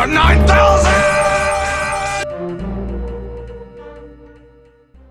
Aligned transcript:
over 0.00 0.12
9,000! 0.12 0.92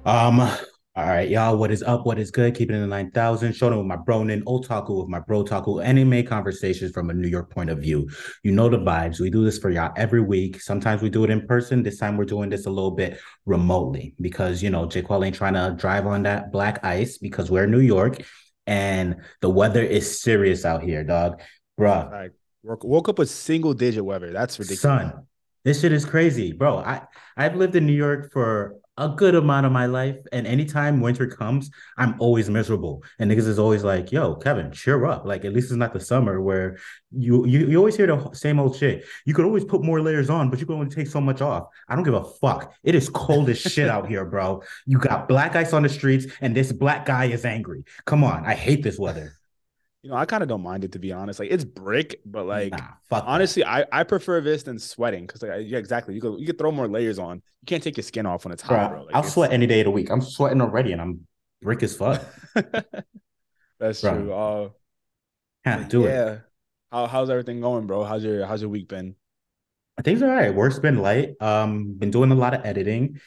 Um, 0.06 0.40
all 0.40 0.58
right, 0.96 1.30
y'all. 1.30 1.58
What 1.58 1.70
is 1.70 1.84
up? 1.84 2.08
What 2.08 2.18
is 2.18 2.32
good? 2.32 2.56
Keeping 2.56 2.76
it 2.76 2.80
in 2.80 2.90
9,000. 2.90 3.54
Showing 3.54 3.78
with 3.78 3.86
my 3.86 3.98
Bronin, 3.98 4.42
Otaku 4.46 5.02
with 5.02 5.10
my 5.10 5.20
Bro 5.20 5.44
Taku, 5.44 5.80
anime 5.80 6.26
conversations 6.26 6.92
from 6.92 7.12
a 7.12 7.14
New 7.14 7.28
York 7.28 7.52
point 7.52 7.70
of 7.70 7.78
view. 7.80 8.10
You 8.44 8.52
know 8.52 8.68
the 8.68 8.80
vibes. 8.80 9.20
We 9.20 9.30
do 9.30 9.46
this 9.46 9.60
for 9.60 9.70
y'all 9.70 9.94
every 9.96 10.22
week. 10.22 10.60
Sometimes 10.60 11.04
we 11.04 11.10
do 11.12 11.24
it 11.24 11.30
in 11.30 11.46
person. 11.46 11.84
This 11.84 12.00
time 12.00 12.18
we're 12.18 12.26
doing 12.26 12.50
this 12.50 12.66
a 12.66 12.72
little 12.72 12.92
bit 12.92 13.20
remotely 13.46 14.16
because, 14.20 14.64
you 14.64 14.72
know, 14.72 14.88
Jaquel 14.88 15.24
ain't 15.24 15.36
trying 15.36 15.54
to 15.54 15.76
drive 15.78 16.08
on 16.08 16.24
that 16.24 16.52
black 16.52 16.84
ice 16.84 17.20
because 17.20 17.52
we're 17.52 17.66
in 17.66 17.72
New 17.72 17.80
York 17.80 18.24
and 18.66 19.18
the 19.42 19.50
weather 19.50 19.84
is 19.84 20.20
serious 20.20 20.66
out 20.66 20.82
here, 20.82 21.04
dog. 21.04 21.42
Bruh. 21.80 22.32
Woke, 22.64 22.84
woke 22.84 23.10
up 23.10 23.20
with 23.20 23.30
single 23.30 23.74
digit 23.74 24.04
weather. 24.04 24.32
That's 24.32 24.60
ridiculous. 24.60 24.82
Son, 24.82 25.28
this 25.64 25.82
shit 25.82 25.92
is 25.92 26.06
crazy, 26.06 26.52
bro. 26.52 26.78
I 26.78 27.02
I've 27.38 27.56
lived 27.56 27.76
in 27.76 27.86
New 27.86 27.94
York 27.94 28.32
for 28.32 28.76
a 28.98 29.08
good 29.08 29.34
amount 29.34 29.66
of 29.66 29.72
my 29.72 29.86
life, 29.86 30.18
and 30.34 30.46
anytime 30.46 31.00
winter 31.00 31.26
comes, 31.26 31.72
I'm 31.98 32.16
always 32.20 32.50
miserable. 32.50 33.02
And 33.18 33.32
niggas 33.32 33.48
is 33.48 33.60
always 33.60 33.86
like, 33.86 34.12
"Yo, 34.12 34.36
Kevin, 34.36 34.74
cheer 34.74 35.06
up." 35.06 35.26
Like 35.26 35.46
at 35.46 35.54
least 35.54 35.72
it's 35.72 35.78
not 35.78 35.94
the 35.94 36.02
summer 36.02 36.42
where 36.42 36.78
you 37.12 37.46
you, 37.46 37.68
you 37.68 37.78
always 37.78 37.96
hear 37.96 38.08
the 38.08 38.30
same 38.34 38.60
old 38.60 38.76
shit. 38.76 39.06
You 39.26 39.34
could 39.34 39.46
always 39.46 39.64
put 39.64 39.82
more 39.82 40.02
layers 40.02 40.30
on, 40.30 40.50
but 40.50 40.60
you 40.60 40.66
can 40.66 40.76
only 40.76 40.94
take 40.94 41.08
so 41.08 41.22
much 41.22 41.42
off. 41.42 41.68
I 41.88 41.96
don't 41.96 42.04
give 42.04 42.14
a 42.14 42.26
fuck. 42.42 42.74
It 42.84 42.94
is 42.94 43.08
cold 43.08 43.50
as 43.50 43.58
shit 43.58 43.88
out 43.88 44.10
here, 44.10 44.26
bro. 44.26 44.62
You 44.86 44.98
got 44.98 45.30
black 45.30 45.56
ice 45.56 45.72
on 45.72 45.84
the 45.84 45.90
streets, 45.90 46.26
and 46.42 46.54
this 46.54 46.74
black 46.74 47.06
guy 47.06 47.26
is 47.26 47.46
angry. 47.46 47.86
Come 48.06 48.26
on, 48.26 48.46
I 48.46 48.54
hate 48.54 48.84
this 48.84 49.00
weather. 49.00 49.39
You 50.02 50.10
know, 50.12 50.16
I 50.16 50.26
kind 50.26 50.42
of 50.42 50.48
don't 50.50 50.62
mind 50.64 50.86
it 50.86 50.94
to 50.94 51.00
be 51.00 51.12
honest. 51.12 51.40
Like 51.40 51.52
it's 51.52 51.66
brick, 51.66 52.22
but 52.26 52.46
like 52.46 52.72
Nah, 52.72 52.78
that. 53.10 53.24
honestly, 53.26 53.66
I, 53.66 53.86
I 53.92 54.04
prefer 54.04 54.40
this 54.40 54.64
than 54.64 54.80
sweating 54.80 55.28
because 55.28 55.42
like 55.42 55.64
yeah, 55.66 55.78
exactly. 55.78 56.16
You 56.16 56.22
could 56.22 56.40
you 56.40 56.46
could 56.46 56.58
throw 56.58 56.72
more 56.72 56.88
layers 56.88 57.20
on. 57.20 57.38
You 57.38 57.66
can't 57.66 57.84
take 57.84 57.98
your 57.98 58.04
skin 58.04 58.26
off 58.26 58.46
when 58.46 58.54
it's 58.54 58.64
bro. 58.64 58.78
hot, 58.78 58.92
bro. 58.92 59.04
Like, 59.04 59.16
I'll 59.16 59.24
sweat 59.24 59.52
any 59.52 59.68
day 59.68 59.82
of 59.82 59.86
the 59.86 59.92
week. 59.92 60.10
I'm 60.10 60.22
sweating 60.22 60.62
already, 60.62 60.94
and 60.94 61.02
I'm 61.02 61.28
brick 61.62 61.84
as 61.84 61.96
fuck. 61.98 62.24
That's 63.80 64.02
Bro. 64.02 64.14
true. 64.14 64.34
Uh, 64.34 64.70
Can't 65.66 65.90
do 65.90 66.06
it. 66.06 66.14
yeah. 66.14 66.38
How 66.92 67.08
how's 67.08 67.30
everything 67.30 67.62
going, 67.62 67.86
bro? 67.86 68.04
How's 68.04 68.24
your 68.24 68.46
how's 68.46 68.62
your 68.62 68.70
week 68.70 68.88
been? 68.88 69.16
Things 70.04 70.22
are 70.22 70.30
all 70.30 70.36
right. 70.36 70.54
Work's 70.54 70.80
been 70.80 71.00
light. 71.00 71.34
Um, 71.42 71.94
been 71.94 72.10
doing 72.10 72.32
a 72.32 72.36
lot 72.36 72.54
of 72.54 72.66
editing 72.66 73.20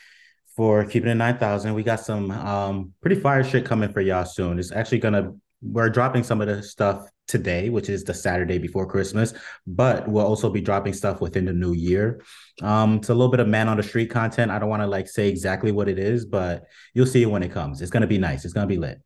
for 0.56 0.84
keeping 0.84 1.10
it 1.10 1.14
9,000. 1.14 1.74
We 1.74 1.82
got 1.82 2.00
some 2.00 2.30
um 2.30 2.94
pretty 3.00 3.20
fire 3.20 3.44
shit 3.44 3.64
coming 3.66 3.92
for 3.92 4.00
y'all 4.00 4.24
soon. 4.24 4.58
It's 4.58 4.72
actually 4.72 4.98
gonna 4.98 5.34
we're 5.62 5.88
dropping 5.88 6.24
some 6.24 6.40
of 6.40 6.48
the 6.48 6.62
stuff 6.62 7.06
today, 7.28 7.70
which 7.70 7.88
is 7.88 8.04
the 8.04 8.12
Saturday 8.12 8.58
before 8.58 8.86
Christmas, 8.86 9.32
but 9.66 10.08
we'll 10.08 10.26
also 10.26 10.50
be 10.50 10.60
dropping 10.60 10.92
stuff 10.92 11.20
within 11.20 11.44
the 11.44 11.52
new 11.52 11.72
year. 11.72 12.22
Um, 12.60 12.96
it's 12.96 13.08
a 13.08 13.14
little 13.14 13.30
bit 13.30 13.40
of 13.40 13.48
man 13.48 13.68
on 13.68 13.76
the 13.76 13.82
street 13.82 14.10
content. 14.10 14.50
I 14.50 14.58
don't 14.58 14.68
want 14.68 14.82
to 14.82 14.86
like 14.88 15.08
say 15.08 15.28
exactly 15.28 15.72
what 15.72 15.88
it 15.88 15.98
is, 15.98 16.26
but 16.26 16.64
you'll 16.94 17.06
see 17.06 17.22
it 17.22 17.30
when 17.30 17.42
it 17.42 17.52
comes. 17.52 17.80
It's 17.80 17.90
gonna 17.90 18.06
be 18.06 18.18
nice. 18.18 18.44
It's 18.44 18.52
gonna 18.52 18.66
be 18.66 18.76
lit. 18.76 19.00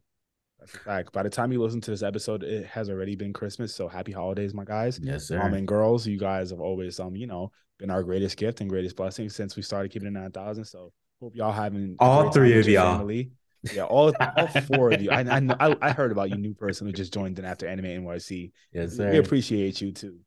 Fact. 0.67 1.13
By 1.13 1.23
the 1.23 1.31
time 1.31 1.53
you 1.53 1.63
listen 1.63 1.81
to 1.83 1.93
this 1.93 2.03
episode, 2.03 2.43
it 2.43 2.67
has 2.67 2.91
already 2.91 3.15
been 3.15 3.33
Christmas. 3.33 3.73
So 3.73 3.87
happy 3.87 4.11
holidays, 4.11 4.53
my 4.53 4.65
guys. 4.65 4.99
Yes, 5.01 5.29
sir. 5.29 5.41
Um, 5.41 5.55
and 5.55 5.69
girls, 5.69 6.09
you 6.09 6.19
guys 6.19 6.51
have 6.51 6.61
always 6.61 6.99
um, 6.99 7.15
you 7.15 7.29
know, 7.29 7.53
been 7.79 7.91
our 7.91 8.03
greatest 8.03 8.37
gift 8.37 8.61
and 8.61 8.69
greatest 8.69 8.97
blessing 8.97 9.29
since 9.29 9.55
we 9.55 9.63
started 9.63 9.93
keeping 9.93 10.09
it 10.09 10.13
nine 10.13 10.33
thousand. 10.33 10.65
So 10.65 10.93
hope 11.21 11.37
y'all 11.37 11.53
having 11.53 11.95
All 12.01 12.33
three 12.33 12.59
of 12.59 12.67
y'all. 12.67 12.99
family. 12.99 13.31
Yeah, 13.71 13.85
all 13.85 14.13
all 14.37 14.49
four 14.49 14.91
of 14.91 15.01
you. 15.01 15.11
I 15.11 15.21
I, 15.21 15.41
know, 15.41 15.57
I 15.59 15.77
I 15.83 15.93
heard 15.93 16.13
about 16.13 16.31
you, 16.31 16.39
new 16.39 16.55
person 16.55 16.87
who 16.87 16.93
just 16.93 17.13
joined 17.13 17.39
in 17.39 17.45
after 17.45 17.67
Anime 17.67 17.87
NYC. 17.87 18.53
yes, 18.73 18.99
We 19.09 19.19
appreciate 19.19 19.81
you 19.81 19.93
too. 19.93 20.21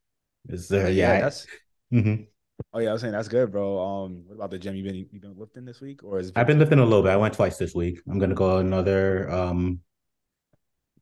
Yes, 0.48 0.68
sir. 0.68 0.90
But 0.96 1.20
Yeah. 1.20 1.20
that's. 1.20 1.48
Mhm. 1.92 2.28
Oh 2.74 2.80
yeah, 2.80 2.90
I 2.90 2.94
was 2.94 3.02
saying 3.02 3.14
that's 3.14 3.28
good, 3.28 3.52
bro. 3.52 3.80
Um, 3.80 4.24
what 4.28 4.36
about 4.36 4.52
the 4.52 4.60
gym? 4.60 4.76
You 4.76 4.84
been 4.84 4.96
you 5.12 5.20
been 5.20 5.38
lifting 5.38 5.66
this 5.66 5.82
week, 5.82 6.04
or 6.04 6.20
is 6.20 6.32
I've 6.36 6.48
been 6.48 6.60
lifting 6.60 6.80
a 6.80 6.84
little 6.84 7.04
bit. 7.04 7.12
I 7.12 7.18
went 7.18 7.34
twice 7.34 7.58
this 7.58 7.76
week. 7.76 8.02
I'm 8.10 8.20
gonna 8.20 8.36
go 8.36 8.58
another. 8.58 9.30
Um, 9.30 9.82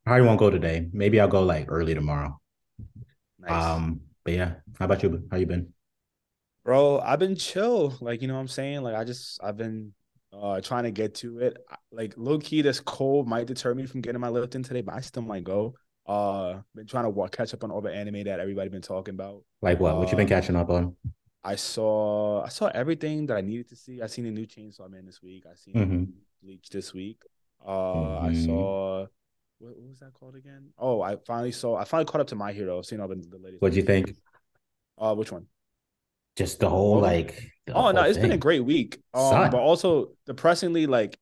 probably 0.06 0.26
won't 0.26 0.40
go 0.40 0.50
today. 0.50 0.88
Maybe 0.92 1.20
I'll 1.20 1.28
go 1.28 1.44
like 1.44 1.66
early 1.70 1.94
tomorrow. 1.94 2.40
nice. 3.40 3.76
Um, 3.76 4.02
but 4.24 4.34
yeah, 4.34 4.56
how 4.80 4.86
about 4.86 5.04
you? 5.04 5.28
How 5.32 5.38
you 5.38 5.46
been? 5.46 5.74
Bro, 6.64 7.00
I've 7.00 7.20
been 7.20 7.36
chill. 7.36 7.96
Like, 8.02 8.22
you 8.22 8.28
know 8.28 8.34
what 8.36 8.42
I'm 8.42 8.48
saying? 8.48 8.82
Like, 8.84 8.96
I 8.96 9.04
just, 9.04 9.42
I've 9.44 9.58
been 9.58 9.94
uh 10.34 10.60
trying 10.62 10.84
to 10.84 10.92
get 10.92 11.16
to 11.16 11.40
it. 11.40 11.58
Like, 11.92 12.14
low 12.18 12.38
key, 12.40 12.62
this 12.62 12.80
cold 12.80 13.28
might 13.28 13.48
deter 13.48 13.74
me 13.74 13.86
from 13.86 14.02
getting 14.02 14.20
my 14.22 14.30
lift 14.30 14.56
in 14.56 14.64
today, 14.64 14.82
but 14.82 14.96
I 14.96 15.02
still 15.02 15.24
might 15.24 15.44
go. 15.44 15.76
Uh, 16.06 16.62
been 16.74 16.88
trying 16.88 17.04
to 17.04 17.10
wa- 17.10 17.28
catch 17.28 17.54
up 17.54 17.64
on 17.64 17.72
all 17.72 17.82
the 17.82 17.94
anime 17.94 18.24
that 18.24 18.40
everybody 18.40 18.70
been 18.70 18.82
talking 18.82 19.14
about. 19.14 19.44
Like 19.62 19.80
what? 19.80 19.98
What 19.98 20.10
you 20.10 20.16
been 20.18 20.24
Um, 20.26 20.30
catching 20.30 20.56
up 20.56 20.70
on? 20.70 20.96
I 21.44 21.56
saw, 21.56 22.44
I 22.44 22.50
saw 22.50 22.68
everything 22.68 23.26
that 23.28 23.38
I 23.38 23.42
needed 23.42 23.70
to 23.70 23.76
see. 23.76 24.02
I 24.02 24.08
seen 24.08 24.26
the 24.26 24.32
new 24.32 24.46
Chainsaw 24.46 24.90
Man 24.90 25.06
this 25.06 25.22
week. 25.22 25.46
I 25.50 25.56
seen 25.56 25.74
Mhm. 25.76 26.12
Bleach 26.44 26.70
this 26.70 26.94
week. 26.94 27.22
Uh, 27.66 28.20
I 28.20 28.30
Mhm. 28.30 28.46
saw. 28.46 29.08
What, 29.60 29.76
what 29.78 29.90
was 29.90 30.00
that 30.00 30.14
called 30.14 30.36
again? 30.36 30.70
Oh, 30.78 31.02
I 31.02 31.16
finally 31.26 31.52
saw. 31.52 31.76
I 31.78 31.84
finally 31.84 32.06
caught 32.06 32.22
up 32.22 32.28
to 32.28 32.36
My 32.36 32.52
Hero. 32.54 32.82
Seen 32.84 33.00
all 33.00 33.08
the, 33.08 33.16
the 33.16 33.38
latest. 33.40 33.62
What'd 33.62 33.76
you 33.76 33.84
think? 33.84 34.16
Uh, 34.98 35.16
which 35.16 35.32
one? 35.32 35.48
Just 36.38 36.60
the 36.60 36.70
whole 36.70 37.00
like. 37.02 37.52
the 37.66 37.74
Oh 37.74 37.92
no, 37.92 38.02
whole 38.02 38.10
it's 38.10 38.20
been 38.20 38.32
a 38.32 38.38
great 38.38 38.64
week. 38.64 39.00
Um, 39.14 39.50
but 39.50 39.60
also 39.60 40.12
depressingly, 40.26 40.86
like 40.88 41.18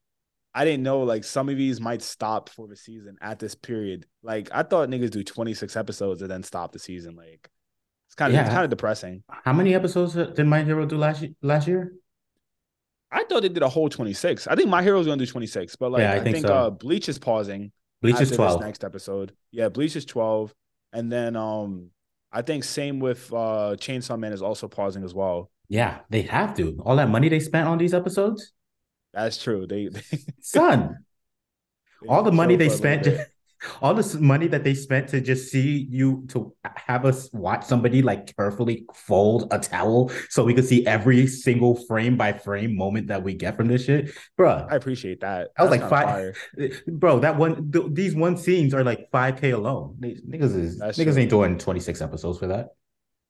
I 0.53 0.63
didn't 0.65 0.83
know 0.83 1.01
like 1.01 1.23
some 1.23 1.49
of 1.49 1.57
these 1.57 1.81
might 1.81 2.01
stop 2.01 2.49
for 2.49 2.67
the 2.67 2.75
season 2.75 3.17
at 3.21 3.39
this 3.39 3.55
period. 3.55 4.05
Like 4.23 4.49
I 4.53 4.63
thought 4.63 4.89
niggas 4.89 5.11
do 5.11 5.23
26 5.23 5.75
episodes 5.75 6.21
and 6.21 6.29
then 6.29 6.43
stop 6.43 6.71
the 6.73 6.79
season. 6.79 7.15
Like 7.15 7.49
it's 8.07 8.15
kind 8.15 8.33
of 8.33 8.39
it's 8.39 8.47
Yeah. 8.47 8.53
kind 8.53 8.63
of 8.65 8.69
depressing. 8.69 9.23
How 9.29 9.53
many 9.53 9.73
episodes 9.73 10.13
did 10.13 10.45
My 10.45 10.63
Hero 10.63 10.85
do 10.85 10.97
last 10.97 11.21
year? 11.21 11.31
Last 11.41 11.67
year? 11.67 11.93
I 13.11 13.23
thought 13.23 13.43
they 13.43 13.49
did 13.49 13.63
a 13.63 13.69
whole 13.69 13.87
26. 13.87 14.47
I 14.47 14.55
think 14.55 14.67
my 14.69 14.83
hero's 14.83 15.05
gonna 15.05 15.17
do 15.17 15.25
26, 15.25 15.77
but 15.77 15.91
like 15.91 16.01
Yeah, 16.01 16.11
I 16.11 16.15
I, 16.15 16.19
think 16.19 16.35
think, 16.37 16.47
so. 16.47 16.53
uh 16.53 16.69
Bleach 16.69 17.07
is 17.07 17.17
pausing. 17.19 17.71
Bleach 18.01 18.19
is 18.19 18.29
this 18.29 18.35
twelve. 18.37 18.59
next 18.61 18.83
episode. 18.83 19.33
Yeah, 19.51 19.69
Bleach 19.69 19.95
is 19.95 20.05
12. 20.05 20.53
And 20.91 21.11
then 21.11 21.35
um 21.35 21.91
I 22.35 22.41
think 22.41 22.65
same 22.65 22.99
with 22.99 23.31
uh 23.33 23.77
Chainsaw 23.79 24.19
Man 24.19 24.33
is 24.33 24.41
also 24.41 24.67
pausing 24.67 25.03
as 25.03 25.13
well. 25.13 25.49
Yeah, 25.69 25.99
they 26.09 26.23
have 26.23 26.55
to. 26.57 26.77
All 26.85 26.97
that 26.97 27.09
money 27.09 27.29
they 27.29 27.39
spent 27.39 27.67
on 27.67 27.77
these 27.77 27.93
episodes, 27.93 28.51
That's 29.13 29.41
true. 29.41 29.65
They, 29.65 29.87
they 30.11 30.19
son. 30.41 31.05
all 32.07 32.23
the 32.23 32.31
money 32.31 32.55
they 32.55 32.67
chill 32.67 32.77
for 32.77 32.83
a 32.87 32.89
little 32.89 32.99
spent 33.01 33.03
bit. 33.03 33.27
All 33.81 33.93
this 33.93 34.15
money 34.15 34.47
that 34.47 34.63
they 34.63 34.73
spent 34.73 35.07
to 35.09 35.21
just 35.21 35.49
see 35.51 35.87
you 35.89 36.25
to 36.29 36.53
have 36.63 37.05
us 37.05 37.29
watch 37.33 37.63
somebody 37.65 38.01
like 38.01 38.35
carefully 38.35 38.85
fold 38.93 39.47
a 39.51 39.59
towel 39.59 40.11
so 40.29 40.43
we 40.43 40.53
could 40.53 40.65
see 40.65 40.85
every 40.85 41.25
single 41.27 41.75
frame 41.87 42.17
by 42.17 42.31
frame 42.33 42.75
moment 42.75 43.07
that 43.07 43.23
we 43.23 43.33
get 43.33 43.55
from 43.57 43.67
this 43.67 43.85
shit 43.85 44.11
bruh 44.37 44.69
I 44.71 44.75
appreciate 44.75 45.21
that. 45.21 45.49
I 45.57 45.63
was 45.63 45.71
That's 45.71 45.81
like 45.81 45.89
five- 45.89 46.35
fire. 46.57 46.71
bro 46.87 47.19
that 47.19 47.37
one 47.37 47.71
th- 47.71 47.85
these 47.91 48.15
one 48.15 48.37
scenes 48.37 48.73
are 48.73 48.83
like 48.83 49.09
5k 49.11 49.53
alone 49.53 49.97
niggas 50.01 50.55
is 50.55 50.77
That's 50.79 50.97
niggas 50.97 51.13
true. 51.13 51.21
ain't 51.21 51.29
doing 51.29 51.57
26 51.57 52.01
episodes 52.01 52.39
for 52.39 52.47
that 52.47 52.69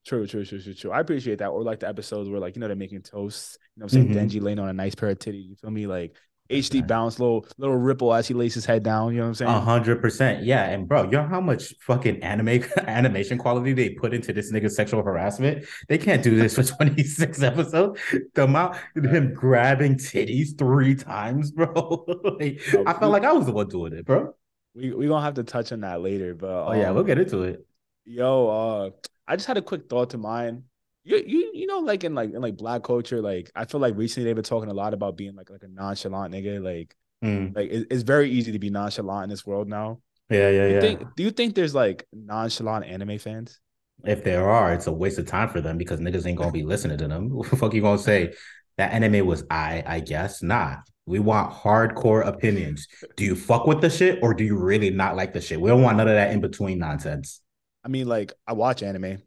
True, 0.06 0.24
true, 0.24 0.44
true, 0.44 0.60
true, 0.62 0.72
true. 0.72 0.92
I 0.92 1.00
appreciate 1.00 1.38
that. 1.40 1.48
Or 1.48 1.64
like 1.64 1.80
the 1.80 1.88
episodes 1.88 2.30
where 2.30 2.38
like, 2.38 2.54
you 2.54 2.60
know, 2.60 2.68
they're 2.68 2.76
making 2.76 3.02
toast. 3.02 3.58
You 3.74 3.80
know 3.80 3.86
what 3.86 3.92
I'm 3.94 4.14
saying? 4.14 4.28
Mhm. 4.28 4.30
Denji 4.30 4.40
laying 4.40 4.60
on 4.60 4.68
a 4.68 4.72
nice 4.72 4.94
pair 4.94 5.08
of 5.08 5.18
titties. 5.18 5.48
You 5.48 5.56
feel 5.56 5.72
me? 5.72 5.88
Like 5.88 6.14
HD 6.50 6.80
nice. 6.80 6.88
bounce, 6.88 7.18
little 7.18 7.46
little 7.58 7.76
ripple 7.76 8.14
as 8.14 8.28
he 8.28 8.34
lays 8.34 8.54
his 8.54 8.64
head 8.64 8.82
down. 8.82 9.12
You 9.12 9.18
know 9.18 9.24
what 9.24 9.28
I'm 9.28 9.34
saying? 9.34 9.50
A 9.50 9.60
hundred 9.60 10.00
percent, 10.00 10.44
yeah. 10.44 10.64
And 10.64 10.86
bro, 10.88 11.04
you 11.04 11.10
know 11.12 11.26
how 11.26 11.40
much 11.40 11.74
fucking 11.80 12.22
anime 12.22 12.64
animation 12.86 13.38
quality 13.38 13.72
they 13.72 13.90
put 13.90 14.14
into 14.14 14.32
this 14.32 14.52
nigga's 14.52 14.76
sexual 14.76 15.02
harassment? 15.02 15.66
They 15.88 15.98
can't 15.98 16.22
do 16.22 16.36
this 16.36 16.54
for 16.54 16.62
26 16.76 17.42
episodes. 17.42 18.00
The 18.34 18.44
amount 18.44 18.76
him 18.94 19.34
grabbing 19.34 19.96
titties 19.96 20.56
three 20.56 20.94
times, 20.94 21.50
bro. 21.52 22.04
Like, 22.38 22.60
I 22.86 22.92
felt 22.92 23.12
like 23.12 23.24
I 23.24 23.32
was 23.32 23.46
the 23.46 23.52
one 23.52 23.68
doing 23.68 23.92
it, 23.92 24.04
bro. 24.04 24.34
We 24.74 24.92
we 24.92 25.08
gonna 25.08 25.24
have 25.24 25.34
to 25.34 25.44
touch 25.44 25.72
on 25.72 25.80
that 25.80 26.00
later. 26.00 26.34
But 26.34 26.68
Oh 26.68 26.72
yeah, 26.72 26.90
um, 26.90 26.94
we'll 26.94 27.04
get 27.04 27.18
into 27.18 27.42
it. 27.42 27.66
Yo, 28.04 28.48
uh, 28.48 28.90
I 29.26 29.36
just 29.36 29.46
had 29.46 29.56
a 29.56 29.62
quick 29.62 29.88
thought 29.88 30.10
to 30.10 30.18
mind. 30.18 30.64
You, 31.06 31.22
you, 31.26 31.50
you 31.54 31.66
know, 31.66 31.78
like 31.78 32.02
in 32.04 32.14
like 32.14 32.32
in 32.34 32.40
like 32.42 32.56
black 32.56 32.82
culture, 32.82 33.22
like 33.22 33.50
I 33.54 33.64
feel 33.64 33.80
like 33.80 33.96
recently 33.96 34.24
they've 34.28 34.34
been 34.34 34.44
talking 34.44 34.70
a 34.70 34.74
lot 34.74 34.92
about 34.92 35.16
being 35.16 35.34
like 35.36 35.50
like 35.50 35.62
a 35.62 35.68
nonchalant 35.68 36.34
nigga. 36.34 36.62
Like, 36.62 36.94
Mm. 37.24 37.56
like 37.56 37.70
it, 37.70 37.86
it's 37.90 38.02
very 38.02 38.30
easy 38.30 38.52
to 38.52 38.58
be 38.58 38.68
nonchalant 38.68 39.24
in 39.24 39.30
this 39.30 39.46
world 39.46 39.68
now. 39.68 40.00
Yeah, 40.28 40.50
yeah, 40.50 40.66
You 40.66 40.74
yeah. 40.74 40.80
think? 40.80 41.14
Do 41.16 41.22
you 41.22 41.30
think 41.30 41.54
there's 41.54 41.74
like 41.74 42.06
nonchalant 42.12 42.84
anime 42.84 43.18
fans? 43.18 43.58
if 44.04 44.22
there 44.22 44.50
are, 44.50 44.74
it's 44.74 44.86
a 44.86 44.92
waste 44.92 45.18
of 45.18 45.26
time 45.26 45.48
for 45.48 45.62
them 45.62 45.78
because 45.78 45.98
niggas 46.00 46.26
ain't 46.26 46.36
gonna 46.36 46.52
be 46.52 46.62
listening 46.62 46.98
to 46.98 47.08
them. 47.08 47.30
What 47.34 47.48
the 47.50 47.56
fuck 47.56 47.72
you 47.72 47.80
gonna 47.80 47.96
say? 47.98 48.34
That 48.76 48.92
anime 48.92 49.26
was 49.26 49.44
I, 49.50 49.82
I 49.86 50.00
guess. 50.00 50.42
Nah. 50.42 50.76
We 51.06 51.20
want 51.20 51.52
hardcore 51.54 52.26
opinions. 52.26 52.86
Do 53.16 53.24
you 53.24 53.34
fuck 53.36 53.66
with 53.66 53.80
the 53.80 53.88
shit 53.88 54.18
or 54.22 54.34
do 54.34 54.42
you 54.44 54.58
really 54.58 54.90
not 54.90 55.16
like 55.16 55.32
the 55.32 55.40
shit? 55.40 55.58
We 55.60 55.70
don't 55.70 55.80
want 55.82 55.96
none 55.96 56.08
of 56.08 56.14
that 56.14 56.32
in 56.32 56.40
between 56.40 56.78
nonsense. 56.80 57.40
I 57.84 57.88
mean, 57.88 58.06
like 58.08 58.32
I 58.46 58.52
watch 58.52 58.82
anime. 58.82 59.22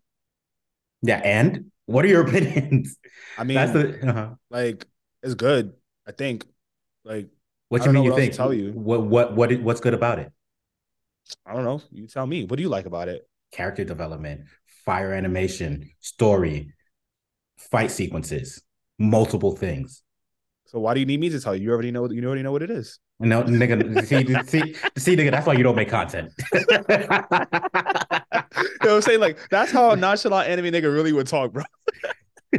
Yeah, 1.01 1.22
and 1.24 1.72
what 1.86 2.06
are 2.06 2.07
your 2.07 2.22
opinions? 2.28 2.98
I 3.38 3.44
mean, 3.44 3.56
That's 3.56 3.72
the 3.72 4.10
uh-huh. 4.10 4.30
like 4.50 4.86
it's 5.24 5.36
good. 5.36 5.74
I 6.07 6.12
think. 6.12 6.46
Like 7.04 7.30
what 7.69 7.86
you 7.86 7.94
mean 7.94 8.04
you 8.04 8.16
think? 8.16 8.34
tell 8.34 8.54
you. 8.54 8.72
What 8.72 9.04
what 9.04 9.36
what 9.36 9.60
what's 9.62 9.80
good 9.80 9.94
about 9.94 10.19
it? 10.19 10.31
I 11.46 11.54
don't 11.54 11.63
know. 11.63 11.81
You 11.92 12.07
tell 12.07 12.25
me. 12.25 12.46
What 12.46 12.57
do 12.57 12.63
you 12.63 12.69
like 12.69 12.86
about 12.86 13.07
it? 13.07 13.28
Character 13.51 13.84
development, 13.84 14.42
fire 14.86 15.13
animation, 15.13 15.90
story, 16.00 16.74
fight 17.57 17.92
sequences, 17.92 18.62
multiple 18.98 19.56
things. 19.56 20.04
So 20.66 20.80
why 20.80 20.94
do 20.94 21.00
you 21.00 21.06
need 21.06 21.19
me 21.19 21.30
to 21.30 21.40
tell 21.40 21.56
you? 21.56 21.63
You 21.63 21.72
already 21.72 21.92
know. 21.92 22.10
You 22.10 22.24
already 22.25 22.44
know 22.44 22.52
what 22.52 22.62
it 22.62 22.69
is. 22.69 23.00
No, 23.19 23.44
nigga, 23.44 24.06
see, 24.06 24.25
see, 24.45 24.75
see, 24.98 25.16
nigga, 25.18 25.31
that's 25.31 25.45
why 25.45 25.54
you 25.54 25.63
don't 25.63 25.75
make 25.75 25.90
content. 25.90 26.31
you 28.81 28.88
know 28.88 28.96
what 28.96 28.98
I'm 28.98 29.02
saying? 29.02 29.20
Like 29.20 29.38
that's 29.50 29.72
how 29.72 29.92
a 29.92 29.96
nonchalant 29.96 30.50
anime 30.50 30.66
nigga 30.66 30.94
really 30.94 31.14
would 31.14 31.28
talk, 31.28 31.52
bro. 31.52 31.64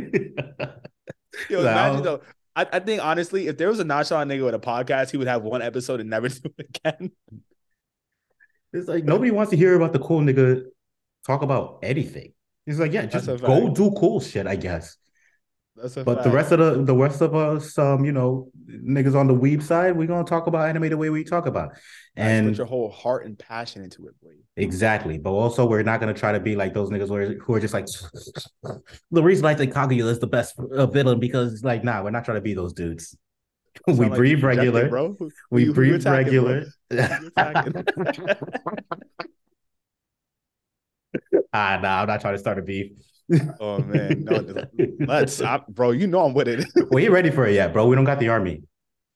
Yo, 1.49 1.61
imagine 1.61 2.03
though. 2.03 2.21
I, 2.55 2.67
I 2.73 2.79
think 2.81 3.03
honestly, 3.03 3.47
if 3.47 3.57
there 3.57 3.69
was 3.69 3.79
a 3.81 3.85
nonchalant 3.85 4.31
nigga 4.31 4.45
with 4.45 4.55
a 4.55 4.59
podcast, 4.59 5.11
he 5.11 5.17
would 5.17 5.29
have 5.29 5.43
one 5.43 5.63
episode 5.63 6.01
and 6.01 6.11
never 6.11 6.29
do 6.29 6.51
it 6.59 6.71
again. 6.85 7.11
It's 8.73 8.89
like 8.89 9.05
nobody 9.05 9.31
wants 9.31 9.51
to 9.51 9.57
hear 9.57 9.75
about 9.75 9.93
the 9.93 9.99
cool 9.99 10.21
nigga 10.21 10.65
talk 11.27 11.43
about 11.43 11.81
anything. 11.83 12.35
He's 12.67 12.79
like, 12.79 12.93
yeah, 12.93 13.07
just 13.07 13.27
go 13.27 13.71
do 13.71 13.91
cool 13.93 14.21
shit, 14.21 14.47
I 14.47 14.57
guess. 14.57 14.97
But 15.77 15.93
fact. 15.93 16.25
the 16.25 16.31
rest 16.31 16.53
of 16.53 16.59
the 16.59 16.85
the 16.85 16.95
rest 16.95 17.21
of 17.21 17.35
us, 17.35 17.79
um, 17.79 18.05
you 18.05 18.13
know, 18.13 18.51
niggas 18.69 19.15
on 19.15 19.27
the 19.27 19.35
weeb 19.35 19.63
side, 19.63 19.97
we're 19.97 20.07
gonna 20.07 20.25
talk 20.25 20.47
about 20.47 20.69
anime 20.69 20.89
the 20.89 20.97
way 20.97 21.11
we 21.11 21.25
talk 21.25 21.47
about. 21.47 21.71
And 22.17 22.49
put 22.49 22.59
your 22.59 22.67
whole 22.67 22.91
heart 22.91 23.25
and 23.25 23.39
passion 23.39 23.83
into 23.83 24.07
it, 24.09 24.21
boy. 24.21 24.33
Exactly. 24.57 25.19
But 25.19 25.31
also 25.31 25.67
we're 25.67 25.83
not 25.83 26.01
gonna 26.01 26.15
try 26.15 26.33
to 26.33 26.41
be 26.41 26.57
like 26.57 26.75
those 26.75 26.91
niggas 26.91 27.09
who 27.09 27.15
are, 27.15 27.35
who 27.35 27.55
are 27.55 27.61
just 27.61 27.75
like 27.75 27.87
the 29.11 29.23
reason 29.23 29.47
I 29.47 29.55
think 29.55 29.73
Kaguya 29.73 30.09
is 30.09 30.19
the 30.19 30.27
best 30.27 30.59
uh, 30.59 30.87
villain 30.87 31.21
because 31.21 31.63
like 31.65 31.85
nah, 31.85 32.03
we're 32.03 32.11
not 32.11 32.25
trying 32.25 32.39
to 32.39 32.43
be 32.43 32.55
those 32.55 32.73
dudes. 32.73 33.17
we 33.87 33.95
like 33.95 34.15
breathe 34.15 34.43
regular, 34.43 34.89
bro. 34.89 35.17
We 35.51 35.65
who, 35.67 35.75
breathe 35.75 36.03
who 36.05 36.11
regular. 36.11 36.67
ah, 41.53 41.79
nah, 41.83 42.01
I'm 42.03 42.07
not 42.09 42.21
trying 42.21 42.35
to 42.35 42.39
start 42.39 42.59
a 42.59 42.63
beef. 42.63 42.93
Oh 43.61 43.79
man, 43.79 44.25
no, 44.25 44.45
let's, 45.01 45.41
I, 45.41 45.61
bro. 45.69 45.91
You 45.91 46.07
know 46.07 46.25
I'm 46.25 46.35
with 46.35 46.49
it. 46.49 46.67
we 46.91 47.05
ain't 47.05 47.13
ready 47.13 47.31
for 47.31 47.47
it 47.47 47.55
yet, 47.55 47.73
bro. 47.73 47.87
We 47.87 47.97
don't 47.97 48.05
got 48.05 48.19
the 48.19 48.29
army. 48.29 48.63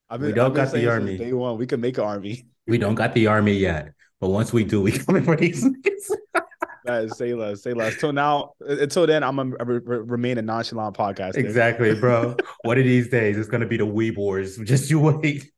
I 0.09 0.17
mean, 0.17 0.27
we 0.27 0.33
don't 0.33 0.53
got 0.53 0.71
the 0.71 0.87
army. 0.87 1.17
Day 1.17 1.33
one, 1.33 1.57
we 1.57 1.65
can 1.65 1.81
make 1.81 1.97
an 1.97 2.03
army. 2.03 2.47
We 2.67 2.79
don't 2.79 2.95
got 2.95 3.13
the 3.13 3.27
army 3.27 3.53
yet, 3.53 3.93
but 4.19 4.29
once 4.29 4.51
we 4.51 4.63
do, 4.63 4.81
we 4.81 4.91
coming 4.91 5.23
for 5.23 5.35
these 5.35 5.63
niggas. 5.63 7.13
say 7.15 7.35
less, 7.35 7.61
say 7.61 7.73
less. 7.73 7.95
Till 7.97 8.11
now, 8.11 8.53
until 8.59 9.05
then, 9.05 9.23
I'm 9.23 9.35
gonna 9.35 9.63
re- 9.63 9.99
remain 9.99 10.39
a 10.39 10.41
nonchalant 10.41 10.97
podcast. 10.97 11.35
Exactly, 11.35 11.93
bro. 11.93 12.35
One 12.63 12.79
of 12.79 12.83
these 12.83 13.07
days, 13.09 13.37
it's 13.37 13.47
gonna 13.47 13.67
be 13.67 13.77
the 13.77 13.85
Weeb 13.85 14.17
Wars. 14.17 14.57
Just 14.57 14.89
you 14.89 14.99
wait. 14.99 15.51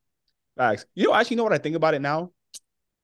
Facts. 0.57 0.85
You 0.95 1.07
know, 1.07 1.13
actually, 1.13 1.37
know 1.37 1.43
what 1.43 1.53
I 1.53 1.59
think 1.59 1.77
about 1.77 1.93
it 1.93 2.01
now. 2.01 2.31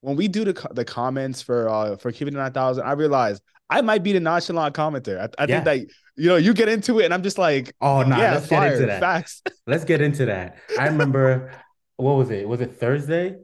When 0.02 0.18
we 0.18 0.28
do 0.28 0.44
the 0.44 0.68
the 0.74 0.84
comments 0.84 1.42
for 1.42 1.70
uh 1.70 1.96
for 1.96 2.12
keeping 2.12 2.34
nine 2.34 2.52
thousand, 2.52 2.84
I 2.86 2.92
realize 2.92 3.40
I 3.78 3.82
might 3.82 4.04
be 4.04 4.14
the 4.14 4.20
nonchalant 4.20 4.76
commenter. 4.76 5.20
I, 5.20 5.44
I 5.44 5.46
yeah. 5.48 5.64
think 5.64 5.66
that 5.66 5.96
you 6.16 6.30
know 6.30 6.36
you 6.36 6.54
get 6.54 6.70
into 6.70 7.00
it, 7.00 7.06
and 7.06 7.14
I'm 7.14 7.24
just 7.24 7.38
like, 7.38 7.76
oh 7.82 8.02
no, 8.04 8.10
nah, 8.10 8.18
yeah, 8.18 8.34
let's 8.34 8.48
fire, 8.48 8.70
get 8.70 8.74
into 8.74 8.86
that. 8.88 9.00
Facts. 9.00 9.42
let's 9.68 9.86
get 9.86 10.02
into 10.02 10.26
that. 10.26 10.58
I 10.80 10.88
remember 10.88 11.52
what 11.98 12.14
was 12.14 12.30
it? 12.30 12.48
Was 12.48 12.62
it 12.62 12.76
Thursday? 12.80 13.38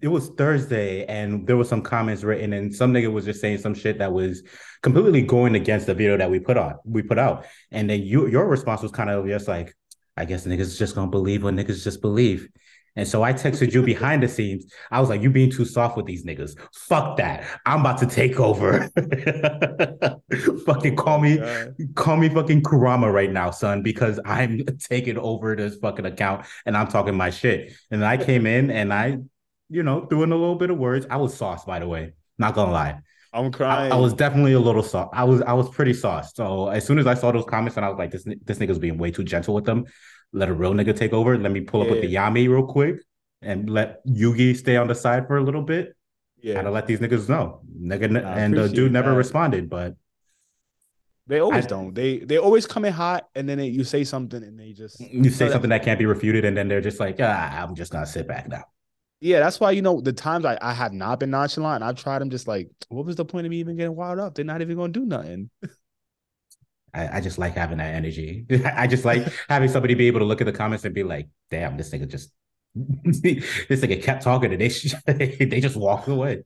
it 0.00 0.08
was 0.08 0.30
Thursday 0.30 1.04
and 1.04 1.46
there 1.46 1.56
was 1.56 1.68
some 1.68 1.82
comments 1.82 2.24
written 2.24 2.54
and 2.54 2.74
some 2.74 2.94
nigga 2.94 3.12
was 3.12 3.26
just 3.26 3.42
saying 3.42 3.58
some 3.58 3.74
shit 3.74 3.98
that 3.98 4.10
was 4.10 4.42
completely 4.82 5.20
going 5.20 5.54
against 5.54 5.86
the 5.86 5.92
video 5.92 6.16
that 6.16 6.30
we 6.30 6.38
put 6.38 6.56
on 6.56 6.76
we 6.84 7.02
put 7.02 7.18
out. 7.18 7.44
And 7.70 7.88
then 7.88 8.02
you 8.02 8.26
your 8.26 8.46
response 8.46 8.82
was 8.82 8.90
kind 8.90 9.10
of 9.10 9.26
just 9.26 9.48
like, 9.48 9.74
I 10.16 10.24
guess 10.24 10.46
niggas 10.46 10.78
just 10.78 10.94
gonna 10.94 11.10
believe 11.10 11.42
what 11.42 11.54
niggas 11.54 11.84
just 11.84 12.00
believe. 12.00 12.48
And 12.96 13.06
so 13.06 13.22
I 13.22 13.32
texted 13.32 13.72
you 13.72 13.82
behind 13.82 14.22
the 14.22 14.28
scenes. 14.28 14.66
I 14.90 15.00
was 15.00 15.08
like, 15.08 15.22
you 15.22 15.30
being 15.30 15.50
too 15.50 15.64
soft 15.64 15.96
with 15.96 16.06
these 16.06 16.24
niggas. 16.24 16.58
Fuck 16.74 17.18
that. 17.18 17.46
I'm 17.64 17.80
about 17.80 17.98
to 17.98 18.06
take 18.06 18.40
over. 18.40 18.90
fucking 20.66 20.96
call 20.96 21.20
me, 21.20 21.40
oh 21.40 21.72
call 21.94 22.16
me 22.16 22.28
fucking 22.28 22.62
Kurama 22.62 23.10
right 23.10 23.30
now, 23.30 23.50
son, 23.50 23.82
because 23.82 24.18
I'm 24.24 24.64
taking 24.80 25.18
over 25.18 25.54
this 25.54 25.76
fucking 25.76 26.06
account 26.06 26.46
and 26.64 26.76
I'm 26.76 26.88
talking 26.88 27.14
my 27.14 27.30
shit. 27.30 27.72
And 27.90 28.04
I 28.04 28.16
came 28.16 28.46
in 28.46 28.70
and 28.70 28.92
I 28.92 29.18
you 29.68 29.82
know, 29.82 30.06
threw 30.06 30.22
in 30.22 30.32
a 30.32 30.36
little 30.36 30.54
bit 30.54 30.70
of 30.70 30.78
words. 30.78 31.06
I 31.10 31.16
was 31.16 31.34
sauce, 31.34 31.64
by 31.64 31.78
the 31.78 31.88
way. 31.88 32.12
Not 32.38 32.54
gonna 32.54 32.72
lie. 32.72 33.00
I'm 33.32 33.50
crying. 33.52 33.92
I, 33.92 33.96
I, 33.96 33.98
was 33.98 34.14
definitely 34.14 34.52
a 34.52 34.60
little 34.60 34.82
sauce. 34.82 35.10
I 35.12 35.24
was 35.24 35.42
I 35.42 35.52
was 35.52 35.68
pretty 35.68 35.92
sauce. 35.92 36.34
So 36.34 36.68
as 36.68 36.86
soon 36.86 36.98
as 36.98 37.06
I 37.06 37.14
saw 37.14 37.32
those 37.32 37.44
comments, 37.44 37.76
and 37.76 37.84
I 37.84 37.88
was 37.88 37.98
like, 37.98 38.10
this 38.10 38.24
this 38.44 38.58
nigga's 38.58 38.78
being 38.78 38.98
way 38.98 39.10
too 39.10 39.24
gentle 39.24 39.54
with 39.54 39.64
them. 39.64 39.84
Let 40.36 40.50
a 40.50 40.54
real 40.54 40.74
nigga 40.74 40.94
take 40.94 41.14
over. 41.14 41.36
Let 41.38 41.50
me 41.50 41.62
pull 41.62 41.80
yeah. 41.80 41.86
up 41.86 41.90
with 41.92 42.02
the 42.02 42.14
Yami 42.14 42.48
real 42.48 42.66
quick 42.66 43.00
and 43.40 43.70
let 43.70 44.06
Yugi 44.06 44.54
stay 44.54 44.76
on 44.76 44.86
the 44.86 44.94
side 44.94 45.26
for 45.26 45.38
a 45.38 45.42
little 45.42 45.62
bit. 45.62 45.96
Yeah. 46.42 46.54
Gotta 46.54 46.70
let 46.70 46.86
these 46.86 47.00
niggas 47.00 47.28
know. 47.28 47.62
Nigga 47.80 48.22
and 48.36 48.54
the 48.54 48.68
dude 48.68 48.92
never 48.92 49.10
that. 49.10 49.16
responded, 49.16 49.70
but 49.70 49.96
they 51.26 51.40
always 51.40 51.64
I, 51.64 51.68
don't. 51.68 51.94
They 51.94 52.18
they 52.18 52.36
always 52.36 52.66
come 52.66 52.84
in 52.84 52.92
hot, 52.92 53.28
and 53.34 53.48
then 53.48 53.58
they, 53.58 53.66
you 53.66 53.82
say 53.82 54.04
something, 54.04 54.42
and 54.42 54.60
they 54.60 54.72
just 54.72 55.00
you 55.00 55.30
say 55.30 55.50
something 55.50 55.70
that 55.70 55.82
can't 55.82 55.98
be 55.98 56.06
refuted, 56.06 56.44
and 56.44 56.56
then 56.56 56.68
they're 56.68 56.82
just 56.82 57.00
like, 57.00 57.16
ah, 57.20 57.62
I'm 57.62 57.74
just 57.74 57.90
gonna 57.90 58.06
sit 58.06 58.28
back 58.28 58.46
now. 58.48 58.64
Yeah, 59.20 59.40
that's 59.40 59.58
why 59.58 59.70
you 59.70 59.80
know 59.80 60.00
the 60.02 60.12
times 60.12 60.44
I, 60.44 60.58
I 60.60 60.74
have 60.74 60.92
not 60.92 61.18
been 61.18 61.30
nonchalant. 61.30 61.82
I've 61.82 61.96
tried 61.96 62.20
them 62.20 62.30
just 62.30 62.46
like, 62.46 62.68
what 62.90 63.06
was 63.06 63.16
the 63.16 63.24
point 63.24 63.46
of 63.46 63.50
me 63.50 63.56
even 63.56 63.76
getting 63.76 63.96
wild 63.96 64.18
up? 64.18 64.34
They're 64.34 64.44
not 64.44 64.60
even 64.60 64.76
gonna 64.76 64.92
do 64.92 65.06
nothing. 65.06 65.50
I, 66.96 67.18
I 67.18 67.20
just 67.20 67.38
like 67.38 67.54
having 67.54 67.78
that 67.78 67.94
energy. 67.94 68.46
I 68.64 68.86
just 68.86 69.04
like 69.04 69.26
having 69.48 69.68
somebody 69.68 69.94
be 69.94 70.06
able 70.06 70.20
to 70.20 70.24
look 70.24 70.40
at 70.40 70.46
the 70.46 70.52
comments 70.52 70.84
and 70.84 70.94
be 70.94 71.02
like, 71.02 71.28
damn, 71.50 71.76
this 71.76 71.90
nigga 71.90 72.08
just 72.08 72.32
this 72.74 73.80
nigga 73.80 74.02
kept 74.02 74.22
talking 74.22 74.52
and 74.52 74.60
they 74.60 74.68
they 75.46 75.60
just 75.60 75.76
walked 75.76 76.08
away. 76.08 76.44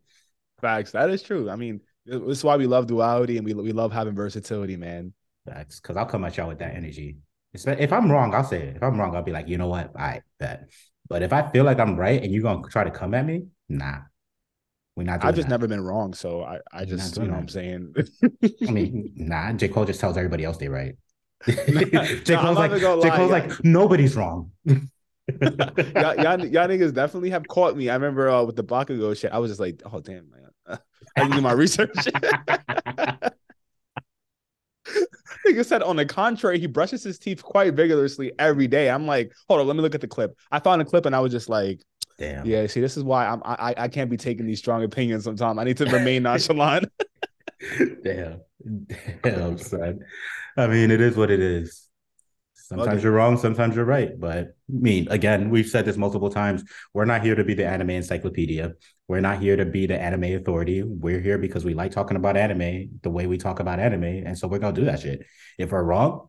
Facts. 0.60 0.92
That 0.92 1.10
is 1.10 1.22
true. 1.22 1.48
I 1.48 1.56
mean, 1.56 1.80
this 2.04 2.38
is 2.38 2.44
why 2.44 2.56
we 2.56 2.66
love 2.66 2.86
duality 2.86 3.36
and 3.36 3.46
we 3.46 3.54
we 3.54 3.72
love 3.72 3.92
having 3.92 4.14
versatility, 4.14 4.76
man. 4.76 5.12
Facts. 5.46 5.80
Because 5.80 5.96
I'll 5.96 6.06
come 6.06 6.24
at 6.24 6.36
y'all 6.36 6.48
with 6.48 6.58
that 6.58 6.74
energy. 6.74 7.16
If 7.52 7.92
I'm 7.92 8.10
wrong, 8.10 8.34
I'll 8.34 8.44
say 8.44 8.62
it. 8.62 8.76
If 8.76 8.82
I'm 8.82 8.98
wrong, 8.98 9.16
I'll 9.16 9.22
be 9.22 9.32
like, 9.32 9.48
you 9.48 9.58
know 9.58 9.66
what? 9.66 9.90
I 9.98 10.22
bet. 10.38 10.70
But 11.08 11.22
if 11.22 11.32
I 11.32 11.50
feel 11.50 11.64
like 11.64 11.80
I'm 11.80 11.96
right 11.96 12.22
and 12.22 12.32
you're 12.32 12.42
gonna 12.42 12.68
try 12.68 12.84
to 12.84 12.90
come 12.90 13.14
at 13.14 13.26
me, 13.26 13.46
nah. 13.68 13.98
We're 15.00 15.06
not 15.06 15.24
I've 15.24 15.34
just 15.34 15.48
that. 15.48 15.54
never 15.54 15.66
been 15.66 15.80
wrong. 15.80 16.12
So 16.12 16.42
I, 16.42 16.58
I 16.74 16.84
just 16.84 17.16
you 17.16 17.22
know 17.22 17.28
that. 17.28 17.32
what 17.32 17.40
I'm 17.40 17.48
saying. 17.48 17.94
I 18.68 18.70
mean, 18.70 19.10
nah, 19.16 19.50
J. 19.54 19.68
Cole 19.68 19.86
just 19.86 19.98
tells 19.98 20.18
everybody 20.18 20.44
else 20.44 20.58
they 20.58 20.68
right. 20.68 20.94
J. 21.46 22.36
Cole's 22.36 22.58
like 22.58 22.70
J. 22.72 22.80
Cole's 22.80 23.02
yeah. 23.02 23.24
like 23.24 23.64
nobody's 23.64 24.14
wrong. 24.14 24.50
y'all, 24.66 24.76
y'all, 25.30 26.44
y'all, 26.44 26.68
niggas 26.68 26.92
definitely 26.92 27.30
have 27.30 27.48
caught 27.48 27.78
me. 27.78 27.88
I 27.88 27.94
remember 27.94 28.28
uh, 28.28 28.42
with 28.42 28.56
the 28.56 28.62
Bakugo 28.62 29.18
shit, 29.18 29.32
I 29.32 29.38
was 29.38 29.50
just 29.50 29.58
like, 29.58 29.80
oh 29.90 30.00
damn, 30.00 30.28
man. 30.30 30.78
I 31.16 31.22
didn't 31.22 31.36
do 31.36 31.40
my 31.40 31.52
research. 31.52 31.96
Nigga 35.46 35.64
said, 35.64 35.82
on 35.82 35.96
the 35.96 36.04
contrary, 36.04 36.58
he 36.58 36.66
brushes 36.66 37.02
his 37.02 37.18
teeth 37.18 37.42
quite 37.42 37.72
vigorously 37.72 38.32
every 38.38 38.68
day. 38.68 38.90
I'm 38.90 39.06
like, 39.06 39.32
hold 39.48 39.62
on, 39.62 39.66
let 39.66 39.76
me 39.76 39.82
look 39.82 39.94
at 39.94 40.02
the 40.02 40.08
clip. 40.08 40.36
I 40.50 40.58
found 40.58 40.82
a 40.82 40.84
clip 40.84 41.06
and 41.06 41.16
I 41.16 41.20
was 41.20 41.32
just 41.32 41.48
like, 41.48 41.80
damn. 42.20 42.46
Yeah, 42.46 42.66
see, 42.66 42.80
this 42.80 42.96
is 42.96 43.02
why 43.02 43.26
I'm 43.26 43.42
I 43.44 43.74
I 43.76 43.88
can't 43.88 44.10
be 44.10 44.16
taking 44.16 44.46
these 44.46 44.58
strong 44.58 44.84
opinions 44.84 45.24
sometimes. 45.24 45.58
I 45.58 45.64
need 45.64 45.78
to 45.78 45.86
remain 45.86 46.22
nonchalant. 46.22 46.90
damn. 48.04 48.40
Damn, 49.22 49.58
son. 49.58 50.00
I 50.56 50.66
mean, 50.66 50.90
it 50.90 51.00
is 51.00 51.16
what 51.16 51.30
it 51.30 51.40
is. 51.40 51.88
Sometimes 52.54 52.98
okay. 52.98 53.02
you're 53.02 53.12
wrong, 53.12 53.36
sometimes 53.36 53.74
you're 53.74 53.84
right. 53.84 54.18
But 54.18 54.38
I 54.38 54.52
mean, 54.68 55.08
again, 55.10 55.50
we've 55.50 55.66
said 55.66 55.84
this 55.84 55.96
multiple 55.96 56.30
times. 56.30 56.62
We're 56.94 57.06
not 57.06 57.22
here 57.22 57.34
to 57.34 57.42
be 57.42 57.54
the 57.54 57.66
anime 57.66 57.90
encyclopedia. 57.90 58.74
We're 59.08 59.20
not 59.20 59.40
here 59.40 59.56
to 59.56 59.64
be 59.64 59.86
the 59.86 60.00
anime 60.00 60.36
authority. 60.36 60.84
We're 60.84 61.18
here 61.18 61.38
because 61.38 61.64
we 61.64 61.74
like 61.74 61.90
talking 61.90 62.16
about 62.16 62.36
anime 62.36 63.00
the 63.02 63.10
way 63.10 63.26
we 63.26 63.38
talk 63.38 63.58
about 63.58 63.80
anime. 63.80 64.04
And 64.04 64.38
so 64.38 64.46
we're 64.46 64.60
gonna 64.60 64.76
do 64.76 64.84
that 64.84 65.00
shit. 65.00 65.26
If 65.58 65.72
we're 65.72 65.82
wrong, 65.82 66.28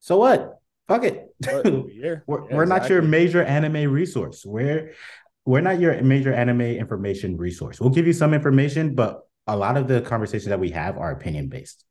so 0.00 0.18
what? 0.18 0.59
Fuck 0.90 1.04
it. 1.04 1.34
we're, 1.46 1.88
yeah, 1.88 2.16
we're 2.26 2.40
exactly. 2.42 2.66
not 2.66 2.88
your 2.90 3.02
major 3.02 3.44
anime 3.44 3.92
resource. 3.92 4.44
We're 4.44 4.92
we're 5.46 5.60
not 5.60 5.78
your 5.78 6.02
major 6.02 6.32
anime 6.32 6.62
information 6.62 7.36
resource. 7.36 7.80
We'll 7.80 7.90
give 7.90 8.08
you 8.08 8.12
some 8.12 8.34
information, 8.34 8.96
but 8.96 9.20
a 9.46 9.56
lot 9.56 9.76
of 9.76 9.86
the 9.86 10.00
conversations 10.00 10.48
that 10.48 10.58
we 10.58 10.70
have 10.70 10.98
are 10.98 11.12
opinion 11.12 11.48
based. 11.48 11.84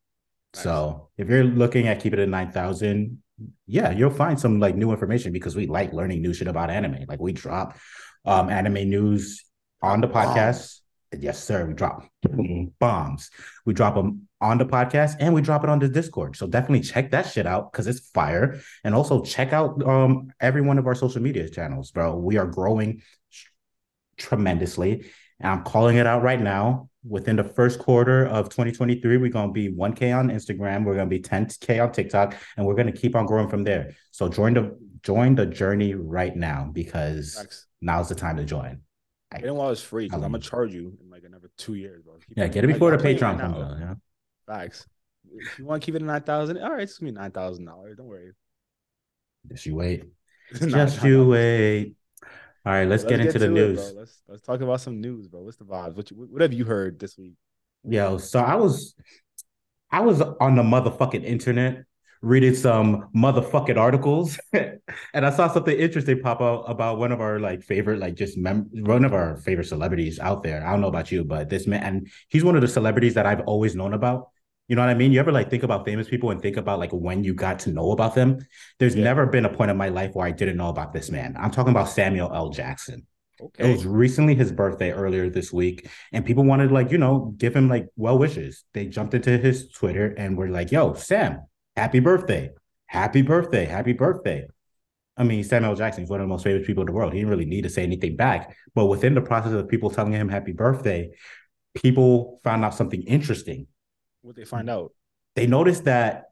Nice. 0.53 0.63
So 0.63 1.09
if 1.17 1.29
you're 1.29 1.45
looking 1.45 1.87
at 1.87 2.01
keep 2.01 2.11
it 2.11 2.19
at 2.19 2.27
9,000, 2.27 3.23
yeah, 3.67 3.91
you'll 3.91 4.09
find 4.09 4.37
some 4.37 4.59
like 4.59 4.75
new 4.75 4.91
information 4.91 5.31
because 5.31 5.55
we 5.55 5.65
like 5.65 5.93
learning 5.93 6.21
new 6.21 6.33
shit 6.33 6.49
about 6.49 6.69
anime. 6.69 7.05
Like 7.07 7.21
we 7.21 7.31
drop 7.31 7.77
um 8.25 8.49
anime 8.49 8.89
news 8.89 9.45
on 9.81 10.01
the 10.01 10.09
podcast. 10.09 10.81
Yes, 11.17 11.41
sir. 11.41 11.65
We 11.65 11.73
drop 11.73 12.05
bombs. 12.79 13.29
We 13.65 13.73
drop 13.73 13.95
them 13.95 14.27
on 14.41 14.57
the 14.57 14.65
podcast 14.65 15.17
and 15.19 15.33
we 15.33 15.41
drop 15.41 15.63
it 15.63 15.69
on 15.69 15.79
the 15.79 15.89
Discord. 15.89 16.35
So 16.35 16.47
definitely 16.47 16.81
check 16.81 17.11
that 17.11 17.27
shit 17.27 17.45
out 17.45 17.71
because 17.71 17.87
it's 17.87 18.09
fire. 18.11 18.59
And 18.83 18.95
also 18.95 19.21
check 19.21 19.53
out 19.53 19.85
um 19.85 20.31
every 20.39 20.61
one 20.61 20.77
of 20.77 20.87
our 20.87 20.95
social 20.95 21.21
media 21.21 21.49
channels, 21.49 21.91
bro. 21.91 22.15
We 22.15 22.37
are 22.37 22.47
growing 22.47 23.01
tremendously. 24.17 25.05
And 25.39 25.51
I'm 25.51 25.63
calling 25.63 25.97
it 25.97 26.05
out 26.05 26.21
right 26.21 26.39
now 26.39 26.89
within 27.07 27.35
the 27.35 27.43
first 27.43 27.79
quarter 27.79 28.25
of 28.25 28.49
2023, 28.49 29.17
we're 29.17 29.29
going 29.29 29.47
to 29.47 29.53
be 29.53 29.69
1K 29.69 30.17
on 30.17 30.29
Instagram. 30.29 30.83
We're 30.83 30.95
going 30.95 31.09
to 31.09 31.17
be 31.17 31.21
10K 31.21 31.81
on 31.81 31.91
TikTok, 31.91 32.35
and 32.57 32.65
we're 32.65 32.73
going 32.73 32.91
to 32.91 32.97
keep 32.97 33.15
on 33.15 33.25
growing 33.25 33.47
from 33.47 33.63
there. 33.63 33.95
So 34.11 34.27
join 34.27 34.53
the 34.53 34.77
join 35.01 35.35
the 35.35 35.45
journey 35.45 35.95
right 35.95 36.35
now 36.35 36.69
because 36.71 37.35
Thanks. 37.35 37.67
now's 37.81 38.09
the 38.09 38.15
time 38.15 38.37
to 38.37 38.43
join. 38.43 38.81
Get 39.33 39.45
it 39.45 39.55
while 39.55 39.69
it's 39.69 39.81
free 39.81 40.05
because 40.05 40.23
I'm 40.23 40.31
gonna 40.31 40.43
charge 40.43 40.73
you 40.73 40.97
in 41.01 41.09
like 41.09 41.23
another 41.23 41.51
two 41.55 41.75
years, 41.75 42.01
bro. 42.01 42.15
Keep 42.15 42.37
yeah, 42.37 42.47
get 42.47 42.63
it 42.63 42.67
before 42.67 42.91
like, 42.91 42.99
the 42.99 43.07
Patreon 43.07 43.39
comes 43.39 43.57
out. 43.57 43.77
Yeah. 43.79 43.93
Facts. 44.49 44.87
if 45.31 45.59
you 45.59 45.65
want 45.65 45.79
to 45.81 45.85
keep 45.85 45.93
it 45.93 46.01
at 46.01 46.07
nine 46.07 46.23
thousand, 46.23 46.57
all 46.57 46.71
right, 46.71 46.81
it's 46.81 46.97
gonna 46.97 47.11
be 47.11 47.17
nine 47.17 47.31
thousand 47.31 47.65
dollars. 47.65 47.97
Don't 47.97 48.07
worry. 48.07 48.31
Just 49.47 49.67
you 49.67 49.75
wait. 49.75 50.05
Just 50.53 51.03
you 51.03 51.27
wait. 51.27 51.93
All 52.65 52.73
right, 52.73 52.87
let's, 52.87 53.03
get 53.03 53.19
into 53.19 53.33
the 53.33 53.45
to 53.45 53.45
it, 53.45 53.49
news. 53.49 53.93
Let's 53.95 54.21
let's 54.27 54.41
talk 54.41 54.61
about 54.61 54.81
some 54.81 54.99
news, 54.99 55.27
bro. 55.27 55.43
What's 55.43 55.57
the 55.57 55.65
vibes? 55.65 55.95
What 55.95 56.09
you, 56.09 56.17
what 56.17 56.41
have 56.41 56.51
you 56.51 56.65
heard 56.65 56.99
this 56.99 57.15
week? 57.15 57.33
Yo, 57.87 58.17
so 58.17 58.39
I 58.39 58.55
was 58.55 58.95
I 59.91 60.01
was 60.01 60.19
on 60.21 60.55
the 60.55 60.63
motherfucking 60.63 61.23
internet 61.23 61.85
reading 62.21 62.53
some 62.53 63.07
motherfucking 63.15 63.77
articles 63.77 64.37
and 64.53 65.25
I 65.25 65.29
saw 65.29 65.47
something 65.47 65.77
interesting 65.77 66.19
pop 66.19 66.41
out 66.41 66.65
about 66.67 66.97
one 66.97 67.13
of 67.13 67.21
our 67.21 67.39
like 67.39 67.63
favorite 67.63 67.99
like 67.99 68.15
just 68.15 68.37
mem- 68.37 68.69
one 68.73 69.05
of 69.05 69.13
our 69.13 69.37
favorite 69.37 69.67
celebrities 69.67 70.19
out 70.19 70.43
there. 70.43 70.65
I 70.65 70.71
don't 70.71 70.81
know 70.81 70.87
about 70.87 71.11
you, 71.11 71.23
but 71.23 71.49
this 71.49 71.65
man 71.65 71.81
and 71.83 72.07
he's 72.27 72.43
one 72.43 72.55
of 72.55 72.61
the 72.61 72.67
celebrities 72.67 73.13
that 73.13 73.25
I've 73.25 73.41
always 73.41 73.75
known 73.75 73.93
about. 73.93 74.31
You 74.69 74.75
know 74.75 74.83
what 74.83 74.89
I 74.89 74.93
mean? 74.93 75.11
You 75.11 75.19
ever 75.19 75.31
like 75.31 75.49
think 75.49 75.63
about 75.63 75.83
famous 75.83 76.07
people 76.07 76.29
and 76.29 76.39
think 76.41 76.55
about 76.55 76.77
like 76.79 76.91
when 76.91 77.23
you 77.23 77.33
got 77.33 77.57
to 77.61 77.71
know 77.71 77.91
about 77.91 78.13
them? 78.13 78.37
There's 78.77 78.95
Yeah. 78.95 79.03
never 79.03 79.25
been 79.25 79.43
a 79.45 79.49
point 79.49 79.71
in 79.71 79.77
my 79.77 79.89
life 79.89 80.11
where 80.13 80.27
I 80.27 80.31
didn't 80.31 80.57
know 80.57 80.69
about 80.69 80.93
this 80.93 81.09
man. 81.09 81.35
I'm 81.37 81.49
talking 81.49 81.71
about 81.71 81.89
Samuel 81.89 82.31
L. 82.33 82.49
Jackson. 82.49 83.07
It 83.57 83.71
was 83.71 83.85
recently 83.87 84.35
his 84.35 84.51
birthday 84.51 84.91
earlier 84.91 85.29
this 85.29 85.51
week, 85.51 85.89
and 86.11 86.25
people 86.25 86.43
wanted 86.43 86.71
like 86.71 86.91
you 86.91 86.97
know 86.99 87.33
give 87.37 87.55
him 87.55 87.67
like 87.67 87.87
well 87.95 88.19
wishes. 88.19 88.63
They 88.73 88.85
jumped 88.85 89.13
into 89.15 89.37
his 89.37 89.69
Twitter 89.69 90.13
and 90.17 90.37
were 90.37 90.49
like, 90.49 90.71
"Yo, 90.71 90.93
Sam, 90.93 91.39
happy 91.75 91.99
birthday, 91.99 92.51
happy 92.85 93.21
birthday, 93.23 93.65
happy 93.65 93.93
birthday." 93.93 94.45
I 95.17 95.23
mean, 95.23 95.43
Samuel 95.43 95.75
Jackson 95.75 96.03
is 96.03 96.09
one 96.09 96.19
of 96.19 96.25
the 96.25 96.29
most 96.29 96.43
famous 96.43 96.67
people 96.67 96.83
in 96.83 96.87
the 96.87 96.93
world. 96.93 97.13
He 97.13 97.19
didn't 97.19 97.31
really 97.31 97.45
need 97.45 97.63
to 97.63 97.69
say 97.69 97.83
anything 97.83 98.15
back, 98.17 98.55
but 98.75 98.85
within 98.85 99.15
the 99.15 99.21
process 99.21 99.53
of 99.53 99.67
people 99.67 99.89
telling 99.89 100.13
him 100.13 100.29
happy 100.29 100.51
birthday, 100.51 101.09
people 101.81 102.39
found 102.43 102.63
out 102.65 102.75
something 102.75 103.01
interesting. 103.03 103.67
What 104.21 104.35
they 104.35 104.45
find 104.45 104.69
out? 104.69 104.91
They 105.35 105.47
noticed 105.47 105.85
that 105.85 106.25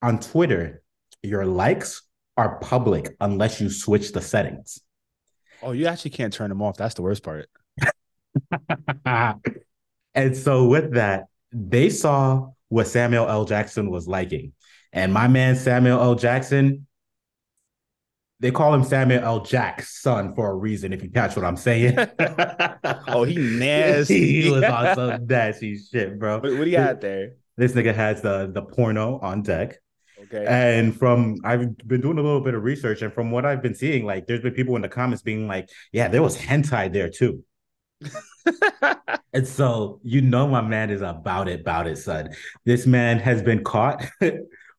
on 0.00 0.18
Twitter, 0.18 0.82
your 1.22 1.46
likes 1.46 2.02
are 2.36 2.58
public 2.58 3.14
unless 3.20 3.60
you 3.60 3.70
switch 3.70 4.12
the 4.12 4.20
settings. 4.20 4.80
Oh, 5.62 5.72
you 5.72 5.86
actually 5.86 6.10
can't 6.10 6.32
turn 6.32 6.48
them 6.48 6.62
off. 6.62 6.76
That's 6.76 6.94
the 6.94 7.02
worst 7.02 7.22
part. 7.22 7.48
and 10.14 10.36
so 10.36 10.66
with 10.66 10.94
that, 10.94 11.26
they 11.52 11.90
saw 11.90 12.50
what 12.68 12.88
Samuel 12.88 13.28
L. 13.28 13.44
Jackson 13.44 13.90
was 13.90 14.08
liking. 14.08 14.52
And 14.92 15.12
my 15.12 15.28
man 15.28 15.56
Samuel 15.56 16.00
L. 16.00 16.14
Jackson, 16.14 16.86
they 18.42 18.50
call 18.50 18.74
him 18.74 18.82
Samuel 18.82 19.22
L. 19.22 19.40
Jackson 19.40 20.34
for 20.34 20.50
a 20.50 20.54
reason, 20.54 20.92
if 20.92 21.00
you 21.00 21.08
catch 21.08 21.36
what 21.36 21.44
I'm 21.44 21.56
saying. 21.56 21.96
Oh, 23.08 23.24
he 23.24 23.36
nasty. 23.36 24.42
he 24.42 24.50
was 24.50 24.64
on 24.64 24.94
some 24.96 25.26
nasty 25.26 25.78
shit, 25.78 26.18
bro. 26.18 26.40
What, 26.40 26.52
what 26.52 26.64
do 26.64 26.70
you 26.70 26.76
got 26.76 27.00
there? 27.00 27.34
This 27.56 27.72
nigga 27.72 27.94
has 27.94 28.22
the 28.22 28.50
the 28.52 28.62
porno 28.62 29.20
on 29.20 29.42
deck. 29.42 29.78
Okay. 30.24 30.44
And 30.46 30.96
from 30.96 31.36
I've 31.44 31.76
been 31.86 32.00
doing 32.00 32.18
a 32.18 32.22
little 32.22 32.40
bit 32.40 32.54
of 32.54 32.64
research, 32.64 33.02
and 33.02 33.12
from 33.12 33.30
what 33.30 33.44
I've 33.44 33.62
been 33.62 33.74
seeing, 33.74 34.04
like 34.04 34.26
there's 34.26 34.40
been 34.40 34.54
people 34.54 34.74
in 34.76 34.82
the 34.82 34.88
comments 34.88 35.22
being 35.22 35.46
like, 35.46 35.68
"Yeah, 35.92 36.08
there 36.08 36.22
was 36.22 36.36
hentai 36.36 36.92
there 36.92 37.10
too." 37.10 37.44
And 39.34 39.48
so 39.48 39.98
you 40.02 40.20
know 40.20 40.46
my 40.46 40.60
man 40.60 40.90
is 40.90 41.00
about 41.00 41.48
it, 41.48 41.60
about 41.60 41.86
it, 41.86 41.96
son. 41.96 42.34
This 42.66 42.86
man 42.86 43.18
has 43.18 43.42
been 43.42 43.64
caught 43.64 44.04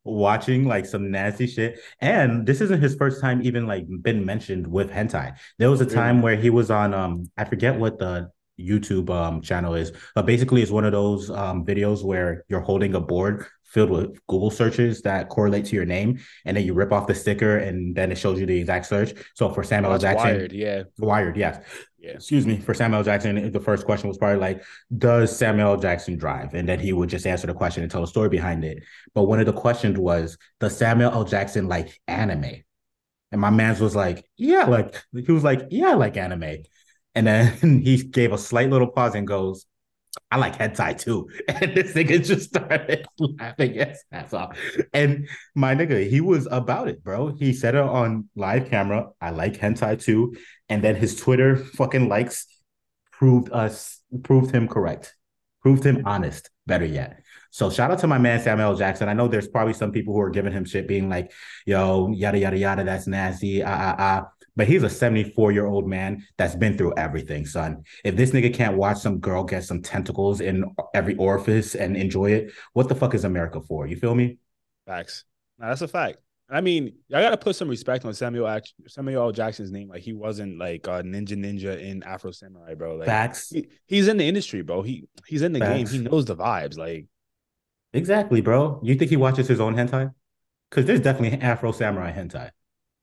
watching 0.04 0.66
like 0.68 0.86
some 0.86 1.12
nasty 1.12 1.48
shit. 1.48 1.80
And 2.02 2.46
this 2.46 2.62
isn't 2.62 2.82
his 2.82 2.96
first 2.96 3.22
time 3.22 3.42
even 3.44 3.68
like 3.68 3.86
been 4.02 4.26
mentioned 4.26 4.68
with 4.68 4.90
hentai. 4.92 5.36
There 5.60 5.70
was 5.70 5.82
a 5.82 5.86
time 5.86 6.22
where 6.22 6.36
he 6.36 6.50
was 6.50 6.70
on 6.72 6.94
um 6.94 7.30
I 7.38 7.46
forget 7.46 7.80
what 7.80 8.00
the 8.00 8.30
YouTube 8.60 9.10
um 9.10 9.42
channel 9.42 9.74
is, 9.74 9.92
but 10.16 10.26
basically 10.26 10.62
it's 10.62 10.72
one 10.72 10.86
of 10.86 10.92
those 10.92 11.30
um 11.30 11.66
videos 11.66 12.04
where 12.04 12.44
you're 12.50 12.62
holding 12.62 12.96
a 12.96 13.00
board 13.02 13.46
filled 13.64 13.90
with 13.90 14.20
Google 14.28 14.52
searches 14.52 15.02
that 15.02 15.30
correlate 15.30 15.66
to 15.66 15.76
your 15.76 15.86
name, 15.86 16.20
and 16.46 16.56
then 16.56 16.64
you 16.64 16.76
rip 16.76 16.92
off 16.92 17.08
the 17.08 17.16
sticker 17.16 17.58
and 17.58 17.96
then 17.96 18.12
it 18.12 18.18
shows 18.20 18.40
you 18.40 18.46
the 18.46 18.60
exact 18.60 18.86
search. 18.86 19.14
So 19.34 19.50
for 19.52 19.64
Samuel 19.64 19.94
Oh. 19.94 19.98
Jackson, 19.98 20.28
wired. 20.28 20.52
Yeah. 20.52 20.84
wired, 21.00 21.38
yes 21.38 21.60
Yeah. 22.04 22.12
excuse 22.16 22.46
me, 22.46 22.60
for 22.60 22.74
Samuel 22.74 23.02
Jackson, 23.02 23.50
the 23.50 23.60
first 23.62 23.86
question 23.86 24.10
was 24.10 24.18
probably 24.18 24.38
like, 24.40 24.62
does 24.98 25.34
Samuel 25.36 25.78
Jackson 25.78 26.18
drive? 26.18 26.54
And 26.54 26.68
then 26.68 26.78
he 26.78 26.92
would 26.92 27.08
just 27.08 27.26
answer 27.26 27.48
the 27.48 27.54
question 27.54 27.82
and 27.82 27.90
tell 27.90 28.04
a 28.04 28.08
story 28.08 28.28
behind 28.28 28.66
it. 28.66 28.84
But 29.16 29.24
one 29.24 29.40
of 29.40 29.46
the 29.46 29.54
questions 29.54 29.98
was, 29.98 30.38
does 30.60 30.76
Samuel 30.76 31.14
L. 31.14 31.24
Jackson 31.24 31.70
like 31.70 32.02
anime? 32.10 32.56
And 33.32 33.40
my 33.40 33.50
man's 33.52 33.80
was 33.80 33.96
like, 33.96 34.26
yeah, 34.36 34.66
like 34.66 35.02
he 35.14 35.32
was 35.32 35.46
like, 35.46 35.68
yeah, 35.72 35.92
I 35.92 35.94
like 35.94 36.18
anime. 36.18 36.58
And 37.16 37.26
then 37.26 37.82
he 37.84 38.04
gave 38.04 38.34
a 38.34 38.38
slight 38.38 38.70
little 38.70 38.88
pause 38.92 39.16
and 39.16 39.26
goes, 39.26 39.66
I 40.30 40.38
like 40.38 40.58
hentai 40.58 41.00
too. 41.00 41.30
And 41.48 41.76
this 41.76 41.94
nigga 41.94 42.24
just 42.24 42.50
started 42.50 43.06
laughing 43.20 43.74
his 43.76 44.04
ass 44.12 44.34
off. 44.34 44.58
And 44.94 45.28
my 45.56 45.76
nigga, 45.76 46.08
he 46.10 46.22
was 46.22 46.48
about 46.52 46.88
it, 46.88 47.04
bro. 47.04 47.34
He 47.36 47.54
said 47.54 47.76
it 47.76 47.82
on 47.82 48.30
live 48.36 48.70
camera. 48.70 49.10
I 49.22 49.32
like 49.32 49.54
hentai 49.54 50.02
too. 50.02 50.36
And 50.70 50.84
then 50.84 50.96
his 50.96 51.16
Twitter 51.16 51.56
fucking 51.56 52.10
likes 52.10 52.48
proved 53.12 53.52
us, 53.52 54.02
proved 54.24 54.54
him 54.54 54.68
correct, 54.68 55.16
proved 55.62 55.86
him 55.86 56.04
honest, 56.06 56.50
better 56.66 56.86
yet. 56.86 57.22
So 57.52 57.70
shout 57.70 57.92
out 57.92 58.00
to 58.00 58.08
my 58.08 58.18
man 58.18 58.42
Samuel 58.42 58.76
Jackson. 58.76 59.08
I 59.08 59.14
know 59.14 59.28
there's 59.28 59.48
probably 59.48 59.74
some 59.74 59.92
people 59.92 60.14
who 60.14 60.22
are 60.22 60.32
giving 60.32 60.52
him 60.52 60.66
shit, 60.66 60.88
being 60.88 61.10
like, 61.10 61.32
yo, 61.66 62.12
yada, 62.12 62.40
yada, 62.40 62.58
yada, 62.58 62.84
that's 62.84 63.08
nasty. 63.08 63.62
Ah, 63.64 63.70
ah, 63.70 63.96
ah. 64.00 64.28
But 64.56 64.68
he's 64.68 64.84
a 64.84 64.90
74 64.90 65.52
year 65.52 65.66
old 65.66 65.88
man 65.88 66.24
that's 66.38 66.56
been 66.56 66.78
through 66.78 66.94
everything, 66.96 67.46
son. 67.46 67.84
If 68.04 68.16
this 68.16 68.32
nigga 68.32 68.54
can't 68.54 68.78
watch 68.78 69.00
some 69.00 69.20
girl 69.20 69.44
get 69.44 69.64
some 69.64 69.82
tentacles 69.82 70.42
in 70.42 70.66
every 70.94 71.16
orifice 71.16 71.76
and 71.76 71.96
enjoy 71.98 72.32
it, 72.32 72.52
what 72.74 72.90
the 72.90 72.96
fuck 72.96 73.14
is 73.14 73.24
America 73.24 73.62
for? 73.62 73.88
You 73.88 73.96
feel 73.96 74.16
me? 74.16 74.38
Facts. 74.86 75.26
Now, 75.60 75.70
that's 75.70 75.82
a 75.82 75.88
fact. 75.88 76.18
I 76.56 76.62
mean, 76.62 76.94
I 77.14 77.22
gotta 77.22 77.38
put 77.38 77.56
some 77.56 77.68
respect 77.68 78.06
on 78.06 78.14
Samuel 78.14 78.60
Samuel 78.88 79.24
L. 79.24 79.32
Jackson's 79.32 79.72
name. 79.72 79.90
Like 79.90 80.02
he 80.02 80.14
wasn't 80.14 80.58
like 80.60 80.88
uh, 80.88 81.02
Ninja 81.02 81.38
Ninja 81.38 81.80
in 81.82 82.04
Afro 82.04 82.32
Samurai, 82.32 82.76
bro. 82.76 82.96
Like 82.96 83.08
Facts. 83.08 83.50
he, 83.50 83.68
he's 83.86 84.08
in 84.08 84.18
the 84.18 84.28
industry, 84.28 84.62
bro. 84.62 84.82
He 84.82 85.08
he's 85.28 85.42
in 85.42 85.54
the 85.54 85.60
game. 85.60 85.88
He 85.88 86.00
knows 86.00 86.26
the 86.26 86.36
vibes. 86.36 86.78
Like 86.78 87.08
Exactly, 87.94 88.42
bro. 88.42 88.80
You 88.84 88.96
think 88.96 89.10
he 89.10 89.18
watches 89.18 89.48
his 89.48 89.60
own 89.60 89.76
hentai? 89.76 90.14
Because 90.70 90.86
there's 90.86 91.02
definitely 91.02 91.40
Afro 91.42 91.72
Samurai 91.72 92.12
hentai. 92.12 92.50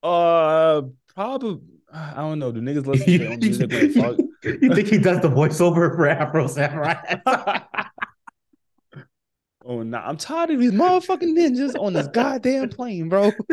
uh, 0.02 0.82
probably 1.14 1.60
I 1.92 2.16
don't 2.16 2.38
know. 2.38 2.52
Do 2.52 2.60
niggas 2.60 2.86
listen 2.86 3.06
to 3.06 3.18
their 3.18 3.32
own 3.32 3.38
music 3.40 4.20
you 4.42 4.74
think 4.74 4.88
he 4.88 4.98
does 4.98 5.20
the 5.20 5.28
voiceover 5.28 5.94
for 5.94 6.08
Afro 6.08 6.46
Samurai? 6.46 6.94
Oh, 9.70 9.84
nah. 9.84 10.02
I'm 10.04 10.16
tired 10.16 10.50
of 10.50 10.58
these 10.58 10.72
motherfucking 10.72 11.38
ninjas 11.38 11.80
on 11.80 11.92
this 11.92 12.08
goddamn 12.08 12.70
plane, 12.70 13.08
bro. 13.08 13.30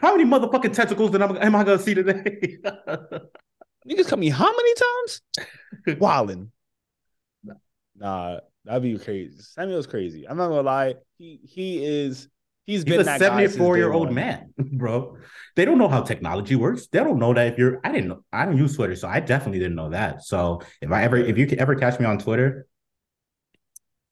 How 0.00 0.16
many 0.16 0.24
motherfucking 0.24 0.72
tentacles 0.72 1.10
did 1.10 1.22
I, 1.22 1.26
am 1.44 1.56
I 1.56 1.64
gonna 1.64 1.80
see 1.80 1.94
today? 1.94 2.58
Niggas 3.88 4.06
come 4.06 4.20
me 4.20 4.28
how 4.28 4.48
many 4.48 4.74
times? 4.74 5.22
Wildin'. 6.00 6.50
Nah, 7.96 8.38
that'd 8.64 8.82
be 8.84 8.96
crazy. 8.96 9.34
Samuel's 9.40 9.88
crazy. 9.88 10.28
I'm 10.28 10.36
not 10.36 10.50
gonna 10.50 10.62
lie. 10.62 10.94
He 11.18 11.40
he 11.42 11.84
is 11.84 12.28
he's 12.64 12.84
been 12.84 13.00
He's 13.00 13.08
a 13.08 13.10
guy 13.10 13.18
since 13.18 13.54
74 13.54 13.76
year 13.76 13.92
old 13.92 14.06
one. 14.06 14.14
man, 14.14 14.54
bro. 14.56 15.16
They 15.56 15.64
don't 15.64 15.78
know 15.78 15.88
how 15.88 16.02
technology 16.02 16.54
works. 16.54 16.86
They 16.86 17.00
don't 17.00 17.18
know 17.18 17.34
that 17.34 17.48
if 17.54 17.58
you're. 17.58 17.80
I 17.82 17.90
didn't 17.90 18.06
know. 18.06 18.24
I 18.32 18.44
don't 18.44 18.56
use 18.56 18.76
Twitter, 18.76 18.94
so 18.94 19.08
I 19.08 19.18
definitely 19.18 19.58
didn't 19.58 19.74
know 19.74 19.90
that. 19.90 20.22
So 20.22 20.62
if 20.80 20.92
I 20.92 21.02
ever, 21.02 21.16
if 21.16 21.36
you 21.36 21.48
could 21.48 21.58
ever 21.58 21.74
catch 21.74 21.98
me 21.98 22.06
on 22.06 22.18
Twitter, 22.18 22.68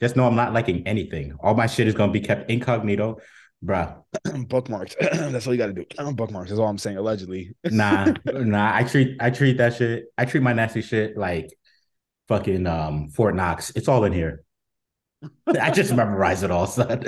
just 0.00 0.16
know 0.16 0.26
I'm 0.26 0.36
not 0.36 0.52
liking 0.52 0.86
anything. 0.86 1.36
All 1.40 1.54
my 1.54 1.66
shit 1.66 1.86
is 1.88 1.94
gonna 1.94 2.12
be 2.12 2.20
kept 2.20 2.50
incognito, 2.50 3.18
bruh. 3.64 4.02
bookmarks. 4.48 4.96
That's 5.00 5.46
all 5.46 5.52
you 5.54 5.58
got 5.58 5.66
to 5.66 5.72
do. 5.72 5.84
Bookmarks 6.14 6.50
is 6.50 6.58
all 6.58 6.68
I'm 6.68 6.78
saying. 6.78 6.96
Allegedly. 6.96 7.54
Nah, 7.70 8.12
nah. 8.26 8.74
I 8.74 8.84
treat 8.84 9.16
I 9.20 9.30
treat 9.30 9.58
that 9.58 9.74
shit. 9.76 10.04
I 10.18 10.24
treat 10.24 10.42
my 10.42 10.52
nasty 10.52 10.82
shit 10.82 11.16
like 11.16 11.52
fucking 12.28 12.66
um 12.66 13.08
Fort 13.10 13.34
Knox. 13.34 13.70
It's 13.76 13.88
all 13.88 14.04
in 14.04 14.12
here. 14.12 14.42
I 15.60 15.70
just 15.70 15.92
memorize 15.94 16.42
it 16.42 16.50
all, 16.50 16.66
son. 16.66 17.04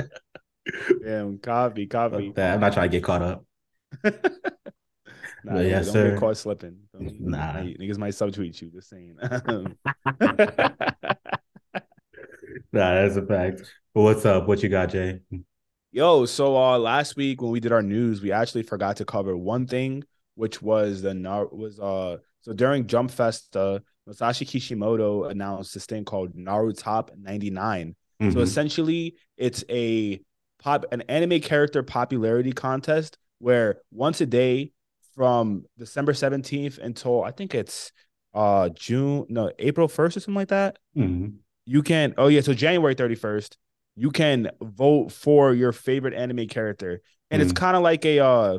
Damn, 1.04 1.38
copy, 1.38 1.86
copy. 1.86 2.32
I'm 2.36 2.60
not 2.60 2.72
trying 2.74 2.90
to 2.90 2.96
get 2.96 3.02
caught 3.04 3.22
up. 3.22 3.44
Nah, 5.44 5.58
yeah, 5.58 5.82
don't 5.82 5.92
sir. 5.92 6.10
get 6.12 6.20
caught 6.20 6.36
slipping. 6.36 6.76
Me? 6.96 7.16
Nah. 7.18 7.54
Niggas 7.54 7.54
might- 7.64 7.78
niggas 7.80 7.98
might 7.98 8.12
subtweet 8.14 8.62
you. 8.62 8.70
Just 8.70 8.88
saying. 8.90 9.16
Nah, 12.72 12.94
that's 12.94 13.16
a 13.16 13.26
fact. 13.26 13.62
But 13.94 14.02
what's 14.02 14.24
up? 14.24 14.48
What 14.48 14.62
you 14.62 14.68
got, 14.68 14.90
Jay? 14.90 15.20
Yo, 15.90 16.24
so 16.24 16.56
uh 16.56 16.78
last 16.78 17.16
week 17.16 17.42
when 17.42 17.50
we 17.50 17.60
did 17.60 17.72
our 17.72 17.82
news, 17.82 18.22
we 18.22 18.32
actually 18.32 18.62
forgot 18.62 18.96
to 18.96 19.04
cover 19.04 19.36
one 19.36 19.66
thing, 19.66 20.02
which 20.36 20.62
was 20.62 21.02
the 21.02 21.12
Nar- 21.12 21.48
was 21.52 21.78
uh 21.78 22.16
so 22.40 22.52
during 22.52 22.86
Jump 22.86 23.10
Festa, 23.10 23.82
Masashi 24.08 24.46
Kishimoto 24.48 25.24
announced 25.24 25.74
this 25.74 25.86
thing 25.86 26.04
called 26.04 26.34
Naruto 26.34 26.78
Top 26.82 27.10
99. 27.16 27.94
So 28.22 28.38
Mhm. 28.38 28.42
essentially, 28.42 29.16
it's 29.36 29.64
a 29.68 30.20
pop 30.58 30.86
an 30.92 31.02
anime 31.02 31.40
character 31.40 31.82
popularity 31.82 32.52
contest 32.52 33.18
where 33.38 33.82
once 33.90 34.20
a 34.22 34.26
day 34.26 34.72
from 35.14 35.66
December 35.76 36.14
17th 36.14 36.78
until 36.78 37.22
I 37.22 37.32
think 37.32 37.54
it's 37.54 37.92
uh 38.32 38.70
June, 38.70 39.26
no, 39.28 39.52
April 39.58 39.88
1st 39.88 40.16
or 40.16 40.20
something 40.20 40.36
like 40.36 40.48
that. 40.48 40.78
Mhm. 40.96 41.34
You 41.64 41.82
can 41.82 42.14
oh 42.18 42.28
yeah, 42.28 42.40
so 42.40 42.54
January 42.54 42.94
31st, 42.94 43.56
you 43.96 44.10
can 44.10 44.50
vote 44.60 45.12
for 45.12 45.54
your 45.54 45.72
favorite 45.72 46.14
anime 46.14 46.46
character, 46.48 47.00
and 47.30 47.40
it's 47.42 47.52
Mm. 47.52 47.56
kind 47.56 47.76
of 47.76 47.82
like 47.82 48.04
a 48.04 48.18
uh, 48.20 48.58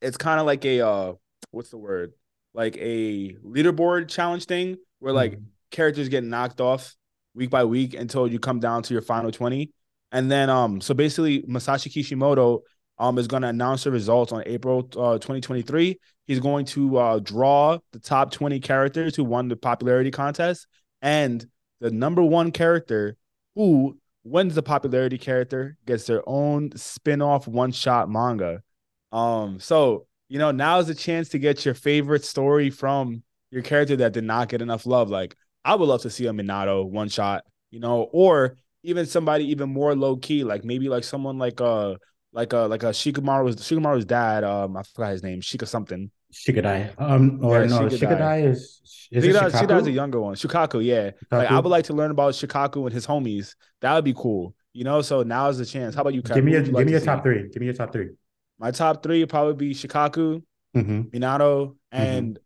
it's 0.00 0.16
kind 0.16 0.40
of 0.40 0.46
like 0.46 0.64
a 0.64 0.80
uh, 0.80 1.12
what's 1.50 1.70
the 1.70 1.78
word? 1.78 2.12
Like 2.54 2.76
a 2.78 3.34
leaderboard 3.44 4.08
challenge 4.08 4.46
thing 4.46 4.76
where 4.98 5.12
like 5.12 5.32
Mhm. 5.32 5.44
characters 5.70 6.08
get 6.08 6.24
knocked 6.24 6.60
off 6.60 6.94
week 7.34 7.50
by 7.50 7.64
week 7.64 7.94
until 7.94 8.26
you 8.28 8.38
come 8.38 8.60
down 8.60 8.82
to 8.84 8.92
your 8.94 9.02
final 9.02 9.30
20. 9.30 9.72
And 10.12 10.30
then 10.30 10.50
um 10.50 10.80
so 10.80 10.94
basically 10.94 11.42
Masashi 11.42 11.90
Kishimoto 11.92 12.62
um 12.98 13.18
is 13.18 13.26
going 13.26 13.42
to 13.42 13.48
announce 13.48 13.84
the 13.84 13.90
results 13.90 14.32
on 14.32 14.42
April 14.46 14.88
uh, 14.96 15.18
2023. 15.18 15.98
He's 16.26 16.40
going 16.40 16.66
to 16.66 16.96
uh 16.98 17.18
draw 17.20 17.78
the 17.92 17.98
top 18.00 18.30
20 18.32 18.60
characters 18.60 19.16
who 19.16 19.24
won 19.24 19.48
the 19.48 19.56
popularity 19.56 20.10
contest 20.10 20.66
and 21.00 21.44
the 21.82 21.90
number 21.90 22.22
1 22.22 22.52
character 22.52 23.16
who 23.56 23.98
wins 24.22 24.54
the 24.54 24.62
popularity 24.62 25.18
character 25.18 25.76
gets 25.84 26.04
their 26.06 26.22
own 26.28 26.70
spin-off 26.76 27.48
one-shot 27.48 28.08
manga. 28.08 28.62
Um 29.10 29.58
so 29.58 30.06
you 30.28 30.38
know 30.38 30.52
now 30.52 30.78
is 30.78 30.86
the 30.86 30.94
chance 30.94 31.28
to 31.30 31.38
get 31.38 31.64
your 31.64 31.74
favorite 31.74 32.24
story 32.24 32.70
from 32.70 33.24
your 33.50 33.62
character 33.62 33.96
that 33.96 34.12
did 34.12 34.24
not 34.24 34.48
get 34.48 34.62
enough 34.62 34.86
love 34.86 35.10
like 35.10 35.36
I 35.64 35.74
would 35.74 35.88
love 35.88 36.02
to 36.02 36.10
see 36.10 36.26
a 36.26 36.32
Minato 36.32 36.88
one 36.88 37.08
shot, 37.08 37.44
you 37.70 37.80
know, 37.80 38.08
or 38.12 38.56
even 38.84 39.06
somebody 39.06 39.44
even 39.50 39.68
more 39.72 39.94
low 39.94 40.16
key, 40.16 40.44
like 40.44 40.64
maybe 40.64 40.88
like 40.88 41.04
someone 41.04 41.38
like 41.38 41.60
uh 41.60 41.96
like 42.32 42.52
a 42.52 42.58
like 42.58 42.84
a 42.84 42.90
Shikamaru's 42.90 43.56
Shikamaru's 43.56 44.04
dad, 44.04 44.44
um 44.44 44.76
I 44.76 44.84
forgot 44.84 45.12
his 45.12 45.22
name, 45.24 45.40
Shika 45.40 45.66
something. 45.66 46.10
Shigadai. 46.32 46.94
Um, 46.98 47.44
or 47.44 47.60
Yeah, 47.60 47.66
no, 47.66 47.80
Shigadai. 47.88 47.98
Shigadai 47.98 48.46
is 48.48 48.80
is 49.10 49.24
Shikadai, 49.24 49.50
Shikadai's 49.50 49.86
a 49.86 49.90
younger 49.90 50.20
one. 50.20 50.34
Shikaku, 50.34 50.84
yeah. 50.84 51.10
Like 51.30 51.50
I 51.50 51.58
would 51.60 51.68
like 51.68 51.84
to 51.86 51.92
learn 51.92 52.10
about 52.10 52.34
Shikaku 52.34 52.84
and 52.84 52.92
his 52.92 53.06
homies. 53.06 53.54
That 53.80 53.94
would 53.94 54.04
be 54.04 54.14
cool. 54.14 54.54
You 54.72 54.84
know, 54.84 55.02
so 55.02 55.22
now 55.22 55.48
is 55.48 55.58
the 55.58 55.66
chance. 55.66 55.94
How 55.94 56.00
about 56.00 56.14
you? 56.14 56.22
Give 56.22 56.44
me 56.44 56.54
a 56.54 56.62
give 56.62 56.72
like 56.72 56.86
me 56.86 56.92
your 56.92 57.00
see? 57.00 57.06
top 57.06 57.22
three. 57.22 57.48
Give 57.48 57.60
me 57.60 57.66
your 57.66 57.74
top 57.74 57.92
three. 57.92 58.10
My 58.58 58.70
top 58.70 59.02
three 59.02 59.20
would 59.20 59.28
probably 59.28 59.54
be 59.54 59.74
Shikaku, 59.74 60.42
Mm-hmm. 60.74 61.00
Minato, 61.14 61.76
and 61.90 62.38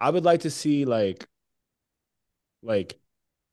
I 0.00 0.10
would 0.10 0.24
like 0.24 0.40
to 0.40 0.50
see 0.50 0.84
like 0.84 1.26
like 2.62 2.98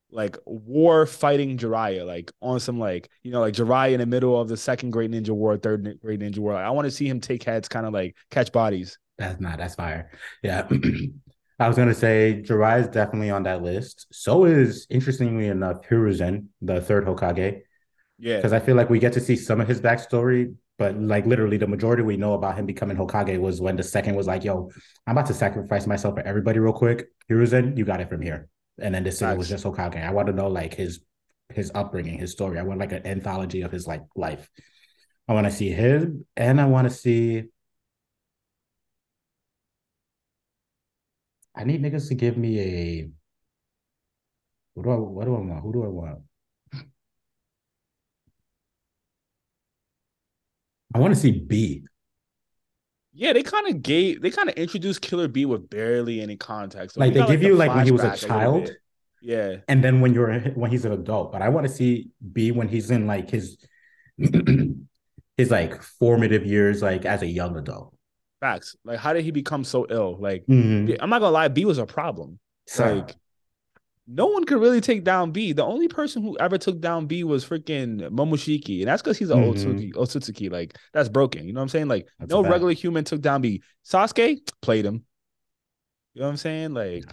like 0.10 0.38
war 0.46 1.05
fighting 1.05 1.57
Jiraiya, 1.57 2.05
like 2.05 2.31
on 2.41 2.60
some 2.60 2.79
like 2.79 3.10
you 3.24 3.31
know 3.31 3.41
like 3.41 3.53
Jiraiya 3.53 3.93
in 3.93 4.00
the 4.00 4.05
middle 4.05 4.39
of 4.39 4.48
the 4.48 4.57
second 4.57 4.91
Great 4.91 5.12
Ninja 5.12 5.31
War, 5.31 5.57
third 5.57 6.00
Great 6.00 6.19
Ninja 6.19 6.39
War. 6.39 6.55
I 6.55 6.69
want 6.72 6.86
to 6.86 6.91
see 6.91 7.07
him 7.07 7.19
take 7.19 7.43
heads, 7.43 7.67
kind 7.67 7.86
of 7.86 7.93
like 7.93 8.15
catch 8.31 8.51
bodies. 8.51 8.98
That's 9.17 9.39
not 9.39 9.57
that's 9.57 9.75
fire. 9.75 10.12
Yeah. 10.43 10.67
I 11.59 11.67
was 11.67 11.77
gonna 11.77 11.95
say 11.95 12.43
Jirai 12.45 12.81
is 12.81 12.88
definitely 12.88 13.31
on 13.31 13.43
that 13.43 13.63
list. 13.63 14.07
So 14.12 14.45
is 14.45 14.86
interestingly 14.89 15.47
enough 15.47 15.81
Hiruzen, 15.88 16.47
the 16.62 16.81
third 16.81 17.05
Hokage, 17.05 17.62
Yeah, 18.19 18.38
because 18.38 18.53
I 18.53 18.59
feel 18.59 18.75
like 18.75 18.89
we 18.89 19.00
get 19.00 19.13
to 19.13 19.19
see 19.21 19.36
some 19.36 19.59
of 19.59 19.67
his 19.67 19.81
backstory, 19.81 20.53
but 20.77 20.95
like 21.00 21.25
literally 21.25 21.57
the 21.57 21.67
majority 21.67 22.03
we 22.03 22.17
know 22.17 22.33
about 22.33 22.57
him 22.57 22.67
becoming 22.67 22.95
Hokage 22.95 23.39
was 23.39 23.59
when 23.59 23.75
the 23.75 23.83
second 23.83 24.15
was 24.15 24.27
like, 24.27 24.43
"Yo, 24.43 24.69
I'm 25.07 25.17
about 25.17 25.27
to 25.27 25.33
sacrifice 25.33 25.88
myself 25.88 26.15
for 26.15 26.21
everybody 26.21 26.59
real 26.59 26.74
quick." 26.74 27.07
Hiruzen, 27.29 27.75
you 27.75 27.86
got 27.86 28.01
it 28.01 28.09
from 28.09 28.21
here, 28.21 28.50
and 28.79 28.93
then 28.93 29.03
this 29.03 29.21
was 29.21 29.50
just 29.50 29.65
Hokage. 29.65 30.03
I 30.03 30.12
want 30.12 30.27
to 30.27 30.33
know 30.33 30.47
like 30.50 30.75
his 30.75 31.00
his 31.53 31.71
upbringing, 31.74 32.19
his 32.19 32.31
story. 32.33 32.59
I 32.59 32.63
want 32.63 32.79
like 32.79 32.91
an 32.91 33.07
anthology 33.07 33.62
of 33.62 33.71
his 33.71 33.88
like 33.88 34.03
life. 34.15 34.47
I 35.27 35.33
want 35.33 35.45
to 35.47 35.51
see 35.51 35.69
him, 35.69 36.25
and 36.36 36.62
I 36.62 36.65
want 36.65 36.88
to 36.88 36.93
see. 36.93 37.45
I 41.58 41.64
need 41.66 41.82
niggas 41.84 42.08
to 42.10 42.15
give 42.15 42.38
me 42.38 42.60
a. 42.60 43.10
What 44.76 44.84
do 44.84 44.91
I? 44.91 44.96
What 44.96 45.26
do 45.26 45.36
I 45.36 45.39
want? 45.39 45.63
Who 45.63 45.74
do 45.74 45.84
I 45.84 45.88
want? 45.88 46.20
I 50.93 51.00
want 51.00 51.13
to 51.13 51.20
see 51.20 51.32
B. 51.32 51.86
yeah. 53.13 53.34
They 53.34 53.43
kind 53.43 53.67
of 53.67 53.82
gave, 53.82 54.22
they 54.22 54.30
kind 54.32 54.50
of 54.50 54.56
introduced 54.56 55.02
Killer 55.02 55.28
B 55.28 55.46
with 55.46 55.70
barely 55.70 56.22
any 56.22 56.38
context. 56.38 56.96
So 56.96 57.02
Like 57.02 57.13
they 57.13 57.22
got, 57.22 57.30
give 57.30 57.41
the 57.41 57.48
you 57.48 57.56
like 57.56 57.74
when 57.74 57.86
he 57.86 57.91
was 57.91 58.04
a 58.04 58.12
child, 58.12 58.65
bit. 58.65 58.78
Yeah, 59.20 59.58
and 59.67 59.84
then 59.84 60.02
when 60.02 60.13
you're 60.13 60.39
when 60.52 60.70
he's 60.72 60.86
an 60.86 60.91
adult. 60.91 61.32
But 61.32 61.41
I 61.41 61.50
want 61.50 61.67
to 61.67 61.74
see 61.74 62.10
B 62.34 62.52
when 62.52 62.67
he's 62.67 62.91
in 62.91 63.08
like 63.08 63.30
his 63.32 63.58
his 65.38 65.52
like 65.52 65.82
formative 65.82 66.46
years, 66.46 66.82
like 66.84 67.06
as 67.06 67.24
a 67.24 67.28
young 67.28 67.58
adult. 67.58 67.96
Facts. 68.39 68.76
Like, 68.84 69.00
how 69.00 69.13
did 69.13 69.23
he 69.23 69.32
become 69.32 69.63
so 69.63 69.86
ill? 69.89 70.17
Like, 70.19 70.45
Mhm. 70.47 70.97
I'm 71.00 71.10
not 71.10 71.19
gonna 71.19 71.32
lie, 71.32 71.47
B 71.47 71.65
was 71.65 71.78
a 71.78 71.86
problem. 71.86 72.39
Like, 72.78 73.15
no 74.08 74.28
one 74.28 74.45
could 74.45 74.62
really 74.62 74.80
take 74.80 75.04
down 75.04 75.32
B. 75.32 75.52
The 75.52 75.65
only 75.65 75.88
person 75.88 76.21
who 76.21 76.38
ever 76.38 76.58
took 76.58 76.80
down 76.80 77.08
B 77.08 77.23
was 77.23 77.45
freaking 77.45 78.10
Momoshiki, 78.10 78.80
and 78.80 78.88
that's 78.88 79.02
because 79.02 79.17
he's 79.17 79.30
an 79.30 79.38
Mhm. 79.38 79.54
Otsutsuki. 79.54 79.93
Otsutsuki, 79.93 80.50
like 80.50 80.78
that's 80.93 81.10
broken. 81.10 81.45
You 81.45 81.54
know 81.54 81.60
what 81.60 81.63
I'm 81.63 81.69
saying? 81.69 81.88
Like, 81.88 82.08
That's 82.19 82.32
no 82.32 82.39
a 82.39 82.50
regular 82.50 82.73
human 82.73 83.04
took 83.04 83.21
down 83.21 83.41
B. 83.41 83.62
Sasuke 83.86 84.39
played 84.62 84.86
him. 84.86 85.06
You 86.13 86.21
know 86.21 86.28
what 86.28 86.32
I'm 86.32 86.38
saying? 86.38 86.73
Like, 86.73 87.06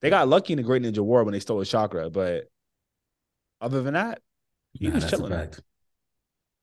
they 0.00 0.10
got 0.10 0.28
lucky 0.28 0.54
in 0.54 0.56
the 0.56 0.62
Great 0.62 0.82
Ninja 0.82 1.00
War 1.00 1.24
when 1.24 1.32
they 1.32 1.40
stole 1.40 1.58
his 1.58 1.70
chakra, 1.70 2.10
but 2.10 2.44
other 3.60 3.82
than 3.82 3.94
that, 3.94 4.20
he 4.72 4.88
nah, 4.88 4.94
was 4.94 5.10
chilling. 5.10 5.50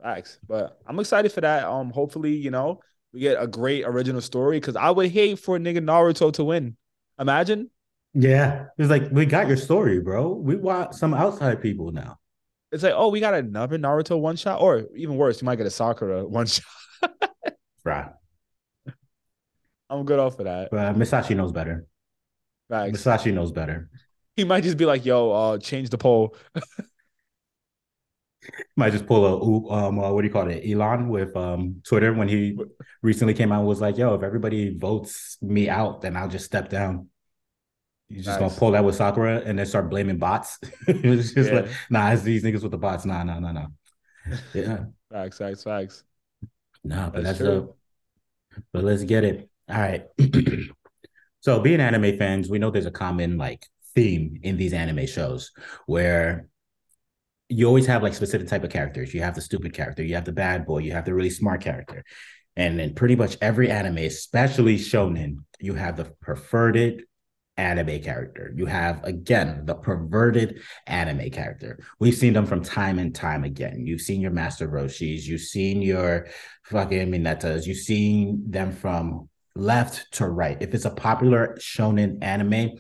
Facts. 0.02 0.40
But 0.48 0.80
I'm 0.86 1.00
excited 1.00 1.32
for 1.32 1.42
that. 1.42 1.66
Um, 1.66 1.92
hopefully, 1.92 2.36
you 2.36 2.52
know, 2.52 2.82
we 3.14 3.20
get 3.20 3.42
a 3.42 3.48
great 3.48 3.84
original 3.86 4.22
story 4.22 4.60
because 4.60 4.76
I 4.76 4.90
would 4.90 5.12
hate 5.12 5.40
for 5.40 5.58
nigga 5.60 5.78
Naruto 5.78 6.34
to 6.34 6.44
win. 6.44 6.76
Imagine. 7.20 7.70
Yeah, 8.14 8.66
it's 8.78 8.90
like 8.90 9.12
we 9.12 9.26
got 9.26 9.48
your 9.48 9.58
story, 9.58 10.00
bro. 10.00 10.34
We 10.34 10.56
want 10.56 10.96
some 10.96 11.14
outside 11.14 11.62
people 11.62 11.92
now. 11.92 12.20
It's 12.72 12.84
like, 12.84 12.94
oh, 12.96 13.10
we 13.10 13.20
got 13.20 13.34
another 13.36 13.78
Naruto 13.78 14.20
one 14.20 14.36
shot, 14.36 14.62
or 14.62 14.86
even 14.96 15.16
worse, 15.16 15.42
you 15.42 15.46
might 15.46 15.58
get 15.58 15.68
a 15.68 15.72
Sakura 15.72 16.26
one 16.26 16.46
shot. 16.48 16.66
Right. 17.84 18.10
I'm 19.90 20.06
good 20.06 20.20
off 20.20 20.40
of 20.40 20.46
that. 20.46 20.70
But 20.72 20.96
Masashi 20.96 21.36
knows 21.36 21.52
better. 21.52 21.86
Facts. 22.70 22.98
Masashi 22.98 23.34
knows 23.34 23.52
better. 23.52 23.90
He 24.36 24.44
might 24.44 24.64
just 24.64 24.78
be 24.78 24.86
like, 24.86 25.06
yo, 25.06 25.32
uh, 25.32 25.58
change 25.60 25.90
the 25.90 25.98
poll. 25.98 26.36
Might 28.76 28.92
just 28.92 29.06
pull 29.08 29.26
a 29.26 29.74
um 29.74 30.00
uh, 30.00 30.12
what 30.12 30.22
do 30.22 30.28
you 30.28 30.34
call 30.34 30.50
it? 30.50 30.64
Elon 30.70 31.10
with 31.10 31.36
um 31.36 31.82
Twitter 31.84 32.14
when 32.14 32.28
he 32.28 32.58
recently 33.02 33.34
came 33.34 33.52
out 33.52 33.60
and 33.60 33.68
was 33.68 33.82
like, 33.82 33.98
yo, 33.98 34.14
if 34.16 34.24
everybody 34.24 34.78
votes 34.78 35.38
me 35.42 35.70
out, 35.70 36.02
then 36.02 36.16
I'll 36.18 36.28
just 36.30 36.46
step 36.46 36.70
down. 36.70 37.10
He's 38.10 38.26
just 38.26 38.40
Nice. 38.40 38.40
gonna 38.40 38.60
pull 38.60 38.72
that 38.72 38.84
with 38.86 38.96
Sakura 38.96 39.42
and 39.46 39.58
then 39.58 39.66
start 39.66 39.90
blaming 39.90 40.18
bots. 40.18 40.60
it's 40.88 41.34
just 41.34 41.50
Yeah. 41.50 41.60
like, 41.62 41.68
nah, 41.90 42.12
it's 42.12 42.22
these 42.24 42.44
niggas 42.44 42.62
with 42.64 42.72
the 42.72 42.78
bots. 42.78 43.06
Nah, 43.06 43.24
nah, 43.24 43.40
nah, 43.40 43.52
nah. 43.52 43.68
Yeah. 44.54 44.86
Facts, 45.12 45.38
facts, 45.38 45.64
facts. 45.64 46.04
No, 46.84 47.10
but 47.14 47.24
That's 47.24 47.38
that's, 47.38 47.38
true. 47.40 47.68
dope. 47.68 47.78
But 48.72 48.84
let's 48.84 49.04
get 49.04 49.24
it. 49.24 49.50
All 49.70 49.80
right. 49.80 50.06
so 51.42 51.60
being 51.62 51.80
anime 51.82 52.18
fans, 52.18 52.50
we 52.50 52.60
know 52.60 52.72
there's 52.72 52.86
a 52.86 52.92
common 52.92 53.38
like 53.38 53.66
theme 53.96 54.40
in 54.44 54.58
these 54.58 54.74
anime 54.74 55.06
shows 55.08 55.52
where 55.86 56.48
you 57.54 57.68
always 57.68 57.86
have 57.86 58.02
like 58.02 58.14
specific 58.14 58.48
type 58.48 58.64
of 58.64 58.72
characters. 58.72 59.14
You 59.14 59.22
have 59.22 59.36
the 59.36 59.42
stupid 59.42 59.74
character, 59.74 60.04
you 60.04 60.16
have 60.16 60.26
the 60.26 60.32
bad 60.32 60.66
boy, 60.66 60.80
you 60.80 60.92
have 60.92 61.06
the 61.06 61.14
really 61.14 61.30
smart 61.30 61.62
character. 61.62 62.04
And 62.56 62.80
in 62.80 62.94
pretty 62.94 63.16
much 63.16 63.38
every 63.42 63.70
anime, 63.70 63.98
especially 63.98 64.78
shonen, 64.78 65.38
you 65.60 65.74
have 65.74 65.98
the 65.98 66.06
perverted 66.22 67.04
anime 67.58 68.02
character. 68.02 68.52
You 68.56 68.66
have 68.66 69.04
again 69.04 69.66
the 69.66 69.76
perverted 69.76 70.62
anime 70.88 71.30
character. 71.30 71.80
We've 72.00 72.16
seen 72.16 72.34
them 72.34 72.46
from 72.46 72.64
time 72.64 72.98
and 72.98 73.14
time 73.14 73.44
again. 73.44 73.86
You've 73.86 74.02
seen 74.02 74.22
your 74.22 74.32
Master 74.32 74.68
Roshis, 74.68 75.24
you've 75.24 75.42
seen 75.42 75.82
your 75.82 76.28
fucking 76.64 77.12
Minetas, 77.12 77.68
you've 77.68 77.78
seen 77.78 78.44
them 78.50 78.72
from 78.72 79.30
left 79.56 80.12
to 80.14 80.28
right. 80.28 80.58
If 80.60 80.74
it's 80.74 80.86
a 80.86 80.92
popular 80.92 81.56
shonen 81.60 82.24
anime, 82.24 82.72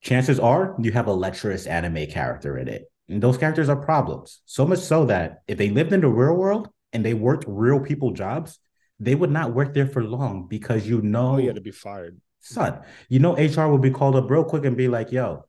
chances 0.00 0.38
are 0.38 0.76
you 0.80 0.92
have 0.92 1.08
a 1.08 1.12
lecherous 1.12 1.66
anime 1.66 2.06
character 2.06 2.58
in 2.58 2.68
it. 2.68 2.84
And 3.08 3.22
those 3.22 3.38
characters 3.38 3.68
are 3.68 3.76
problems. 3.76 4.40
So 4.46 4.66
much 4.66 4.80
so 4.80 5.04
that 5.06 5.42
if 5.46 5.58
they 5.58 5.70
lived 5.70 5.92
in 5.92 6.00
the 6.00 6.08
real 6.08 6.34
world 6.34 6.68
and 6.92 7.04
they 7.04 7.14
worked 7.14 7.44
real 7.46 7.80
people 7.80 8.10
jobs, 8.12 8.58
they 8.98 9.14
would 9.14 9.30
not 9.30 9.54
work 9.54 9.74
there 9.74 9.86
for 9.86 10.02
long 10.02 10.46
because 10.48 10.86
you 10.88 11.02
know 11.02 11.34
Oh, 11.34 11.46
had 11.46 11.54
to 11.56 11.60
be 11.60 11.70
fired. 11.70 12.20
son, 12.40 12.80
you 13.08 13.18
know, 13.18 13.34
HR 13.36 13.68
will 13.68 13.78
be 13.78 13.90
called 13.90 14.16
up 14.16 14.30
real 14.30 14.44
quick 14.44 14.64
and 14.64 14.76
be 14.76 14.88
like, 14.88 15.12
yo, 15.12 15.44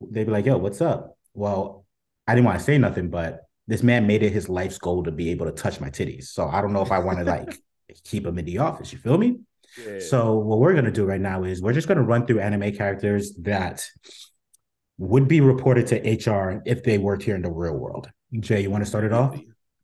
they'd 0.00 0.24
be 0.24 0.30
like, 0.30 0.46
yo, 0.46 0.56
what's 0.58 0.80
up? 0.80 1.16
Well, 1.34 1.84
I 2.26 2.34
didn't 2.34 2.46
want 2.46 2.58
to 2.58 2.64
say 2.64 2.78
nothing, 2.78 3.10
but 3.10 3.42
this 3.68 3.82
man 3.82 4.06
made 4.06 4.22
it 4.22 4.32
his 4.32 4.48
life's 4.48 4.78
goal 4.78 5.02
to 5.04 5.10
be 5.12 5.30
able 5.30 5.46
to 5.46 5.52
touch 5.52 5.80
my 5.80 5.90
titties. 5.90 6.24
So 6.24 6.46
I 6.48 6.60
don't 6.60 6.72
know 6.72 6.82
if 6.82 6.92
I 6.92 6.98
want 7.00 7.18
to 7.18 7.24
like 7.24 7.58
keep 8.04 8.26
him 8.26 8.38
in 8.38 8.44
the 8.44 8.58
office. 8.58 8.92
You 8.92 8.98
feel 8.98 9.18
me? 9.18 9.40
Yeah. 9.84 9.98
So 10.00 10.36
what 10.36 10.58
we're 10.58 10.74
gonna 10.74 10.90
do 10.90 11.04
right 11.04 11.20
now 11.20 11.44
is 11.44 11.60
we're 11.60 11.72
just 11.74 11.88
gonna 11.88 12.02
run 12.02 12.26
through 12.26 12.40
anime 12.40 12.74
characters 12.74 13.34
that 13.42 13.84
would 14.98 15.28
be 15.28 15.40
reported 15.40 15.86
to 15.88 15.96
HR 16.30 16.62
if 16.64 16.82
they 16.82 16.98
worked 16.98 17.22
here 17.22 17.36
in 17.36 17.42
the 17.42 17.50
real 17.50 17.74
world. 17.74 18.08
Jay, 18.40 18.62
you 18.62 18.70
want 18.70 18.82
to 18.82 18.88
start 18.88 19.04
it 19.04 19.12
off? 19.12 19.38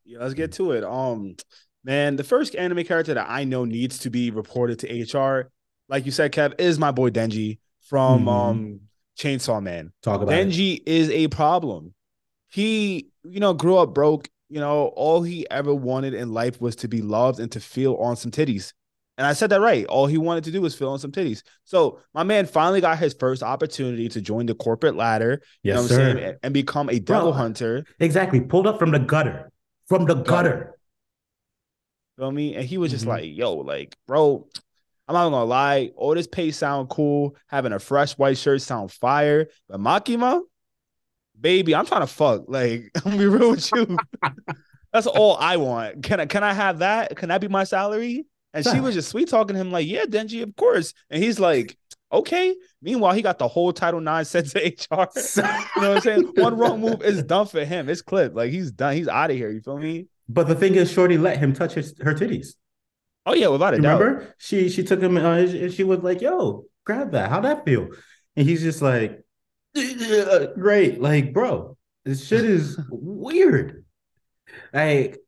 Yeah, 0.05 0.19
let's 0.19 0.33
get 0.33 0.51
to 0.53 0.71
it. 0.71 0.83
Um, 0.83 1.35
man, 1.83 2.15
the 2.15 2.23
first 2.23 2.55
anime 2.55 2.83
character 2.83 3.13
that 3.13 3.29
I 3.29 3.43
know 3.43 3.65
needs 3.65 3.99
to 3.99 4.09
be 4.09 4.31
reported 4.31 4.79
to 4.79 4.87
HR, 5.17 5.49
like 5.89 6.05
you 6.05 6.11
said, 6.11 6.31
Kev, 6.31 6.59
is 6.59 6.79
my 6.79 6.91
boy 6.91 7.09
Denji 7.09 7.59
from 7.81 8.25
Mhm. 8.25 8.27
um 8.29 8.79
Chainsaw 9.17 9.61
Man. 9.61 9.93
Talk 10.01 10.21
about. 10.21 10.33
Denji 10.33 10.81
is 10.85 11.09
a 11.09 11.27
problem. 11.27 11.93
he, 12.49 13.07
you 13.23 13.39
know, 13.39 13.53
grew 13.53 13.77
up 13.77 13.93
broke. 13.95 14.29
You 14.49 14.59
know, 14.59 14.87
all 14.95 15.23
he 15.23 15.49
ever 15.49 15.73
wanted 15.73 16.13
in 16.13 16.31
life 16.33 16.61
was 16.61 16.75
to 16.77 16.87
be 16.87 17.01
loved 17.01 17.39
and 17.39 17.51
to 17.53 17.59
feel 17.59 17.95
on 17.95 18.15
some 18.15 18.29
titties. 18.29 18.73
And 19.17 19.27
I 19.27 19.33
said 19.33 19.51
that 19.51 19.61
right. 19.61 19.85
All 19.85 20.07
he 20.07 20.17
wanted 20.17 20.43
to 20.45 20.51
do 20.51 20.59
was 20.61 20.73
fill 20.73 20.93
in 20.93 20.99
some 20.99 21.11
titties. 21.11 21.43
So 21.65 21.99
my 22.15 22.23
man 22.23 22.47
finally 22.47 22.81
got 22.81 22.97
his 22.97 23.13
first 23.13 23.43
opportunity 23.43 24.09
to 24.09 24.21
join 24.21 24.47
the 24.47 24.55
corporate 24.55 24.95
ladder. 24.95 25.41
Yes, 25.61 25.63
you 25.63 25.73
know 25.73 25.81
what 25.81 25.89
sir. 25.89 26.09
I'm 26.09 26.17
saying? 26.17 26.35
And 26.41 26.53
become 26.53 26.89
a 26.89 26.97
devil 26.99 27.31
Bro. 27.31 27.33
hunter. 27.33 27.85
Exactly. 27.99 28.41
Pulled 28.41 28.65
up 28.65 28.79
from 28.79 28.89
the 28.91 28.97
gutter. 28.99 29.51
From 29.87 30.05
the 30.05 30.15
gutter. 30.15 30.79
Feel 32.17 32.31
me? 32.31 32.55
And 32.55 32.65
he 32.65 32.77
was 32.77 32.91
just 32.91 33.05
Mhm. 33.05 33.09
like, 33.09 33.25
yo, 33.27 33.53
like, 33.53 33.95
bro, 34.07 34.47
I'm 35.07 35.13
not 35.13 35.29
gonna 35.29 35.43
lie. 35.45 35.91
All 35.95 36.15
this 36.15 36.27
pay 36.27 36.49
sound 36.51 36.89
cool. 36.89 37.35
Having 37.47 37.73
a 37.73 37.79
fresh 37.79 38.13
white 38.17 38.37
shirt 38.37 38.61
sound 38.61 38.91
fire. 38.91 39.47
But 39.69 39.79
Makima, 39.79 40.41
baby, 41.39 41.75
I'm 41.75 41.85
trying 41.85 42.01
to 42.01 42.07
fuck. 42.07 42.45
Like, 42.47 42.89
I'm 42.95 43.01
gonna 43.03 43.17
be 43.17 43.27
real 43.27 43.51
with 43.51 43.71
you. 43.73 43.97
That's 44.93 45.07
all 45.07 45.37
I 45.39 45.57
want. 45.57 46.03
Can 46.03 46.19
I 46.19 46.25
can 46.25 46.43
I 46.43 46.53
have 46.53 46.79
that? 46.79 47.15
Can 47.15 47.29
that 47.29 47.41
be 47.41 47.47
my 47.47 47.63
salary? 47.63 48.25
And 48.53 48.65
she 48.65 48.79
was 48.79 48.93
just 48.95 49.09
sweet 49.09 49.29
talking 49.29 49.55
to 49.55 49.61
him, 49.61 49.71
like, 49.71 49.87
yeah, 49.87 50.05
Denji, 50.05 50.43
of 50.43 50.55
course. 50.55 50.93
And 51.09 51.23
he's 51.23 51.39
like, 51.39 51.77
okay. 52.11 52.55
Meanwhile, 52.81 53.13
he 53.13 53.21
got 53.21 53.39
the 53.39 53.47
whole 53.47 53.73
Title 53.73 53.99
Nine 53.99 54.25
sent 54.25 54.49
to 54.51 54.59
HR. 54.59 55.07
You 55.15 55.81
know 55.81 55.89
what 55.89 55.97
I'm 55.97 56.01
saying? 56.01 56.31
One 56.35 56.57
wrong 56.57 56.79
move 56.79 57.01
is 57.01 57.23
done 57.23 57.47
for 57.47 57.65
him. 57.65 57.89
It's 57.89 58.01
clipped. 58.01 58.35
Like 58.35 58.51
he's 58.51 58.71
done. 58.71 58.95
He's 58.95 59.07
out 59.07 59.31
of 59.31 59.37
here. 59.37 59.49
You 59.49 59.61
feel 59.61 59.77
me? 59.77 60.07
But 60.29 60.47
the 60.47 60.55
thing 60.55 60.75
is, 60.75 60.91
Shorty 60.91 61.17
let 61.17 61.37
him 61.37 61.53
touch 61.53 61.73
his, 61.73 61.93
her 62.01 62.13
titties. 62.13 62.55
Oh 63.25 63.33
yeah, 63.33 63.47
without 63.47 63.73
a 63.73 63.79
doubt. 63.79 63.99
Remember? 63.99 64.35
She 64.37 64.69
she 64.69 64.83
took 64.83 65.01
him 65.01 65.17
uh, 65.17 65.37
and 65.37 65.73
she 65.73 65.83
was 65.83 65.99
like, 65.99 66.21
"Yo, 66.21 66.65
grab 66.85 67.11
that. 67.11 67.29
How'd 67.29 67.45
that 67.45 67.65
feel?" 67.65 67.89
And 68.35 68.47
he's 68.47 68.61
just 68.61 68.81
like, 68.81 69.23
"Great, 69.73 70.99
like, 70.99 71.33
bro, 71.33 71.77
this 72.03 72.25
shit 72.25 72.43
is 72.43 72.77
weird." 72.89 73.85
Like, 74.73 75.19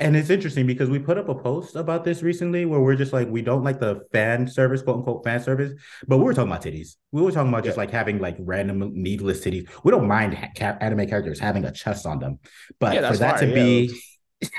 and 0.00 0.16
it's 0.16 0.30
interesting 0.30 0.66
because 0.66 0.88
we 0.90 0.98
put 0.98 1.16
up 1.18 1.28
a 1.28 1.34
post 1.34 1.76
about 1.76 2.04
this 2.04 2.22
recently 2.22 2.64
where 2.64 2.80
we're 2.80 2.96
just 2.96 3.12
like, 3.12 3.28
we 3.28 3.42
don't 3.42 3.62
like 3.62 3.78
the 3.78 4.00
fan 4.12 4.48
service, 4.48 4.82
quote 4.82 4.96
unquote 4.96 5.22
fan 5.24 5.40
service, 5.40 5.72
but 6.08 6.18
we 6.18 6.24
were 6.24 6.34
talking 6.34 6.50
about 6.50 6.64
titties. 6.64 6.96
We 7.12 7.22
were 7.22 7.30
talking 7.30 7.50
about 7.50 7.64
just 7.64 7.76
like 7.76 7.90
having 7.90 8.18
like 8.18 8.36
random 8.40 8.90
needless 8.94 9.40
titties. 9.44 9.68
We 9.84 9.90
don't 9.92 10.08
mind 10.08 10.34
ha- 10.34 10.76
anime 10.80 11.06
characters 11.06 11.38
having 11.38 11.64
a 11.64 11.70
chest 11.72 12.06
on 12.06 12.18
them, 12.18 12.38
but 12.78 12.94
Yeah, 12.94 13.10
for 13.12 13.18
that 13.18 13.38
to 13.40 13.46
yeah. 13.48 13.54
be 13.54 14.00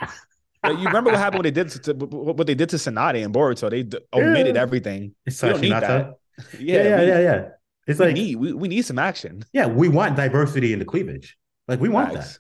But 0.64 0.78
you 0.80 0.86
remember 0.86 1.10
what 1.10 1.20
happened 1.20 1.44
when 1.44 1.52
they 1.54 1.64
did 1.64 1.70
to, 1.72 1.94
to- 1.94 2.06
what 2.06 2.46
they 2.46 2.54
did 2.54 2.70
to 2.70 2.76
Tsunade 2.76 3.26
and 3.26 3.34
Boruto? 3.34 3.68
They 3.70 3.82
d- 3.84 3.98
omitted 4.14 4.56
Yeah. 4.56 4.62
everything. 4.62 5.16
It's 5.26 5.42
We 5.42 5.50
don't 5.50 5.62
need 5.62 5.72
that. 5.72 6.14
Yeah, 6.60 6.84
yeah, 6.84 7.00
we, 7.00 7.08
yeah, 7.08 7.20
yeah. 7.20 7.48
It's 7.88 8.00
we 8.00 8.06
like, 8.06 8.14
need 8.16 8.36
we, 8.36 8.54
we 8.54 8.68
need 8.68 8.84
some 8.84 9.00
action. 9.00 9.44
yeah, 9.54 9.66
we 9.66 9.90
want 9.90 10.16
diversity 10.16 10.72
in 10.72 10.78
the 10.80 10.86
cleavage. 10.86 11.36
Like 11.68 11.80
we 11.80 11.90
want 11.90 12.14
Facts. 12.14 12.34
that. 12.34 12.40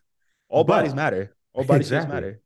All 0.49 0.63
But- 0.63 0.77
bodies 0.81 0.93
matter. 0.93 1.35
All 1.53 1.63
bodies 1.63 1.87
Exactly. 1.87 2.13
matter. 2.13 2.40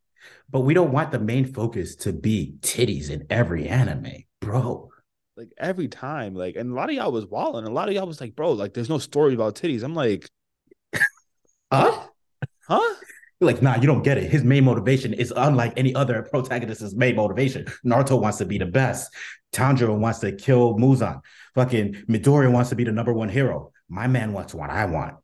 But 0.50 0.62
we 0.62 0.74
don't 0.74 0.92
want 0.92 1.12
the 1.12 1.20
main 1.20 1.46
focus 1.46 1.96
to 1.98 2.14
be 2.14 2.56
titties 2.62 3.10
in 3.10 3.26
every 3.30 3.68
anime, 3.68 4.24
bro. 4.42 4.90
Like 5.38 5.50
every 5.58 5.88
time, 5.88 6.34
like, 6.34 6.56
and 6.56 6.72
a 6.72 6.76
lot 6.76 6.90
of 6.90 6.96
y'all 6.96 7.12
was 7.12 7.26
walling. 7.26 7.66
A 7.66 7.70
lot 7.70 7.90
of 7.90 7.96
y'all 7.96 8.08
was 8.08 8.22
like, 8.22 8.36
bro, 8.36 8.54
like, 8.54 8.74
there's 8.74 8.90
no 8.90 9.00
story 9.00 9.34
about 9.34 9.56
titties. 9.56 9.84
I'm 9.84 9.96
like, 9.96 10.30
Huh? 11.72 12.08
huh? 12.68 12.96
Like, 13.42 13.62
nah, 13.62 13.76
you 13.76 13.86
don't 13.86 14.02
get 14.04 14.18
it. 14.18 14.32
His 14.32 14.44
main 14.44 14.64
motivation 14.64 15.14
is 15.14 15.34
unlike 15.36 15.74
any 15.76 15.94
other 15.94 16.24
protagonist's 16.24 16.96
main 16.96 17.18
motivation. 17.18 17.66
Naruto 17.86 18.20
wants 18.20 18.38
to 18.38 18.46
be 18.46 18.58
the 18.58 18.66
best. 18.66 19.14
Tanjiro 19.52 19.98
wants 19.98 20.20
to 20.20 20.32
kill 20.32 20.76
Muzan. 20.76 21.20
Fucking 21.54 21.94
Midori 22.10 22.52
wants 22.52 22.70
to 22.70 22.76
be 22.76 22.86
the 22.86 22.94
number 22.94 23.14
one 23.14 23.30
hero. 23.30 23.72
My 23.90 24.08
man 24.08 24.32
wants 24.32 24.54
what 24.54 24.70
I 24.70 24.86
want. 24.86 25.16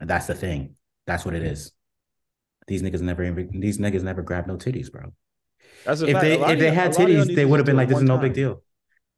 And 0.00 0.08
that's 0.08 0.26
the 0.26 0.34
thing. 0.34 0.76
That's 1.06 1.24
what 1.24 1.34
it 1.34 1.42
is. 1.42 1.72
These 2.66 2.82
niggas 2.82 3.00
never 3.02 3.24
these 3.52 3.78
niggas 3.78 4.02
never 4.02 4.22
grab 4.22 4.46
no 4.46 4.56
titties, 4.56 4.90
bro. 4.90 5.12
That's 5.84 6.00
a 6.02 6.06
If 6.06 6.12
fact. 6.12 6.22
they 6.22 6.34
if 6.46 6.58
they 6.58 6.70
had 6.70 6.90
a 6.90 6.92
lot 6.92 7.08
of 7.08 7.14
y'all 7.14 7.24
titties, 7.26 7.34
they 7.34 7.44
would 7.44 7.58
have 7.60 7.66
been 7.66 7.76
like, 7.76 7.88
this 7.88 7.98
is 7.98 8.04
no 8.04 8.16
time. 8.16 8.22
big 8.22 8.34
deal. 8.34 8.62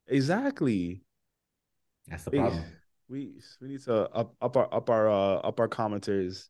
Exactly. 0.07 1.03
That's 2.07 2.23
the 2.23 2.31
problem. 2.31 2.63
We 3.09 3.33
we 3.61 3.67
need 3.69 3.83
to 3.83 4.09
up 4.09 4.35
up 4.41 4.57
our 4.57 4.73
up 4.73 4.89
our 4.89 5.09
uh, 5.09 5.35
up 5.37 5.59
our 5.59 5.67
commenters 5.69 6.49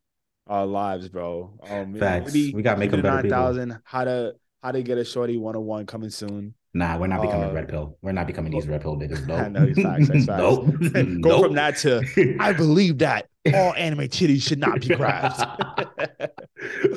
uh 0.49 0.65
lives, 0.65 1.09
bro. 1.09 1.59
Um 1.61 1.93
Facts. 1.93 2.25
maybe 2.25 2.51
We 2.51 2.61
gotta 2.63 2.79
make 2.79 2.91
them 2.91 3.01
better 3.01 3.19
people. 3.19 3.29
9,000, 3.39 3.79
how 3.83 4.05
to 4.05 4.35
how 4.67 4.71
to 4.73 4.83
get 4.83 4.97
a 4.97 5.05
shorty 5.05 5.37
101 5.37 5.85
coming 5.85 6.09
soon. 6.09 6.53
Nah, 6.73 6.97
we're 6.97 7.07
not 7.07 7.21
becoming 7.21 7.49
Uh, 7.49 7.53
red 7.53 7.69
pill. 7.69 7.97
We're 8.01 8.11
not 8.11 8.27
becoming 8.27 8.51
these 8.51 8.67
red 8.67 8.81
pill 8.81 8.97
niggas. 8.97 9.23
I 9.31 9.47
Nope. 9.47 9.51
know, 9.53 9.63
it's 9.63 9.81
facts, 9.81 10.07
facts. 10.25 10.27
nope. 10.27 10.65
Go 11.21 11.29
Nope. 11.29 11.45
from 11.45 11.53
that 11.55 11.77
to 11.77 12.35
I 12.39 12.51
believe 12.51 12.97
that 12.97 13.27
all 13.53 13.73
anime 13.75 14.09
titties 14.09 14.41
should 14.43 14.59
not 14.59 14.81
be 14.81 14.93
grabbed. 14.93 15.39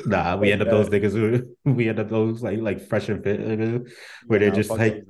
nah, 0.05 0.35
we 0.35 0.51
end 0.51 0.61
up 0.61 0.69
those 0.69 0.89
niggas 0.89 1.13
who 1.13 1.71
we 1.71 1.87
end 1.87 1.97
up 1.99 2.09
those 2.09 2.43
like 2.43 2.59
like 2.59 2.81
fresh 2.89 3.07
and 3.07 3.23
fit 3.23 3.39
niggas, 3.39 3.89
where 4.27 4.39
they're 4.39 4.51
just 4.51 4.69
like, 4.69 5.01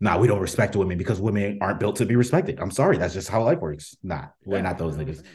nah, 0.00 0.16
we 0.18 0.26
don't 0.26 0.40
respect 0.40 0.74
women 0.74 0.96
because 0.96 1.20
women 1.20 1.58
aren't 1.60 1.78
built 1.80 1.96
to 1.96 2.06
be 2.06 2.16
respected. 2.16 2.58
I'm 2.58 2.70
sorry, 2.70 2.96
that's 2.96 3.12
just 3.12 3.28
how 3.28 3.44
life 3.44 3.58
works. 3.58 3.94
Nah, 4.02 4.28
we're 4.46 4.56
Yeah, 4.56 4.62
not 4.62 4.78
those 4.78 4.96
niggas. 4.96 5.18
Like, 5.18 5.26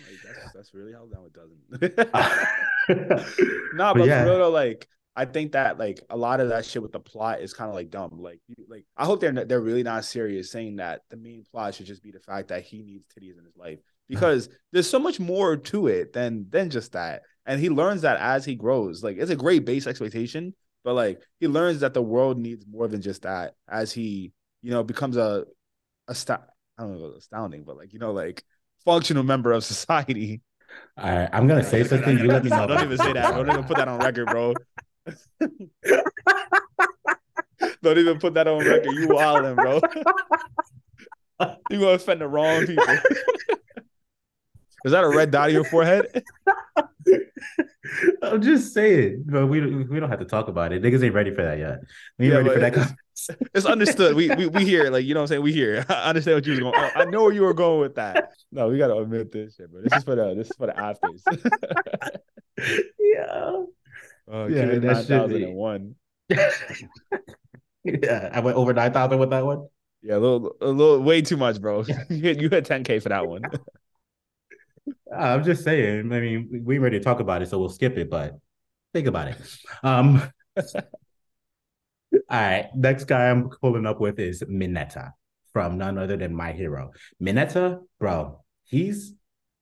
that's, 0.42 0.54
that's 0.56 0.74
really 0.74 0.94
how 0.94 1.06
that 1.12 1.22
one 1.22 1.30
doesn't. 1.32 1.60
But 2.88 3.28
nah, 3.76 3.94
but 3.94 4.08
yeah. 4.08 4.24
for 4.24 4.30
real 4.32 4.40
though, 4.40 4.50
like 4.50 4.88
I 5.16 5.26
think 5.26 5.52
that 5.52 5.78
like 5.78 6.00
a 6.10 6.16
lot 6.16 6.40
of 6.40 6.50
that 6.50 6.66
shit 6.66 6.82
with 6.82 6.94
the 6.94 7.00
plot 7.00 7.42
is 7.42 7.54
kind 7.54 7.70
of 7.70 7.76
like 7.76 7.90
dumb. 7.90 8.22
Like, 8.22 8.40
like 8.70 8.86
I 8.96 9.06
hope 9.06 9.20
they're 9.20 9.34
they're 9.34 9.60
really 9.60 9.84
not 9.84 10.06
serious 10.06 10.52
saying 10.52 10.78
that 10.78 11.02
the 11.10 11.18
main 11.18 11.44
plot 11.52 11.76
should 11.76 11.86
just 11.86 12.02
be 12.04 12.12
the 12.12 12.20
fact 12.20 12.48
that 12.48 12.64
he 12.64 12.82
needs 12.82 13.06
titties 13.06 13.38
in 13.38 13.44
his 13.44 13.58
life 13.58 13.80
because 14.10 14.50
there's 14.72 14.90
so 14.90 15.00
much 15.00 15.20
more 15.20 15.58
to 15.58 15.88
it 15.88 16.14
than 16.14 16.46
than 16.50 16.70
just 16.70 16.94
that. 16.94 17.24
And 17.46 17.60
he 17.60 17.70
learns 17.70 18.04
that 18.04 18.18
as 18.20 18.46
he 18.46 18.56
grows. 18.56 19.04
Like 19.04 19.18
it's 19.18 19.32
a 19.32 19.36
great 19.36 19.66
base 19.66 19.86
expectation, 19.86 20.54
but 20.84 20.94
like 20.94 21.22
he 21.40 21.48
learns 21.48 21.82
that 21.82 21.94
the 21.94 22.02
world 22.02 22.38
needs 22.38 22.66
more 22.70 22.88
than 22.88 23.02
just 23.02 23.24
that 23.24 23.56
as 23.70 23.92
he 23.92 24.32
you 24.62 24.72
know 24.72 24.84
becomes 24.84 25.18
a 25.18 25.46
a 26.08 26.16
sta- 26.16 26.46
I 26.78 26.84
don't 26.84 26.98
know 26.98 27.08
if 27.08 27.16
it's 27.16 27.26
astounding, 27.26 27.64
but 27.66 27.76
like 27.76 27.92
you 27.92 28.00
know 28.00 28.14
like 28.14 28.44
functional 28.86 29.24
member 29.24 29.52
of 29.52 29.66
society. 29.66 30.42
All 30.98 31.10
right, 31.10 31.30
I'm 31.34 31.48
gonna 31.48 31.66
say 31.66 31.84
something. 31.84 32.18
You 32.18 32.28
let 32.28 32.46
me 32.46 32.50
know. 32.50 32.66
Don't 32.66 32.82
even 32.82 32.98
say 32.98 33.12
that. 33.12 33.32
Don't 33.36 33.50
even 33.50 33.66
put 33.66 33.76
that 33.76 33.90
on 33.90 34.00
record, 34.00 34.28
bro. 34.28 34.54
Don't 37.84 37.98
even 37.98 38.20
put 38.20 38.34
that 38.36 38.48
on 38.48 38.64
record. 38.66 38.92
You 38.92 39.08
wildin', 39.08 39.56
bro. 39.60 39.82
You 41.72 41.80
gonna 41.80 41.94
offend 41.94 42.22
the 42.22 42.28
wrong 42.28 42.68
people. 42.68 42.86
Is 44.86 44.92
that 44.92 45.04
a 45.04 45.10
red 45.10 45.32
dot 45.32 45.48
on 45.50 45.54
your 45.56 45.64
forehead? 45.64 46.24
I'm 48.22 48.44
just 48.44 48.76
saying, 48.76 49.24
but 49.26 49.48
we 49.48 49.60
don't- 49.60 49.90
we 49.90 50.00
don't 50.00 50.10
have 50.12 50.20
to 50.20 50.26
talk 50.26 50.50
about 50.50 50.72
it. 50.72 50.84
Niggas 50.84 51.04
ain't 51.04 51.16
ready 51.16 51.34
for 51.34 51.42
that 51.42 51.58
yet. 51.58 51.80
We 52.20 52.26
ain't 52.26 52.34
Yeah, 52.34 52.38
ready 52.38 52.50
for 52.50 52.60
that. 52.60 52.96
It's 53.56 53.66
understood. 53.66 54.16
We 54.16 54.30
we 54.36 54.46
we 54.46 54.66
hear, 54.66 54.92
like 54.92 55.04
you 55.04 55.16
know 55.16 55.22
what 55.22 55.24
I'm 55.24 55.28
saying. 55.30 55.42
We 55.42 55.52
hear. 55.52 55.84
I 55.90 56.10
understand 56.10 56.36
what 56.36 56.46
you 56.46 56.52
was 56.52 56.60
going. 56.60 56.92
I 56.96 57.06
know 57.06 57.24
where 57.24 57.34
you 57.34 57.42
were 57.42 57.56
going 57.56 57.80
with 57.82 57.96
that. 57.96 58.34
No, 58.52 58.68
we 58.70 58.78
gotta 58.78 58.96
admit 58.96 59.32
this 59.32 59.56
shit, 59.56 59.72
bro. 59.72 59.82
This 59.82 59.96
is 59.96 60.04
for 60.04 60.16
the 60.16 60.36
this 60.36 60.50
is 60.52 60.56
for 60.56 60.68
the 60.68 60.78
afters. 60.78 61.28
yeah. 63.00 63.64
Oh, 64.28 64.48
Yeah, 64.48 64.66
yeah, 64.66 64.66
that 64.66 64.82
nine 64.82 64.96
should 64.98 65.08
thousand 65.08 65.38
be. 65.38 65.44
and 65.44 65.56
one. 65.56 65.96
yeah, 67.84 68.30
I 68.32 68.40
went 68.40 68.58
over 68.58 68.74
nine 68.74 68.94
thousand 68.94 69.20
with 69.20 69.30
that 69.32 69.46
one. 69.46 69.68
Yeah, 70.04 70.16
a 70.16 70.20
little, 70.20 70.56
a 70.62 70.68
little, 70.68 71.00
way 71.02 71.22
too 71.22 71.38
much, 71.38 71.62
bro. 71.62 71.84
you 72.10 72.22
had, 72.28 72.42
you 72.42 72.50
hit 72.50 72.66
10k 72.66 73.02
for 73.04 73.10
that 73.10 73.28
one. 73.28 73.44
I'm 75.16 75.44
just 75.44 75.64
saying. 75.64 76.12
I 76.12 76.20
mean, 76.20 76.50
we- 76.52 76.60
we 76.60 76.76
ain't 76.76 76.84
ready 76.84 76.98
to 77.00 77.04
talk 77.04 77.20
about 77.20 77.42
it, 77.42 77.50
so 77.50 77.60
we'll 77.60 77.70
skip 77.70 77.98
it. 77.98 78.10
But 78.10 78.38
think 78.94 79.08
about 79.08 79.28
it. 79.30 79.38
Um. 79.84 80.24
all 80.58 80.64
right, 82.32 82.70
next 82.76 83.06
guy 83.06 83.30
I'm 83.30 83.50
pulling 83.50 83.86
up 83.86 84.00
with 84.00 84.20
is 84.20 84.42
Mineta 84.44 85.12
from 85.54 85.78
none 85.78 85.98
other 85.98 86.18
than 86.18 86.34
My 86.36 86.52
Hero. 86.52 86.92
Mineta, 87.22 87.80
bro, 88.00 88.44
he's 88.64 89.14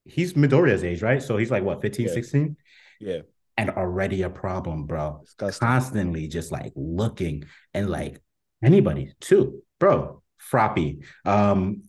he's 0.05 0.33
Midoriya's 0.33 0.83
age, 0.83 1.01
right? 1.01 1.21
So 1.21 1.37
he's 1.37 1.51
like 1.51 1.63
what, 1.63 1.81
15, 1.81 2.07
Yeah. 2.07 2.13
16? 2.13 2.57
Yeah, 3.01 3.19
And 3.59 3.71
already 3.71 4.21
a 4.21 4.29
problem, 4.29 4.85
bro. 4.85 5.19
disgusting. 5.25 5.67
Constantly 5.67 6.27
just 6.27 6.49
like 6.51 6.71
looking 6.75 7.43
and 7.73 7.89
like 7.89 8.21
anybody 8.63 9.13
too, 9.19 9.63
bro. 9.79 10.21
Froppy, 10.39 11.03
um, 11.25 11.83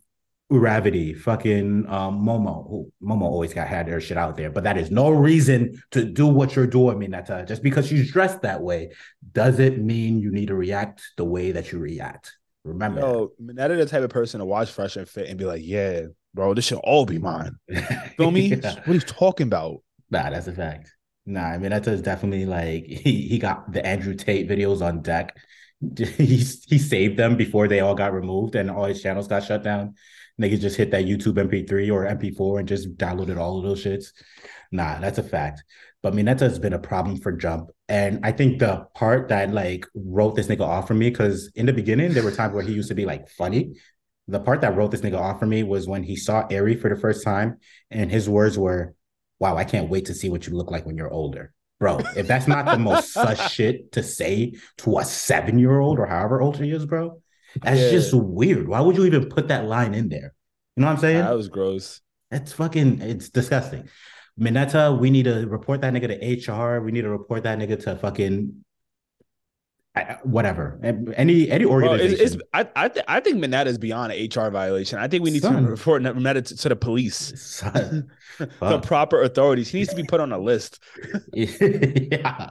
Uravity, 0.50 1.16
fucking 1.16 1.86
um, 1.88 2.26
Momo. 2.26 2.68
Who, 2.68 2.92
Momo 3.00 3.22
always 3.22 3.54
got 3.54 3.68
had 3.68 3.86
their 3.86 4.00
shit 4.00 4.16
out 4.16 4.36
there, 4.36 4.50
but 4.50 4.64
that 4.64 4.76
is 4.76 4.90
no 4.90 5.10
reason 5.10 5.80
to 5.92 6.04
do 6.04 6.26
what 6.26 6.56
you're 6.56 6.66
doing, 6.66 6.98
Mineta. 6.98 7.46
Just 7.46 7.62
because 7.62 7.86
she's 7.86 8.10
dressed 8.10 8.42
that 8.42 8.60
way 8.60 8.90
doesn't 9.30 9.78
mean 9.78 10.18
you 10.18 10.32
need 10.32 10.48
to 10.48 10.56
react 10.56 11.02
the 11.16 11.24
way 11.24 11.52
that 11.52 11.70
you 11.70 11.78
react. 11.78 12.36
Remember, 12.64 13.00
Yo, 13.00 13.32
Mineta 13.40 13.76
the 13.76 13.86
type 13.86 14.02
of 14.02 14.10
person 14.10 14.40
to 14.40 14.44
watch 14.44 14.72
Fresh 14.72 14.96
and 14.96 15.08
Fit 15.08 15.28
and 15.28 15.38
be 15.38 15.44
like, 15.44 15.62
yeah, 15.64 16.06
bro, 16.34 16.52
this 16.52 16.64
should 16.64 16.78
all 16.78 17.06
be 17.06 17.18
mine. 17.18 17.52
Feel 18.16 18.32
me? 18.32 18.48
Yeah. 18.48 18.74
What 18.74 18.94
he's 18.94 19.04
talking 19.04 19.46
about. 19.46 19.84
Nah, 20.10 20.30
that's 20.30 20.48
a 20.48 20.52
fact. 20.52 20.90
Nah, 21.26 21.44
I 21.44 21.58
mean 21.58 21.72
is 21.72 22.02
definitely 22.02 22.46
like 22.46 22.84
he 22.86 23.28
he 23.28 23.38
got 23.38 23.72
the 23.72 23.84
Andrew 23.84 24.14
Tate 24.14 24.48
videos 24.48 24.82
on 24.82 25.02
deck. 25.02 25.36
He 25.96 26.36
he 26.68 26.78
saved 26.78 27.16
them 27.18 27.36
before 27.36 27.66
they 27.66 27.80
all 27.80 27.94
got 27.94 28.12
removed 28.12 28.54
and 28.54 28.70
all 28.70 28.84
his 28.84 29.02
channels 29.02 29.28
got 29.28 29.44
shut 29.44 29.62
down. 29.62 29.94
Niggas 30.40 30.60
just 30.60 30.76
hit 30.76 30.90
that 30.90 31.04
YouTube 31.06 31.38
MP3 31.38 31.90
or 31.90 32.06
MP4 32.06 32.58
and 32.58 32.68
just 32.68 32.96
downloaded 32.96 33.38
all 33.38 33.58
of 33.58 33.64
those 33.64 33.82
shits. 33.84 34.12
Nah, 34.72 34.98
that's 35.00 35.18
a 35.18 35.22
fact. 35.22 35.62
but 36.02 36.14
Mineta 36.14 36.40
has 36.40 36.58
been 36.58 36.72
a 36.72 36.78
problem 36.78 37.16
for 37.18 37.32
Jump. 37.32 37.70
And 37.88 38.20
I 38.24 38.32
think 38.32 38.58
the 38.58 38.86
part 38.94 39.28
that 39.28 39.52
like 39.52 39.86
wrote 39.94 40.36
this 40.36 40.46
nigga 40.48 40.62
off 40.62 40.86
for 40.88 40.94
me, 40.94 41.10
because 41.10 41.50
in 41.54 41.66
the 41.66 41.72
beginning 41.72 42.12
there 42.14 42.22
were 42.22 42.30
times 42.30 42.54
where 42.54 42.62
he 42.62 42.72
used 42.72 42.88
to 42.88 42.94
be 42.94 43.04
like 43.06 43.28
funny. 43.28 43.74
The 44.28 44.40
part 44.40 44.60
that 44.62 44.76
wrote 44.76 44.92
this 44.92 45.00
nigga 45.02 45.18
off 45.18 45.40
for 45.40 45.46
me 45.46 45.62
was 45.62 45.88
when 45.88 46.02
he 46.04 46.16
saw 46.16 46.46
Eri 46.50 46.76
for 46.76 46.88
the 46.88 47.00
first 47.00 47.24
time, 47.24 47.58
and 47.90 48.10
his 48.10 48.28
words 48.28 48.56
were, 48.58 48.94
"Wow, 49.40 49.56
I 49.56 49.64
can't 49.64 49.90
wait 49.90 50.06
to 50.06 50.14
see 50.14 50.28
what 50.28 50.46
you 50.46 50.54
look 50.54 50.70
like 50.70 50.86
when 50.86 50.96
you're 50.96 51.12
older." 51.12 51.52
Bro, 51.80 52.00
if 52.14 52.28
that's 52.28 52.46
not 52.46 52.66
the 52.66 52.78
most 52.78 53.12
sus 53.14 53.50
shit 53.50 53.92
to 53.92 54.02
say 54.02 54.52
to 54.78 54.98
a 54.98 55.04
seven 55.04 55.58
year 55.58 55.80
old 55.80 55.98
or 55.98 56.06
however 56.06 56.42
old 56.42 56.58
she 56.58 56.70
is, 56.70 56.84
bro, 56.84 57.22
that's 57.62 57.80
yeah. 57.80 57.90
just 57.90 58.12
weird. 58.12 58.68
Why 58.68 58.80
would 58.80 58.96
you 58.96 59.06
even 59.06 59.30
put 59.30 59.48
that 59.48 59.64
line 59.64 59.94
in 59.94 60.10
there? 60.10 60.34
You 60.76 60.82
know 60.82 60.88
what 60.88 60.92
I'm 60.92 60.98
saying? 60.98 61.24
That 61.24 61.36
was 61.36 61.48
gross. 61.48 62.02
It's 62.30 62.52
fucking, 62.52 63.00
it's 63.00 63.30
disgusting. 63.30 63.88
Mineta, 64.38 64.98
we 64.98 65.10
need 65.10 65.24
to 65.24 65.46
report 65.46 65.80
that 65.80 65.92
nigga 65.92 66.44
to 66.46 66.52
HR. 66.52 66.80
We 66.80 66.92
need 66.92 67.02
to 67.02 67.10
report 67.10 67.42
that 67.42 67.58
nigga 67.58 67.82
to 67.84 67.96
fucking 67.96 68.64
whatever. 70.22 70.78
Any 71.16 71.50
any 71.50 71.64
organization. 71.64 72.16
Bro, 72.16 72.24
it's, 72.24 72.34
it's, 72.34 72.42
I 72.52 72.68
I, 72.76 72.88
th- 72.88 73.04
I 73.08 73.20
think 73.20 73.44
Mineta 73.44 73.66
is 73.66 73.78
beyond 73.78 74.12
an 74.12 74.28
HR 74.34 74.50
violation. 74.50 74.98
I 74.98 75.08
think 75.08 75.24
we 75.24 75.30
need 75.30 75.42
Son. 75.42 75.64
to 75.64 75.70
report 75.70 76.02
Mineta 76.02 76.44
to, 76.46 76.56
to 76.56 76.68
the 76.68 76.76
police, 76.76 77.60
the 78.38 78.80
proper 78.82 79.22
authorities. 79.22 79.68
He 79.68 79.78
needs 79.78 79.90
to 79.90 79.96
be 79.96 80.04
put 80.04 80.20
on 80.20 80.32
a 80.32 80.38
list. 80.38 80.80
yeah. 81.32 82.50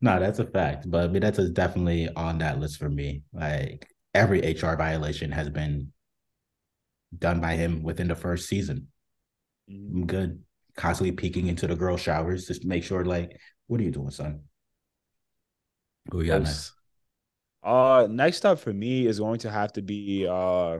No, 0.00 0.20
that's 0.20 0.38
a 0.38 0.46
fact. 0.46 0.88
But 0.90 1.12
Mineta 1.12 1.40
is 1.40 1.50
definitely 1.50 2.08
on 2.14 2.38
that 2.38 2.60
list 2.60 2.78
for 2.78 2.88
me. 2.88 3.22
Like 3.32 3.88
every 4.14 4.40
HR 4.40 4.76
violation 4.76 5.32
has 5.32 5.48
been 5.50 5.92
done 7.16 7.40
by 7.40 7.54
him 7.54 7.82
within 7.82 8.08
the 8.08 8.14
first 8.14 8.48
season. 8.48 8.88
Mm-hmm. 9.70 9.96
I'm 9.96 10.06
good. 10.06 10.42
Constantly 10.76 11.12
peeking 11.12 11.46
into 11.48 11.66
the 11.66 11.74
girl 11.74 11.96
showers 11.96 12.46
just 12.46 12.62
to 12.62 12.68
make 12.68 12.84
sure, 12.84 13.04
like, 13.04 13.40
what 13.66 13.80
are 13.80 13.84
you 13.84 13.90
doing, 13.90 14.10
son? 14.10 14.42
Who 16.10 16.18
we 16.18 16.26
got 16.26 16.42
next? 16.42 16.72
Uh, 17.62 18.06
next 18.08 18.46
up 18.46 18.60
for 18.60 18.72
me 18.72 19.06
is 19.06 19.18
going 19.18 19.40
to 19.40 19.50
have 19.50 19.72
to 19.72 19.82
be 19.82 20.26
uh, 20.26 20.78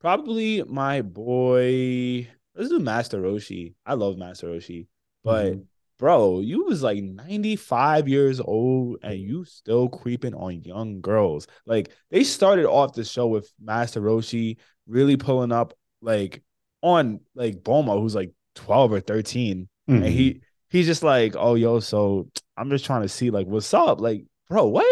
probably 0.00 0.62
my 0.62 1.02
boy. 1.02 2.28
Let's 2.54 2.70
do 2.70 2.78
Master 2.78 3.20
Roshi. 3.20 3.74
I 3.84 3.94
love 3.94 4.16
Master 4.16 4.48
Roshi, 4.48 4.86
but 5.22 5.52
mm-hmm. 5.52 5.60
bro, 5.98 6.40
you 6.40 6.64
was 6.64 6.82
like 6.82 7.02
95 7.02 8.08
years 8.08 8.40
old 8.40 8.98
and 9.02 9.18
you 9.18 9.44
still 9.44 9.88
creeping 9.88 10.34
on 10.34 10.62
young 10.62 11.00
girls. 11.00 11.46
Like 11.66 11.90
they 12.10 12.24
started 12.24 12.66
off 12.66 12.94
the 12.94 13.04
show 13.04 13.26
with 13.26 13.52
Master 13.60 14.00
Roshi 14.00 14.56
really 14.86 15.16
pulling 15.16 15.52
up 15.52 15.74
like 16.00 16.42
on 16.80 17.20
like 17.34 17.62
Bulma, 17.62 18.00
who's 18.00 18.14
like 18.14 18.32
12 18.54 18.92
or 18.92 19.00
13. 19.00 19.68
Mm-hmm. 19.88 20.02
And 20.02 20.12
he 20.12 20.40
he's 20.70 20.86
just 20.86 21.02
like, 21.02 21.34
oh 21.36 21.54
yo, 21.54 21.80
so 21.80 22.28
I'm 22.56 22.70
just 22.70 22.84
trying 22.84 23.02
to 23.02 23.08
see 23.08 23.30
like 23.30 23.46
what's 23.46 23.72
up. 23.74 24.00
Like, 24.00 24.24
bro, 24.48 24.66
what? 24.66 24.84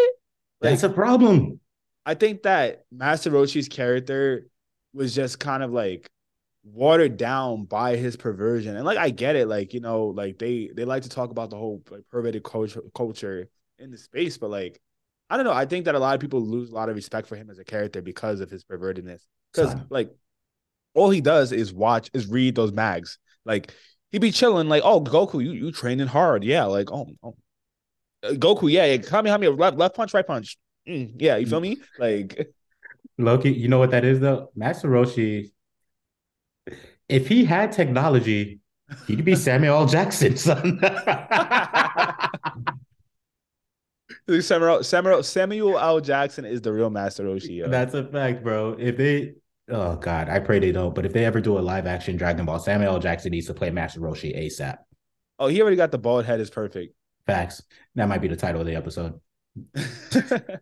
Like, 0.61 0.73
That's 0.73 0.83
a 0.83 0.88
problem. 0.88 1.61
I 2.07 2.14
think 2.14 2.42
that 2.42 2.85
Master 2.90 3.31
Roshi's 3.31 3.68
character 3.68 4.46
was 4.92 5.14
just 5.14 5.38
kind 5.38 5.62
of 5.62 5.73
like 5.73 6.11
watered 6.64 7.16
down 7.16 7.64
by 7.64 7.96
his 7.96 8.16
perversion. 8.16 8.77
And 8.77 8.85
like 8.85 8.99
I 8.99 9.11
get 9.11 9.37
it, 9.37 9.46
like, 9.46 9.75
you 9.75 9.81
know, 9.81 10.07
like 10.07 10.38
they 10.38 10.70
they 10.75 10.85
like 10.85 11.03
to 11.05 11.09
talk 11.09 11.31
about 11.31 11.51
the 11.51 11.57
whole 11.57 11.83
like 11.90 12.03
perverted 12.11 12.42
culture 12.42 12.83
culture 12.94 13.49
in 13.79 13.90
the 13.90 13.99
space, 13.99 14.38
but 14.38 14.51
like 14.51 14.81
I 15.29 15.37
don't 15.37 15.44
know. 15.44 15.53
I 15.53 15.64
think 15.64 15.85
that 15.85 15.94
a 15.94 15.99
lot 15.99 16.14
of 16.14 16.20
people 16.20 16.40
lose 16.40 16.70
a 16.70 16.75
lot 16.75 16.88
of 16.88 16.96
respect 16.96 17.29
for 17.29 17.37
him 17.37 17.51
as 17.51 17.59
a 17.59 17.64
character 17.64 18.03
because 18.03 18.40
of 18.40 18.51
his 18.51 18.64
pervertedness. 18.64 19.20
Because 19.53 19.75
like 19.88 20.11
all 20.94 21.11
he 21.11 21.20
does 21.20 21.53
is 21.53 21.73
watch, 21.73 22.11
is 22.12 22.27
read 22.27 22.57
those 22.57 22.73
mags. 22.73 23.18
Like 23.44 23.73
he'd 24.11 24.20
be 24.20 24.33
chilling, 24.33 24.68
like, 24.68 24.83
oh 24.85 25.01
Goku, 25.01 25.42
you 25.42 25.53
you 25.53 25.73
training 25.73 26.09
hard, 26.09 26.42
yeah. 26.42 26.64
Like, 26.64 26.90
oh, 26.90 27.07
oh. 27.23 27.37
Uh, 28.22 28.30
Goku, 28.30 28.70
yeah, 28.70 28.85
yeah. 28.87 28.98
Kamehameha, 28.98 29.52
left 29.52 29.76
left 29.76 29.96
punch, 29.96 30.14
right 30.14 30.26
punch. 30.26 30.59
Mm, 30.88 31.14
yeah, 31.18 31.37
you 31.37 31.46
feel 31.46 31.61
me? 31.61 31.78
Like 31.98 32.52
Loki, 33.18 33.52
you 33.52 33.68
know 33.68 33.78
what 33.78 33.90
that 33.90 34.04
is 34.04 34.20
though? 34.20 34.50
Master 34.54 34.88
Roshi, 34.88 35.50
if 37.09 37.28
he 37.28 37.44
had 37.44 37.72
technology, 37.72 38.61
he'd 39.06 39.24
be 39.24 39.35
Samuel 39.46 39.76
L. 39.78 39.87
Jackson, 39.87 40.37
son. 40.37 40.80
Samuel, 44.40 44.85
Samuel 44.85 45.22
Samuel 45.22 45.78
L. 45.78 46.00
Jackson 46.00 46.44
is 46.44 46.61
the 46.61 46.72
real 46.72 46.90
Master 46.90 47.24
Roshi. 47.24 47.56
Yo. 47.56 47.68
That's 47.68 47.94
a 47.94 48.04
fact, 48.04 48.44
bro. 48.44 48.76
If 48.78 48.96
they, 48.96 49.35
oh 49.70 49.96
god, 49.96 50.28
I 50.28 50.38
pray 50.38 50.61
they 50.61 50.70
don't. 50.72 50.94
But 50.94 51.04
if 51.04 51.12
they 51.12 51.24
ever 51.24 51.40
do 51.40 51.59
a 51.59 51.61
live 51.61 51.87
action 51.87 52.16
Dragon 52.16 52.44
Ball, 52.46 52.61
Samuel 52.61 52.94
L. 52.94 53.00
Jackson 53.00 53.33
needs 53.33 53.46
to 53.46 53.54
play 53.54 53.70
Master 53.70 54.00
Roshi 54.00 54.37
ASAP. 54.37 54.76
Oh, 55.38 55.48
he 55.48 55.61
already 55.61 55.76
got 55.76 55.90
the 55.90 55.98
bald 55.98 56.26
head. 56.26 56.38
Is 56.38 56.50
perfect. 56.50 56.94
Facts. 57.31 57.62
That 57.95 58.09
might 58.09 58.21
be 58.21 58.29
the 58.29 58.37
title 58.37 58.61
of 58.61 58.66
the 58.66 58.77
episode. 58.77 59.21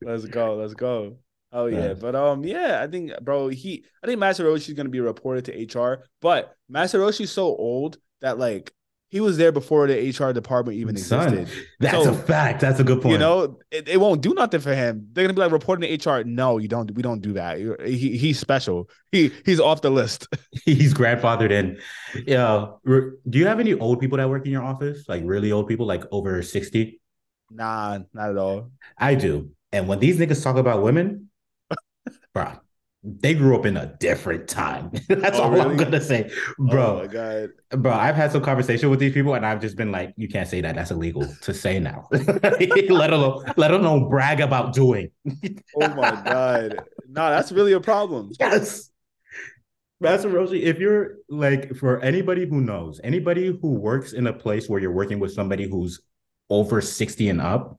let's 0.00 0.24
go. 0.26 0.56
Let's 0.56 0.74
go. 0.74 1.18
Oh 1.52 1.66
yeah, 1.66 1.94
but 1.94 2.14
um, 2.14 2.44
yeah, 2.44 2.80
I 2.82 2.86
think, 2.86 3.12
bro, 3.22 3.48
he, 3.48 3.84
I 4.02 4.06
think 4.06 4.18
Master 4.18 4.44
Roshi 4.44 4.68
is 4.68 4.74
gonna 4.74 4.88
be 4.88 5.00
reported 5.00 5.44
to 5.46 5.78
HR, 5.78 6.04
but 6.20 6.54
Master 6.68 6.98
Roshi's 6.98 7.30
so 7.30 7.44
old 7.44 7.98
that 8.20 8.38
like 8.38 8.72
he 9.16 9.20
was 9.20 9.38
there 9.38 9.50
before 9.50 9.86
the 9.86 10.10
HR 10.10 10.34
department 10.34 10.76
even 10.76 10.94
Son, 10.98 11.32
existed. 11.32 11.66
That's 11.80 12.04
so, 12.04 12.12
a 12.12 12.14
fact. 12.14 12.60
That's 12.60 12.80
a 12.80 12.84
good 12.84 13.00
point. 13.00 13.12
You 13.12 13.18
know, 13.18 13.58
it, 13.70 13.88
it, 13.88 13.96
won't 13.98 14.20
do 14.20 14.34
nothing 14.34 14.60
for 14.60 14.74
him. 14.74 15.08
They're 15.12 15.24
gonna 15.24 15.32
be 15.32 15.40
like 15.40 15.52
reporting 15.52 15.98
to 15.98 16.10
HR. 16.10 16.22
No, 16.24 16.58
you 16.58 16.68
don't. 16.68 16.90
We 16.90 17.02
don't 17.02 17.22
do 17.22 17.32
that. 17.32 17.58
He, 17.86 18.18
he's 18.18 18.38
special. 18.38 18.90
He 19.12 19.32
he's 19.46 19.58
off 19.58 19.80
the 19.80 19.88
list. 19.88 20.28
he's 20.66 20.92
grandfathered 20.92 21.50
in. 21.50 21.78
Yeah. 22.26 22.72
Do 22.84 23.38
you 23.38 23.46
have 23.46 23.58
any 23.58 23.72
old 23.72 24.00
people 24.00 24.18
that 24.18 24.28
work 24.28 24.44
in 24.44 24.52
your 24.52 24.62
office? 24.62 25.08
Like 25.08 25.22
really 25.24 25.50
old 25.50 25.66
people, 25.66 25.86
like 25.86 26.04
over 26.12 26.42
sixty? 26.42 27.00
Nah, 27.50 28.00
not 28.12 28.28
at 28.28 28.36
all. 28.36 28.70
I 28.98 29.14
do. 29.14 29.52
And 29.72 29.88
when 29.88 29.98
these 29.98 30.18
niggas 30.18 30.44
talk 30.44 30.56
about 30.56 30.82
women, 30.82 31.30
bro, 32.34 32.52
they 33.06 33.34
grew 33.34 33.56
up 33.56 33.64
in 33.64 33.76
a 33.76 33.94
different 34.00 34.48
time. 34.48 34.90
That's 35.08 35.38
oh, 35.38 35.44
all 35.44 35.50
really? 35.50 35.62
I'm 35.62 35.76
gonna 35.76 36.00
say, 36.00 36.28
oh 36.58 36.66
bro. 36.66 36.86
Oh 36.86 37.02
my 37.02 37.06
god, 37.06 37.50
bro. 37.70 37.92
I've 37.92 38.16
had 38.16 38.32
some 38.32 38.42
conversation 38.42 38.90
with 38.90 38.98
these 38.98 39.12
people, 39.12 39.34
and 39.34 39.46
I've 39.46 39.60
just 39.60 39.76
been 39.76 39.92
like, 39.92 40.12
"You 40.16 40.28
can't 40.28 40.48
say 40.48 40.60
that. 40.60 40.74
That's 40.74 40.90
illegal 40.90 41.24
to 41.42 41.54
say 41.54 41.78
now. 41.78 42.08
let 42.10 43.12
alone 43.12 43.44
let 43.56 43.70
alone 43.70 44.08
brag 44.08 44.40
about 44.40 44.74
doing." 44.74 45.10
oh 45.26 45.88
my 45.94 46.20
god, 46.24 46.80
no, 47.08 47.30
that's 47.30 47.52
really 47.52 47.72
a 47.72 47.80
problem. 47.80 48.32
Yes, 48.40 48.90
Master 50.00 50.28
Roshi. 50.28 50.62
If 50.62 50.78
you're 50.78 51.18
like, 51.28 51.74
for 51.76 52.00
anybody 52.00 52.46
who 52.46 52.60
knows, 52.60 53.00
anybody 53.04 53.56
who 53.60 53.74
works 53.74 54.12
in 54.12 54.26
a 54.26 54.32
place 54.32 54.68
where 54.68 54.80
you're 54.80 54.92
working 54.92 55.20
with 55.20 55.32
somebody 55.32 55.68
who's 55.68 56.00
over 56.50 56.80
sixty 56.80 57.28
and 57.28 57.40
up, 57.40 57.78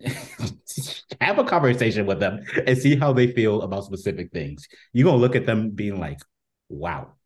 have 1.20 1.38
a 1.38 1.44
conversation 1.44 2.06
with 2.06 2.20
them 2.20 2.40
and 2.66 2.78
see 2.78 2.96
how 2.96 3.12
they 3.12 3.32
feel 3.32 3.62
about 3.62 3.84
specific 3.84 4.32
things. 4.32 4.68
You're 4.92 5.06
gonna 5.06 5.18
look 5.18 5.36
at 5.36 5.46
them 5.46 5.70
being 5.70 5.98
like, 5.98 6.20
wow. 6.68 7.12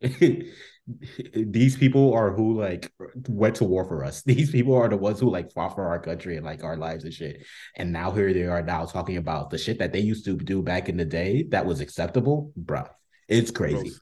These 1.34 1.78
people 1.78 2.12
are 2.12 2.30
who 2.30 2.60
like 2.60 2.92
went 3.26 3.54
to 3.56 3.64
war 3.64 3.86
for 3.86 4.04
us. 4.04 4.22
These 4.26 4.50
people 4.50 4.74
are 4.74 4.88
the 4.88 4.98
ones 4.98 5.18
who 5.18 5.30
like 5.30 5.52
fought 5.52 5.74
for 5.74 5.86
our 5.86 5.98
country 5.98 6.36
and 6.36 6.44
like 6.44 6.62
our 6.62 6.76
lives 6.76 7.04
and 7.04 7.12
shit. 7.12 7.46
And 7.76 7.92
now 7.92 8.10
here 8.10 8.32
they 8.34 8.42
are 8.42 8.62
now 8.62 8.84
talking 8.84 9.16
about 9.16 9.50
the 9.50 9.56
shit 9.56 9.78
that 9.78 9.92
they 9.92 10.00
used 10.00 10.26
to 10.26 10.36
do 10.36 10.62
back 10.62 10.88
in 10.88 10.96
the 10.96 11.04
day 11.04 11.44
that 11.50 11.64
was 11.64 11.80
acceptable. 11.80 12.52
Bruh, 12.58 12.88
it's 13.28 13.50
crazy. 13.50 13.76
Gross. 13.76 14.00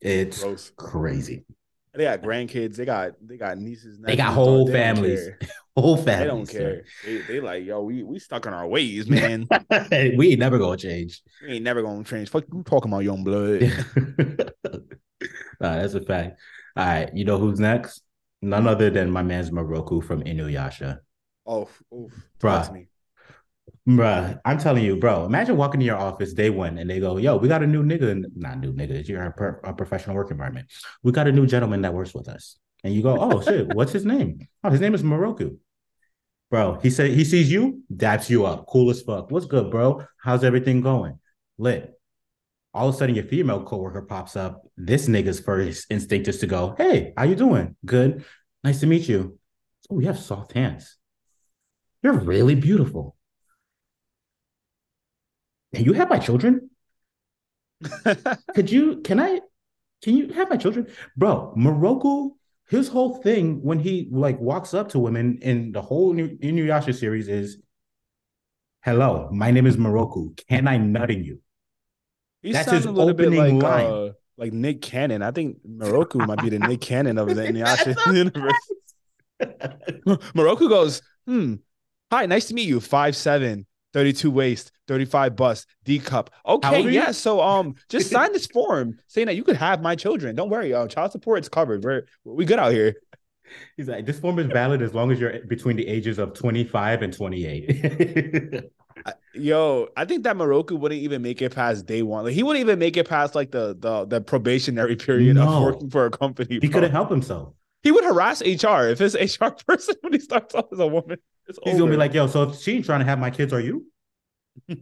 It's 0.00 0.42
Gross. 0.42 0.72
crazy. 0.76 1.44
They 1.94 2.04
got 2.04 2.22
grandkids. 2.22 2.76
They 2.76 2.84
got 2.84 3.12
they 3.20 3.36
got 3.36 3.58
nieces. 3.58 3.98
They 4.00 4.16
got 4.16 4.34
whole 4.34 4.66
families. 4.66 5.28
Whole 5.76 5.96
families. 5.96 6.48
They 6.50 6.58
don't 6.58 6.66
care. 6.66 6.84
They, 7.04 7.18
they 7.18 7.40
like 7.40 7.64
yo. 7.64 7.82
We 7.82 8.02
we 8.02 8.18
stuck 8.18 8.46
in 8.46 8.52
our 8.52 8.66
ways, 8.66 9.06
man. 9.08 9.46
we 9.90 10.30
ain't 10.30 10.38
never 10.38 10.58
gonna 10.58 10.76
change. 10.76 11.22
We 11.42 11.54
ain't 11.54 11.64
never 11.64 11.82
gonna 11.82 12.04
change. 12.04 12.30
Fuck 12.30 12.44
you 12.52 12.62
talking 12.64 12.90
about 12.92 13.04
young 13.04 13.22
blood. 13.22 13.62
nah, 15.60 15.76
that's 15.78 15.94
a 15.94 16.00
fact. 16.00 16.40
All 16.76 16.84
right, 16.84 17.14
you 17.14 17.24
know 17.24 17.38
who's 17.38 17.60
next? 17.60 18.02
None 18.42 18.66
other 18.66 18.90
than 18.90 19.10
my 19.10 19.22
man's 19.22 19.50
Miroku 19.50 20.04
from 20.04 20.22
Inuyasha. 20.22 20.98
Oh, 21.46 21.68
oof. 21.92 22.12
Bruh. 22.40 22.86
Bruh, 23.86 24.40
I'm 24.46 24.58
telling 24.58 24.82
you, 24.82 24.96
bro. 24.96 25.26
Imagine 25.26 25.58
walking 25.58 25.80
to 25.80 25.84
your 25.84 25.98
office 25.98 26.32
day 26.32 26.48
one 26.48 26.78
and 26.78 26.88
they 26.88 27.00
go, 27.00 27.18
"Yo, 27.18 27.36
we 27.36 27.48
got 27.48 27.62
a 27.62 27.66
new 27.66 27.82
nigga, 27.82 28.24
not 28.34 28.58
new 28.58 28.72
nigga. 28.72 29.06
You're 29.06 29.22
a, 29.22 29.70
a 29.70 29.74
professional 29.74 30.16
work 30.16 30.30
environment. 30.30 30.72
We 31.02 31.12
got 31.12 31.28
a 31.28 31.32
new 31.32 31.46
gentleman 31.46 31.82
that 31.82 31.92
works 31.92 32.14
with 32.14 32.28
us." 32.28 32.56
And 32.82 32.94
you 32.94 33.02
go, 33.02 33.18
"Oh 33.20 33.42
shit, 33.42 33.68
what's 33.74 33.92
his 33.92 34.06
name? 34.06 34.48
Oh, 34.62 34.70
his 34.70 34.80
name 34.80 34.94
is 34.94 35.02
Miroku." 35.02 35.58
Bro, 36.50 36.80
he 36.82 36.88
said 36.88 37.10
he 37.10 37.24
sees 37.24 37.52
you, 37.52 37.82
daps 37.94 38.30
you 38.30 38.46
up, 38.46 38.66
cool 38.68 38.88
as 38.88 39.02
fuck. 39.02 39.30
What's 39.30 39.46
good, 39.46 39.70
bro? 39.70 40.04
How's 40.22 40.44
everything 40.44 40.80
going? 40.80 41.18
Lit. 41.58 41.92
All 42.72 42.88
of 42.88 42.94
a 42.94 42.98
sudden, 42.98 43.14
your 43.14 43.24
female 43.24 43.64
coworker 43.64 44.02
pops 44.02 44.34
up. 44.34 44.62
This 44.78 45.08
nigga's 45.08 45.40
first 45.40 45.86
instinct 45.90 46.28
is 46.28 46.38
to 46.38 46.46
go, 46.46 46.74
"Hey, 46.78 47.12
how 47.18 47.24
you 47.24 47.34
doing? 47.34 47.76
Good. 47.84 48.24
Nice 48.62 48.80
to 48.80 48.86
meet 48.86 49.10
you. 49.10 49.38
Oh, 49.90 50.00
you 50.00 50.06
have 50.06 50.18
soft 50.18 50.52
hands. 50.52 50.96
You're 52.02 52.14
really 52.14 52.54
beautiful." 52.54 53.14
You 55.78 55.92
have 55.94 56.08
my 56.08 56.18
children? 56.18 56.70
Could 58.54 58.70
you, 58.70 59.00
can 59.02 59.20
I, 59.20 59.40
can 60.02 60.16
you 60.16 60.32
have 60.32 60.50
my 60.50 60.56
children? 60.56 60.86
Bro, 61.16 61.54
Miroku 61.56 62.32
his 62.68 62.88
whole 62.88 63.16
thing 63.16 63.62
when 63.62 63.78
he 63.78 64.08
like 64.10 64.40
walks 64.40 64.74
up 64.74 64.88
to 64.90 64.98
women 64.98 65.38
in 65.42 65.72
the 65.72 65.82
whole 65.82 66.12
new 66.12 66.28
Inuyasha 66.38 66.94
series 66.94 67.28
is, 67.28 67.58
"Hello, 68.82 69.28
my 69.32 69.50
name 69.50 69.66
is 69.66 69.76
Miroku. 69.76 70.36
Can 70.48 70.66
I 70.66 70.78
nut 70.78 71.10
in 71.10 71.24
you?" 71.24 71.40
He 72.42 72.52
That's 72.52 72.70
his 72.70 72.86
a 72.86 72.90
little 72.90 73.12
bit 73.14 73.28
opening 73.28 73.58
like 73.58 73.62
line. 73.62 73.86
uh, 73.86 74.12
like 74.36 74.52
Nick 74.52 74.82
Cannon. 74.82 75.22
I 75.22 75.30
think 75.30 75.58
Miroku 75.66 76.26
might 76.26 76.40
be 76.40 76.48
the 76.48 76.58
Nick 76.58 76.80
Cannon 76.88 77.18
of 77.18 77.28
the 77.28 77.42
Inuyasha 77.42 78.14
universe. 78.14 78.54
Miroku 80.34 80.68
goes, 80.68 81.02
hmm. 81.26 81.54
Hi, 82.10 82.26
nice 82.26 82.46
to 82.46 82.54
meet 82.54 82.68
you. 82.68 82.80
5'7, 82.80 83.64
32 83.94 84.30
waist, 84.30 84.72
35 84.88 85.36
bust, 85.36 85.66
D 85.84 85.98
cup. 85.98 86.28
Okay, 86.46 86.80
yeah. 86.90 87.06
you? 87.06 87.12
So 87.14 87.40
um 87.40 87.76
just 87.88 88.10
sign 88.10 88.32
this 88.32 88.46
form 88.52 88.98
saying 89.06 89.28
that 89.28 89.36
you 89.36 89.44
could 89.44 89.56
have 89.56 89.80
my 89.80 89.96
children. 89.96 90.36
Don't 90.36 90.50
worry, 90.50 90.74
uh, 90.74 90.86
child 90.88 91.12
support 91.12 91.40
is 91.40 91.48
covered. 91.48 91.82
We're 91.82 92.02
we 92.24 92.44
good 92.44 92.58
out 92.58 92.72
here. 92.72 92.96
He's 93.76 93.88
like, 93.88 94.04
"This 94.04 94.18
form 94.18 94.38
is 94.38 94.46
valid 94.46 94.82
as 94.82 94.94
long 94.94 95.12
as 95.12 95.20
you're 95.20 95.38
between 95.46 95.76
the 95.76 95.86
ages 95.86 96.18
of 96.18 96.34
25 96.34 97.02
and 97.02 97.12
28." 97.12 98.64
Yo, 99.34 99.88
I 99.96 100.04
think 100.04 100.22
that 100.24 100.36
Miroku 100.36 100.78
wouldn't 100.78 101.00
even 101.02 101.20
make 101.20 101.42
it 101.42 101.54
past 101.54 101.84
day 101.86 102.02
one. 102.02 102.24
Like 102.24 102.34
he 102.34 102.42
wouldn't 102.42 102.60
even 102.60 102.78
make 102.78 102.96
it 102.96 103.08
past 103.08 103.34
like 103.34 103.50
the 103.50 103.76
the, 103.78 104.06
the 104.06 104.20
probationary 104.20 104.96
period 104.96 105.36
No. 105.36 105.48
of 105.48 105.62
working 105.62 105.90
for 105.90 106.06
a 106.06 106.10
company. 106.10 106.58
he 106.60 106.68
couldn't 106.68 106.92
help 106.92 107.10
himself. 107.10 107.52
He 107.82 107.92
would 107.92 108.04
harass 108.04 108.40
HR 108.40 108.88
if 108.88 108.98
his 108.98 109.14
HR 109.14 109.48
person 109.66 109.94
when 110.00 110.12
he 110.14 110.20
starts 110.20 110.54
off 110.54 110.66
as 110.72 110.78
a 110.78 110.86
woman. 110.86 111.18
It's 111.46 111.58
He's 111.64 111.78
gonna 111.78 111.90
be 111.90 111.96
like, 111.96 112.14
"Yo, 112.14 112.26
so 112.26 112.44
if 112.44 112.60
she 112.60 112.76
ain't 112.76 112.84
trying 112.84 113.00
to 113.00 113.06
have 113.06 113.18
my 113.18 113.30
kids, 113.30 113.52
are 113.52 113.60
you?" 113.60 113.86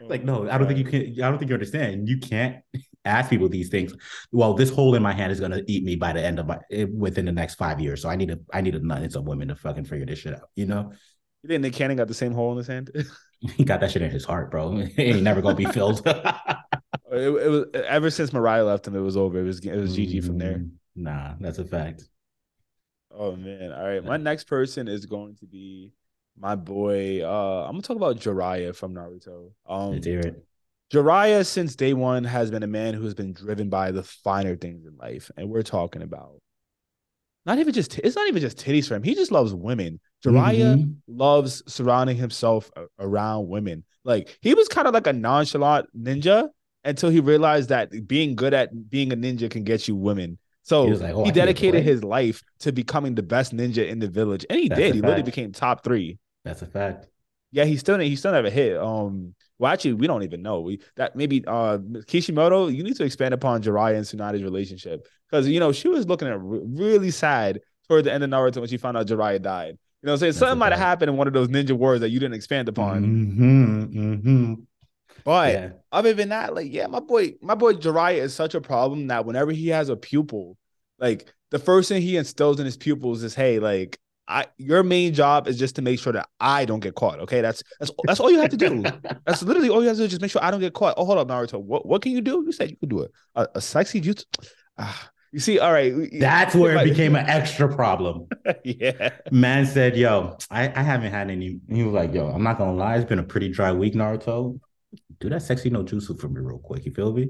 Like, 0.00 0.24
no, 0.24 0.48
I 0.48 0.58
don't 0.58 0.68
think 0.68 0.78
you 0.78 0.84
can. 0.84 1.00
I 1.22 1.28
don't 1.28 1.38
think 1.38 1.48
you 1.48 1.54
understand. 1.54 2.08
You 2.08 2.18
can't 2.18 2.56
ask 3.04 3.30
people 3.30 3.48
these 3.48 3.68
things. 3.68 3.92
Well, 4.30 4.54
this 4.54 4.70
hole 4.70 4.94
in 4.94 5.02
my 5.02 5.12
hand 5.12 5.32
is 5.32 5.40
gonna 5.40 5.60
eat 5.66 5.84
me 5.84 5.96
by 5.96 6.12
the 6.12 6.24
end 6.24 6.38
of 6.38 6.46
my 6.46 6.58
eh, 6.70 6.86
within 6.96 7.24
the 7.24 7.32
next 7.32 7.56
five 7.56 7.80
years. 7.80 8.02
So 8.02 8.08
I 8.08 8.16
need 8.16 8.28
to. 8.28 8.40
I 8.52 8.60
need 8.60 8.74
a 8.74 8.80
nut 8.84 9.02
in 9.02 9.10
some 9.10 9.24
women 9.24 9.48
to 9.48 9.56
fucking 9.56 9.84
figure 9.84 10.06
this 10.06 10.20
shit 10.20 10.34
out. 10.34 10.50
You 10.54 10.66
know, 10.66 10.92
You 11.42 11.48
think 11.48 11.62
Nick 11.62 11.72
Cannon 11.74 11.96
got 11.96 12.08
the 12.08 12.14
same 12.14 12.32
hole 12.32 12.52
in 12.52 12.58
his 12.58 12.68
hand? 12.68 12.90
he 13.40 13.64
got 13.64 13.80
that 13.80 13.90
shit 13.90 14.02
in 14.02 14.10
his 14.10 14.24
heart, 14.24 14.50
bro. 14.50 14.76
It 14.96 14.98
ain't 14.98 15.22
never 15.22 15.42
gonna 15.42 15.56
be 15.56 15.64
filled. 15.66 16.02
it 16.06 17.32
was 17.32 17.66
ever 17.74 18.10
since 18.10 18.32
Mariah 18.32 18.64
left 18.64 18.86
him, 18.86 18.94
it 18.94 19.00
was 19.00 19.16
over. 19.16 19.40
It 19.40 19.44
was 19.44 19.58
it 19.64 19.76
was 19.76 19.96
GG 19.96 20.24
from 20.24 20.38
there. 20.38 20.58
Mm, 20.58 20.70
Nah, 20.94 21.34
that's 21.40 21.58
a 21.58 21.64
fact. 21.64 22.04
Oh 23.16 23.36
man. 23.36 23.72
All 23.72 23.84
right. 23.84 24.04
My 24.04 24.16
next 24.16 24.44
person 24.44 24.88
is 24.88 25.06
going 25.06 25.36
to 25.36 25.46
be 25.46 25.92
my 26.38 26.54
boy. 26.54 27.22
Uh 27.24 27.64
I'm 27.66 27.72
gonna 27.72 27.82
talk 27.82 27.96
about 27.96 28.16
Jiraiya 28.18 28.74
from 28.74 28.94
Naruto. 28.94 29.50
Um 29.66 29.92
Let's 29.92 30.06
hear 30.06 30.20
it. 30.20 30.44
Jiraiya, 30.92 31.46
since 31.46 31.74
day 31.74 31.94
one, 31.94 32.22
has 32.24 32.50
been 32.50 32.62
a 32.62 32.66
man 32.66 32.92
who 32.94 33.04
has 33.04 33.14
been 33.14 33.32
driven 33.32 33.68
by 33.70 33.90
the 33.92 34.02
finer 34.02 34.56
things 34.56 34.84
in 34.86 34.96
life. 34.98 35.30
And 35.36 35.48
we're 35.48 35.62
talking 35.62 36.02
about 36.02 36.40
not 37.44 37.58
even 37.58 37.72
just 37.74 37.98
it's 37.98 38.16
not 38.16 38.28
even 38.28 38.40
just 38.40 38.58
titties 38.58 38.86
for 38.88 38.94
him. 38.94 39.02
He 39.02 39.14
just 39.14 39.32
loves 39.32 39.52
women. 39.54 40.00
Jiraiya 40.24 40.76
Mhm. 40.76 40.94
loves 41.08 41.62
surrounding 41.66 42.16
himself 42.16 42.70
around 42.98 43.48
women. 43.48 43.84
Like 44.04 44.38
he 44.40 44.54
was 44.54 44.68
kind 44.68 44.86
of 44.86 44.94
like 44.94 45.06
a 45.06 45.12
nonchalant 45.12 45.86
ninja 45.98 46.48
until 46.84 47.10
he 47.10 47.20
realized 47.20 47.68
that 47.70 47.90
being 48.08 48.34
good 48.36 48.54
at 48.54 48.88
being 48.90 49.12
a 49.12 49.16
ninja 49.16 49.50
can 49.50 49.64
get 49.64 49.86
you 49.88 49.96
women. 49.96 50.38
So 50.62 50.86
He 50.86 50.92
he, 50.92 50.96
like, 50.96 51.14
"Oh, 51.14 51.24
can 51.24 51.34
dedicated 51.34 51.84
his 51.84 52.04
life 52.04 52.42
to 52.60 52.72
becoming 52.72 53.14
the 53.14 53.22
best 53.22 53.54
ninja 53.54 53.88
in 53.88 53.98
the 53.98 54.08
village, 54.08 54.46
and 54.48 54.58
he 54.58 54.68
That's 54.68 54.80
did. 54.80 54.94
He 54.94 55.00
literally 55.00 55.22
became 55.22 55.52
top 55.52 55.84
three. 55.84 56.18
That's 56.44 56.62
a 56.62 56.66
fact. 56.66 57.08
Yeah, 57.50 57.64
he 57.64 57.76
still 57.76 57.98
he 57.98 58.16
still 58.16 58.32
never 58.32 58.48
hit. 58.50 58.76
Um, 58.78 59.34
well, 59.58 59.72
actually, 59.72 59.94
we 59.94 60.06
don't 60.06 60.22
even 60.22 60.42
know. 60.42 60.60
We 60.60 60.80
that 60.96 61.14
maybe 61.16 61.44
uh 61.46 61.78
Kishimoto, 62.06 62.68
you 62.68 62.82
need 62.82 62.96
to 62.96 63.04
expand 63.04 63.34
upon 63.34 63.62
Jiraiya 63.62 63.96
and 63.96 64.06
Tsunade's 64.06 64.42
relationship 64.42 65.06
because 65.28 65.46
you 65.48 65.60
know 65.60 65.72
she 65.72 65.88
was 65.88 66.06
looking 66.06 66.28
at 66.28 66.40
re- 66.40 66.60
really 66.64 67.10
sad 67.10 67.60
toward 67.88 68.04
the 68.04 68.12
end 68.12 68.24
of 68.24 68.30
Naruto 68.30 68.58
when 68.58 68.68
she 68.68 68.78
found 68.78 68.96
out 68.96 69.06
Jiraiya 69.06 69.42
died. 69.42 69.78
You 70.02 70.06
know, 70.06 70.12
what 70.12 70.14
I'm 70.14 70.18
saying 70.18 70.28
That's 70.30 70.38
something 70.38 70.58
might 70.58 70.72
have 70.72 70.80
happened 70.80 71.10
in 71.10 71.16
one 71.16 71.26
of 71.26 71.32
those 71.34 71.48
ninja 71.48 71.72
wars 71.72 72.00
that 72.00 72.08
you 72.10 72.18
didn't 72.18 72.34
expand 72.34 72.68
upon. 72.68 73.02
hmm 73.02 73.84
hmm 74.22 74.54
But 75.24 75.52
Yeah. 75.52 75.70
other 75.92 76.12
than 76.14 76.30
that, 76.30 76.54
like 76.54 76.72
yeah, 76.72 76.86
my 76.86 77.00
boy, 77.00 77.34
my 77.42 77.54
boy 77.54 77.74
Jiraiya 77.74 78.18
is 78.18 78.34
such 78.34 78.54
a 78.54 78.60
problem 78.60 79.06
that 79.08 79.24
whenever 79.24 79.52
he 79.52 79.68
has 79.68 79.88
a 79.88 79.96
pupil, 79.96 80.56
like 80.98 81.32
the 81.50 81.58
first 81.58 81.88
thing 81.88 82.02
he 82.02 82.16
instills 82.16 82.58
in 82.60 82.64
his 82.66 82.76
pupils 82.76 83.22
is, 83.22 83.34
hey, 83.34 83.58
like 83.58 83.98
I 84.28 84.46
your 84.56 84.82
main 84.82 85.14
job 85.14 85.48
is 85.48 85.58
just 85.58 85.76
to 85.76 85.82
make 85.82 85.98
sure 85.98 86.12
that 86.12 86.28
I 86.40 86.64
don't 86.64 86.80
get 86.80 86.94
caught. 86.94 87.18
Okay, 87.20 87.40
that's 87.40 87.62
that's 87.80 87.90
that's 88.06 88.20
all 88.20 88.30
you 88.30 88.38
have 88.40 88.50
to 88.50 88.56
do. 88.56 88.84
That's 89.26 89.40
literally 89.44 89.68
all 89.68 89.82
you 89.82 89.88
have 89.88 89.96
to 89.98 90.02
do. 90.02 90.08
Just 90.08 90.20
make 90.20 90.32
sure 90.32 90.42
I 90.42 90.50
don't 90.50 90.58
get 90.60 90.72
caught. 90.74 90.94
Oh, 90.96 91.04
hold 91.04 91.18
up, 91.18 91.28
Naruto. 91.28 91.60
What 91.62 91.86
what 91.86 92.02
can 92.02 92.10
you 92.12 92.20
do? 92.20 92.42
You 92.44 92.50
said 92.50 92.70
you 92.70 92.76
could 92.76 92.88
do 92.88 93.02
it. 93.02 93.12
A, 93.36 93.46
a 93.54 93.60
sexy 93.60 94.00
jutsu. 94.00 94.24
Ah, 94.78 95.10
you 95.32 95.38
see, 95.38 95.58
all 95.60 95.72
right. 95.72 95.92
That's 96.18 96.54
where 96.56 96.76
it 96.76 96.84
became 96.84 97.14
an 97.14 97.26
extra 97.28 97.72
problem. 97.72 98.26
yeah. 98.64 99.10
Man 99.30 99.66
said, 99.66 99.96
"Yo, 99.96 100.36
I, 100.50 100.68
I 100.74 100.82
haven't 100.82 101.12
had 101.12 101.30
any." 101.30 101.60
He 101.68 101.82
was 101.84 101.92
like, 101.94 102.12
"Yo, 102.12 102.26
I'm 102.28 102.42
not 102.42 102.58
gonna 102.58 102.74
lie, 102.74 102.96
it's 102.96 103.08
been 103.08 103.18
a 103.20 103.22
pretty 103.24 103.48
dry 103.48 103.72
week, 103.72 103.94
Naruto. 103.94 104.58
Do 105.22 105.28
that 105.28 105.40
sexy 105.42 105.70
no 105.70 105.84
jutsu 105.84 106.18
for 106.18 106.28
me 106.28 106.40
real 106.40 106.58
quick. 106.58 106.84
You 106.84 106.92
feel 106.92 107.12
me? 107.12 107.28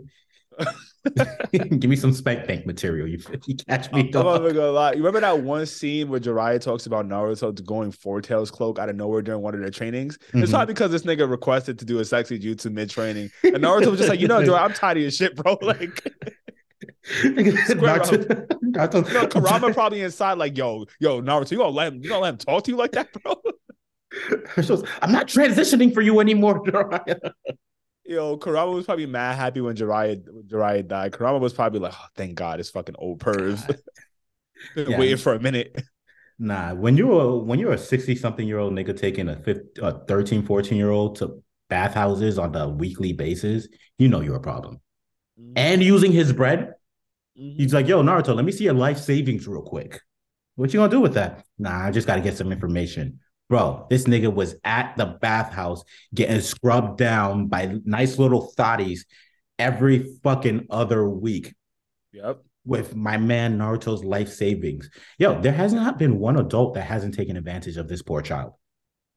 Give 1.53 1.91
me 1.91 1.97
some 1.97 2.15
spank 2.15 2.47
bank 2.47 2.65
material. 2.65 3.07
You, 3.07 3.19
you 3.47 3.55
catch 3.69 3.93
me, 3.93 4.11
I'm 4.15 4.25
not 4.25 4.41
even 4.41 4.55
gonna 4.55 4.71
lie. 4.71 4.93
You 4.93 4.99
remember 4.99 5.21
that 5.21 5.43
one 5.43 5.67
scene 5.67 6.09
where 6.09 6.19
Jiraiya 6.19 6.63
talks 6.63 6.87
about 6.87 7.07
Naruto 7.07 7.63
going 7.67 7.93
Four 7.93 8.23
Tails 8.23 8.51
cloak 8.51 8.79
out 8.79 8.89
of 8.89 8.97
nowhere 8.97 9.21
during 9.21 9.43
one 9.43 9.55
of 9.55 9.61
their 9.61 9.69
trainings? 9.69 10.17
It's 10.33 10.49
Mhm. 10.49 10.55
probably 10.55 10.73
because 10.73 10.91
this 10.91 11.03
nigga 11.03 11.29
requested 11.29 11.79
to 11.81 11.85
do 11.85 11.99
a 11.99 12.05
sexy 12.07 12.39
jutsu 12.39 12.73
mid 12.73 12.89
training, 12.89 13.29
and 13.45 13.57
Naruto 13.57 13.91
was 13.91 13.99
just 13.99 14.09
like, 14.09 14.21
you 14.21 14.29
know, 14.29 14.41
Jiraiya, 14.41 14.59
I'm 14.63 14.73
tired 14.73 14.97
of 14.97 15.03
your 15.03 15.11
shit, 15.11 15.37
bro. 15.37 15.59
Like, 15.63 16.03
Naruto, 17.23 18.47
Naruto, 18.73 19.07
you 19.07 19.15
know, 19.15 19.27
Kurama 19.27 19.75
probably 19.75 20.01
inside, 20.01 20.39
like, 20.39 20.57
yo, 20.57 20.87
yo, 20.99 21.21
Naruto, 21.21 21.51
you 21.51 21.59
gonna 21.59 21.71
let 21.71 21.93
him, 21.93 22.03
you 22.03 22.09
gonna 22.09 22.23
let 22.23 22.31
him 22.31 22.39
talk 22.39 22.65
to 22.65 22.71
you 22.71 22.79
like 22.79 22.93
that, 22.93 23.13
bro? 23.23 23.35
I'm 25.03 25.13
not 25.13 25.27
transitioning 25.27 25.93
for 25.93 26.01
you 26.01 26.21
anymore, 26.21 26.63
Jiraiya. 26.65 27.33
Yo, 28.05 28.37
Kurama 28.37 28.73
was 28.73 28.85
probably 28.85 29.07
mad 29.07 29.37
happy 29.37 29.61
when 29.61 29.77
Jiraiya 29.77 30.27
when 30.27 30.43
Jiraiya 30.45 30.89
died. 30.89 31.13
Kurama 31.13 31.39
was 31.39 31.53
probably 31.53 31.79
like, 31.81 31.95
oh, 31.95 32.07
thank 32.17 32.35
God, 32.35 32.59
it's 32.59 32.71
fucking 32.71 32.97
old 32.99 33.21
pervs. 33.21 33.65
Been 34.75 34.91
Yeah. 34.91 34.99
waiting 34.99 35.17
for 35.19 35.35
a 35.35 35.41
minute. 35.41 35.85
Nah, 36.39 36.75
when 36.75 36.97
you're 36.97 37.21
a, 37.21 37.37
when 37.39 37.59
you're 37.61 37.73
a 37.73 37.79
60 37.79 38.17
something 38.17 38.47
year 38.49 38.59
old 38.59 38.73
nigga 38.73 38.97
taking 38.97 39.29
a, 39.29 39.37
15, 39.37 39.85
a 39.85 40.05
13, 40.07 40.45
14 40.45 40.77
year 40.77 40.91
old 40.91 41.17
to 41.17 41.43
bathhouses 41.69 42.39
on 42.39 42.55
a 42.57 42.69
weekly 42.69 43.13
basis, 43.13 43.69
you 43.99 44.09
know 44.09 44.21
you're 44.21 44.37
a 44.37 44.41
problem. 44.41 44.81
And 45.55 45.83
using 45.83 46.11
his 46.11 46.33
bread, 46.33 46.75
Mhm. 47.39 47.57
he's 47.57 47.73
like, 47.73 47.87
yo, 47.87 48.03
Naruto, 48.03 48.35
let 48.35 48.45
me 48.45 48.53
see 48.53 48.65
your 48.65 48.75
life 48.75 48.99
savings 48.99 49.47
real 49.47 49.63
quick. 49.63 50.01
What 50.57 50.75
you 50.75 50.81
gonna 50.81 50.91
do 50.91 51.01
with 51.01 51.15
that? 51.15 51.45
Nah, 51.59 51.87
I 51.87 51.91
just 51.93 52.07
gotta 52.07 52.21
get 52.21 52.37
some 52.37 52.51
information. 52.53 53.21
Bro, 53.53 53.87
this 53.91 54.05
nigga 54.05 54.33
was 54.33 54.55
at 54.65 54.97
the 54.97 55.05
bathhouse 55.05 55.85
getting 56.15 56.41
scrubbed 56.41 56.97
down 56.97 57.49
by 57.49 57.77
nice 57.85 58.19
little 58.19 58.51
thotties 58.57 59.01
every 59.59 60.11
fucking 60.25 60.69
other 60.71 61.07
week 61.07 61.53
Yep. 62.13 62.43
with 62.65 62.97
my 62.97 63.19
man 63.19 63.59
Naruto's 63.59 64.03
life 64.05 64.31
savings. 64.31 64.89
Yo, 65.19 65.39
there 65.39 65.53
has 65.53 65.75
not 65.75 65.99
been 65.99 66.19
one 66.19 66.39
adult 66.39 66.73
that 66.77 66.85
hasn't 66.87 67.13
taken 67.13 67.37
advantage 67.37 67.77
of 67.77 67.89
this 67.89 68.01
poor 68.01 68.23
child. 68.23 68.55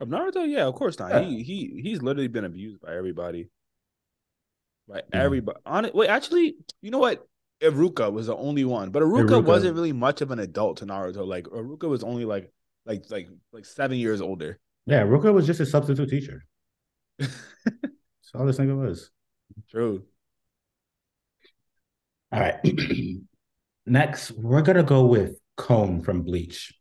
Of 0.02 0.10
Naruto, 0.10 0.46
yeah, 0.46 0.66
of 0.66 0.76
course 0.76 1.00
not. 1.00 1.12
Yeah. 1.12 1.22
He 1.22 1.42
he 1.42 1.80
he's 1.82 2.02
literally 2.02 2.28
been 2.28 2.44
abused 2.44 2.82
by 2.82 2.94
everybody. 2.94 3.48
By 4.86 4.98
Yeah. 5.14 5.24
everybody. 5.24 5.60
On 5.66 5.86
it. 5.86 5.96
Wait, 5.96 6.10
actually, 6.10 6.58
you 6.82 6.92
know 6.92 7.00
what? 7.00 7.26
Iruka 7.62 8.12
was 8.12 8.28
the 8.28 8.36
only 8.36 8.66
one, 8.66 8.90
but 8.92 9.02
Iruka, 9.02 9.30
Iruka. 9.30 9.46
wasn't 9.46 9.76
really 9.76 9.94
much 9.94 10.20
of 10.20 10.32
an 10.32 10.40
adult 10.40 10.80
to 10.80 10.86
Naruto. 10.86 11.26
Like 11.26 11.46
Iruka 11.46 11.88
was 11.88 12.04
only 12.04 12.26
like 12.26 12.52
like 12.86 13.06
like 13.10 13.28
like 13.52 13.66
seven 13.66 13.98
years 13.98 14.22
older. 14.22 14.60
Yeah, 14.86 15.02
Ruka 15.02 15.34
was 15.34 15.48
just 15.48 15.60
a 15.60 15.66
substitute 15.66 16.10
teacher. 16.10 16.46
That's 17.20 17.32
all 18.34 18.46
this 18.46 18.58
nigga 18.58 18.78
was. 18.78 19.10
True. 19.70 20.04
All 22.32 22.40
right. 22.40 22.60
Next, 23.86 24.32
we're 24.32 24.62
gonna 24.62 24.84
go 24.84 25.06
with 25.06 25.40
Kon 25.58 26.02
from 26.02 26.24
Bleach. 26.24 26.74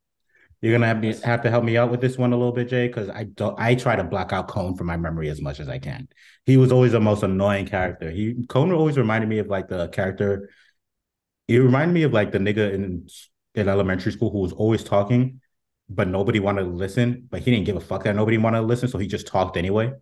You're 0.61 0.73
gonna 0.73 0.87
have, 0.87 1.01
me, 1.01 1.15
have 1.25 1.43
to 1.43 1.51
help 1.51 1.63
me 1.63 1.77
out 1.77 1.91
with 1.91 2.01
this 2.01 2.17
one 2.17 2.33
a 2.33 2.37
little 2.37 2.53
bit, 2.53 2.69
Jay, 2.69 2.87
because 2.87 3.11
I 3.11 3.25
don't. 3.25 3.59
I 3.61 3.75
try 3.75 3.97
to 3.97 4.05
block 4.05 4.33
out 4.33 4.49
Kon 4.49 4.75
from 4.75 4.87
my 4.87 4.97
memory 4.97 5.29
as 5.29 5.41
much 5.41 5.61
as 5.61 5.69
I 5.69 5.79
can. 5.79 6.09
He 6.47 6.57
was 6.57 6.73
always 6.73 6.93
the 6.93 7.01
most 7.01 7.23
annoying 7.23 7.67
character. 7.67 8.11
He 8.11 8.47
Kon 8.49 8.73
always 8.73 8.97
reminded 8.97 9.29
me 9.29 9.39
of 9.39 9.49
like 9.49 9.69
the 9.69 9.89
character. 9.89 10.49
He 11.47 11.59
reminded 11.59 11.93
me 11.93 12.05
of 12.05 12.15
like 12.15 12.33
the 12.33 12.39
nigga 12.39 12.73
in 12.73 13.07
in 13.55 13.69
elementary 13.69 14.13
school 14.13 14.31
who 14.31 14.39
was 14.39 14.53
always 14.53 14.83
talking, 14.83 15.41
but 15.89 16.09
nobody 16.09 16.41
wanted 16.41 16.63
to 16.63 16.69
listen. 16.69 17.27
But 17.31 17.43
he 17.43 17.51
didn't 17.51 17.67
give 17.67 17.77
a 17.77 17.81
fuck 17.81 18.05
that 18.05 18.17
nobody 18.17 18.39
wanted 18.39 18.61
to 18.61 18.67
listen, 18.67 18.89
so 18.89 18.99
he 18.99 19.07
just 19.07 19.27
talked 19.27 19.57
anyway. 19.57 19.93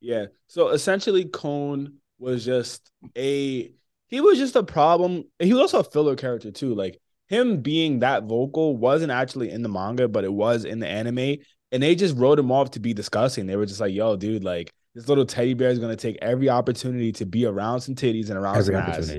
Yeah. 0.00 0.26
So 0.46 0.68
essentially, 0.68 1.24
Kon 1.26 1.94
was 2.18 2.44
just 2.44 2.90
a 3.16 3.72
he 4.08 4.20
was 4.20 4.38
just 4.38 4.56
a 4.56 4.62
problem. 4.62 5.24
He 5.38 5.52
was 5.52 5.60
also 5.60 5.80
a 5.80 5.84
filler 5.84 6.16
character 6.16 6.50
too. 6.50 6.74
Like 6.74 7.00
him 7.28 7.62
being 7.62 8.00
that 8.00 8.24
vocal 8.24 8.76
wasn't 8.76 9.10
actually 9.10 9.50
in 9.50 9.62
the 9.62 9.68
manga, 9.68 10.06
but 10.06 10.24
it 10.24 10.32
was 10.32 10.64
in 10.64 10.80
the 10.80 10.86
anime. 10.86 11.38
And 11.72 11.82
they 11.82 11.94
just 11.94 12.16
wrote 12.18 12.38
him 12.38 12.52
off 12.52 12.72
to 12.72 12.80
be 12.80 12.92
disgusting. 12.92 13.46
They 13.46 13.56
were 13.56 13.64
just 13.64 13.80
like, 13.80 13.94
yo, 13.94 14.16
dude, 14.16 14.44
like 14.44 14.70
this 14.94 15.08
little 15.08 15.24
teddy 15.24 15.54
bear 15.54 15.70
is 15.70 15.78
gonna 15.78 15.96
take 15.96 16.18
every 16.20 16.50
opportunity 16.50 17.12
to 17.12 17.24
be 17.24 17.46
around 17.46 17.80
some 17.80 17.94
titties 17.94 18.28
and 18.28 18.38
around 18.38 18.56
Every 18.56 18.74
some 18.74 18.82
ass. 18.82 19.10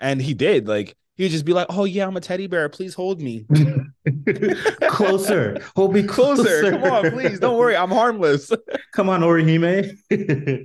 And 0.00 0.20
he 0.20 0.34
did. 0.34 0.66
Like 0.66 0.96
he'd 1.16 1.28
just 1.30 1.44
be 1.44 1.52
like, 1.52 1.66
"Oh 1.70 1.84
yeah, 1.84 2.06
I'm 2.06 2.16
a 2.16 2.20
teddy 2.20 2.46
bear. 2.46 2.68
Please 2.68 2.94
hold 2.94 3.20
me 3.20 3.46
closer. 4.88 5.58
Hold 5.76 5.94
me 5.94 6.02
closer. 6.02 6.42
closer. 6.42 6.70
Come 6.72 6.84
on, 6.84 7.10
please. 7.10 7.38
Don't 7.40 7.56
worry, 7.58 7.76
I'm 7.76 7.90
harmless." 7.90 8.50
Come 8.92 9.08
on, 9.08 9.20
Orihime. 9.22 9.96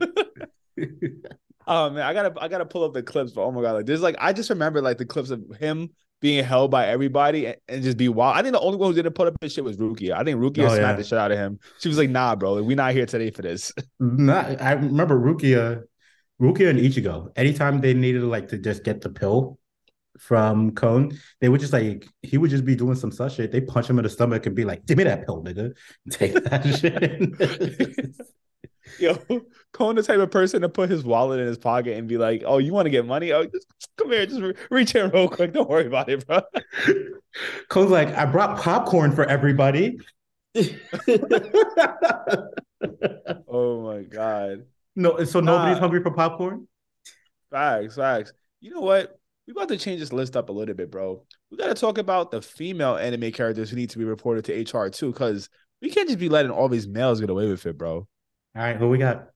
Oh 1.71 1.91
man, 1.91 2.01
I 2.03 2.13
gotta 2.13 2.33
I 2.41 2.47
gotta 2.47 2.65
pull 2.65 2.83
up 2.83 2.93
the 2.95 3.03
clips, 3.03 3.31
but 3.31 3.43
oh 3.43 3.51
my 3.51 3.61
god, 3.61 3.73
like 3.73 3.85
there's 3.85 4.01
like 4.01 4.15
I 4.17 4.33
just 4.33 4.49
remember 4.49 4.81
like 4.81 4.97
the 4.97 5.05
clips 5.05 5.29
of 5.29 5.43
him 5.59 5.91
being 6.19 6.43
held 6.43 6.71
by 6.71 6.87
everybody 6.87 7.45
and, 7.45 7.57
and 7.67 7.83
just 7.83 7.95
be 7.95 8.09
wild. 8.09 8.35
I 8.37 8.41
think 8.41 8.53
the 8.53 8.59
only 8.59 8.79
one 8.79 8.89
who 8.89 8.95
didn't 8.95 9.13
put 9.13 9.27
up 9.27 9.35
his 9.39 9.53
shit 9.53 9.63
was 9.63 9.77
Rukia. 9.77 10.13
I 10.13 10.23
think 10.23 10.39
Rukia 10.39 10.63
Oh, 10.65 10.69
smacked 10.69 10.79
yeah. 10.81 10.95
the 10.95 11.03
shit 11.03 11.19
out 11.19 11.31
of 11.31 11.37
him. 11.37 11.59
She 11.79 11.87
was 11.87 11.99
like, 11.99 12.09
"Nah, 12.09 12.35
bro, 12.35 12.63
we 12.63 12.73
not 12.73 12.93
here 12.93 13.05
today 13.05 13.29
for 13.29 13.43
this." 13.43 13.71
Not, 13.99 14.59
I 14.59 14.71
remember 14.71 15.15
Rukia, 15.19 15.83
Rukia 16.41 16.71
and 16.71 16.79
Ichigo. 16.79 17.29
Anytime 17.35 17.81
they 17.81 17.93
needed 17.93 18.23
like 18.23 18.47
to 18.47 18.57
just 18.57 18.83
get 18.83 19.01
the 19.01 19.09
pill 19.09 19.59
from 20.17 20.71
Kon, 20.71 21.11
they 21.41 21.49
would 21.49 21.59
just 21.61 21.73
like 21.73 22.07
he 22.21 22.37
would 22.37 22.49
just 22.49 22.65
be 22.65 22.75
doing 22.75 22.95
some 22.95 23.11
such 23.11 23.35
shit. 23.35 23.51
They 23.51 23.61
punch 23.61 23.89
him 23.89 23.99
in 23.99 24.03
the 24.03 24.09
stomach 24.09 24.45
and 24.45 24.55
be 24.55 24.65
like, 24.65 24.85
"Give 24.85 24.97
me 24.97 25.03
that 25.05 25.25
pill, 25.25 25.43
nigga. 25.43 25.73
Take 26.11 26.33
that 26.45 26.63
shit." 26.79 28.15
Yo, 28.99 29.15
Kon 29.71 29.95
the 29.95 30.01
type 30.03 30.17
of 30.19 30.31
person 30.31 30.61
to 30.61 30.69
put 30.69 30.89
his 30.89 31.03
wallet 31.03 31.39
in 31.39 31.45
his 31.45 31.59
pocket 31.59 31.95
and 31.97 32.07
be 32.07 32.17
like, 32.17 32.43
"Oh, 32.45 32.57
you 32.57 32.73
want 32.73 32.87
to 32.87 32.89
get 32.89 33.05
money? 33.05 33.31
Oh, 33.31 33.45
just 33.45 33.67
come 33.97 34.11
here, 34.11 34.25
just 34.25 34.41
re- 34.41 34.55
reach 34.71 34.95
in 34.95 35.09
real 35.11 35.29
quick. 35.29 35.53
Don't 35.53 35.69
worry 35.69 35.85
about 35.85 36.09
it, 36.09 36.25
bro." 36.25 36.41
Kon's 37.69 37.91
like, 37.91 38.09
"I 38.09 38.25
brought 38.25 38.59
popcorn 38.59 39.11
for 39.11 39.25
everybody." 39.25 39.99
Oh 43.47 43.81
my 43.83 44.01
god, 44.03 44.65
no, 44.95 45.23
so 45.23 45.39
nobody's 45.39 45.75
Nah. 45.75 45.79
hungry 45.79 46.01
for 46.01 46.11
popcorn. 46.11 46.67
facts, 47.51 47.95
facts. 47.95 48.33
You 48.61 48.71
know 48.71 48.81
what? 48.81 49.18
We 49.49 49.53
about 49.53 49.69
to 49.69 49.77
change 49.77 49.99
this 49.99 50.13
list 50.13 50.37
up 50.37 50.49
a 50.49 50.51
little 50.51 50.75
bit, 50.75 50.91
bro. 50.91 51.23
We 51.49 51.57
got 51.57 51.69
to 51.69 51.73
talk 51.73 51.97
about 51.97 52.29
the 52.29 52.39
female 52.39 52.97
anime 52.97 53.31
characters 53.31 53.71
who 53.71 53.77
need 53.77 53.89
to 53.89 53.97
be 53.97 54.03
reported 54.03 54.45
to 54.45 54.53
HR 54.77 54.89
too, 54.89 55.11
because 55.11 55.49
we 55.81 55.89
can't 55.89 56.07
just 56.07 56.19
be 56.19 56.29
letting 56.29 56.51
all 56.51 56.69
these 56.69 56.87
males 56.87 57.19
get 57.19 57.31
away 57.31 57.49
with 57.49 57.65
it, 57.65 57.75
bro. 57.75 57.95
All 57.95 58.07
right, 58.55 58.75
who 58.75 58.89
we 58.89 58.99
got? 58.99 59.29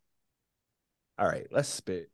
All 1.17 1.25
right, 1.25 1.47
let's 1.49 1.67
spit. 1.67 2.11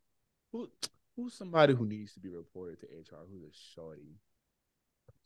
Who 0.52 0.70
who's 1.14 1.34
somebody 1.34 1.74
who 1.74 1.84
needs 1.84 2.14
to 2.14 2.20
be 2.20 2.30
reported 2.30 2.80
to 2.80 2.86
HR? 2.86 3.26
Who's 3.30 3.42
a 3.42 3.52
shorty? 3.74 4.16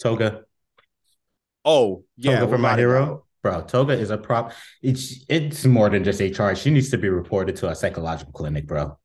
Toga. 0.02 0.42
Oh, 1.64 2.02
yeah, 2.16 2.40
Toga 2.40 2.50
from 2.50 2.62
My 2.62 2.76
Hero. 2.76 3.24
Bro, 3.44 3.66
Toga 3.68 3.92
is 3.92 4.10
a 4.10 4.18
prop. 4.18 4.52
It's 4.82 5.24
it's 5.28 5.64
more 5.64 5.90
than 5.90 6.02
just 6.02 6.18
HR. 6.18 6.56
She 6.56 6.70
needs 6.70 6.90
to 6.90 6.98
be 6.98 7.08
reported 7.08 7.54
to 7.56 7.68
a 7.68 7.74
psychological 7.76 8.32
clinic, 8.32 8.66
bro. 8.66 8.98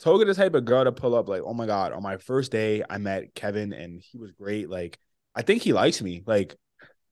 Toga 0.00 0.24
the 0.24 0.34
type 0.34 0.54
of 0.54 0.64
girl 0.64 0.84
to 0.84 0.92
pull 0.92 1.14
up 1.14 1.28
like, 1.28 1.42
oh 1.44 1.54
my 1.54 1.66
god, 1.66 1.92
on 1.92 2.02
my 2.02 2.16
first 2.18 2.50
day 2.52 2.82
I 2.88 2.98
met 2.98 3.34
Kevin 3.34 3.72
and 3.72 4.00
he 4.02 4.18
was 4.18 4.32
great. 4.32 4.68
Like, 4.68 4.98
I 5.34 5.42
think 5.42 5.62
he 5.62 5.72
likes 5.72 6.02
me. 6.02 6.22
Like, 6.26 6.54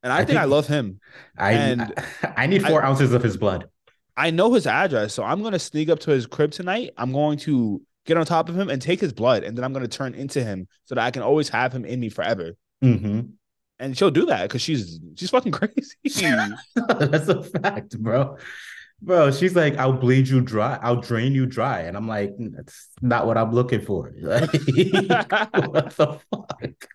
and 0.02 0.12
I, 0.12 0.16
I 0.16 0.18
think, 0.20 0.28
think- 0.30 0.40
I 0.40 0.44
love 0.44 0.66
him. 0.66 1.00
I 1.38 1.52
And 1.52 1.82
I, 2.22 2.34
I 2.38 2.46
need 2.46 2.62
four 2.64 2.84
ounces 2.84 3.12
of 3.12 3.22
his 3.22 3.36
blood. 3.36 3.68
I 4.16 4.30
know 4.30 4.52
his 4.52 4.66
address, 4.66 5.14
so 5.14 5.22
I'm 5.22 5.42
gonna 5.42 5.58
sneak 5.58 5.88
up 5.88 6.00
to 6.00 6.10
his 6.10 6.26
crib 6.26 6.50
tonight. 6.50 6.90
I'm 6.98 7.12
going 7.12 7.38
to 7.40 7.80
get 8.04 8.16
on 8.16 8.26
top 8.26 8.48
of 8.48 8.58
him 8.58 8.68
and 8.68 8.82
take 8.82 9.00
his 9.00 9.12
blood, 9.12 9.42
and 9.44 9.56
then 9.56 9.64
I'm 9.64 9.72
gonna 9.72 9.88
turn 9.88 10.14
into 10.14 10.42
him 10.44 10.66
so 10.84 10.94
that 10.96 11.04
I 11.04 11.10
can 11.10 11.22
always 11.22 11.48
have 11.48 11.72
him 11.72 11.84
in 11.84 11.98
me 12.00 12.08
forever. 12.10 12.52
hmm 12.82 13.20
And 13.78 13.96
she'll 13.96 14.10
do 14.10 14.26
that 14.26 14.42
because 14.42 14.60
she's 14.60 15.00
she's 15.16 15.30
fucking 15.30 15.52
crazy. 15.58 15.94
That's 16.74 17.28
a 17.28 17.42
fact, 17.42 17.98
bro. 17.98 18.36
Bro, 19.04 19.32
she's 19.32 19.56
like, 19.56 19.76
I'll 19.78 19.92
bleed 19.92 20.28
you 20.28 20.40
dry, 20.40 20.78
I'll 20.80 21.00
drain 21.00 21.32
you 21.32 21.44
dry. 21.44 21.80
And 21.80 21.96
I'm 21.96 22.06
like, 22.06 22.34
that's 22.38 22.88
not 23.00 23.26
what 23.26 23.36
I'm 23.36 23.52
looking 23.52 23.80
for. 23.80 24.12
Like, 24.22 24.52
what 24.52 25.96
the 25.96 26.20
fuck? 26.30 26.88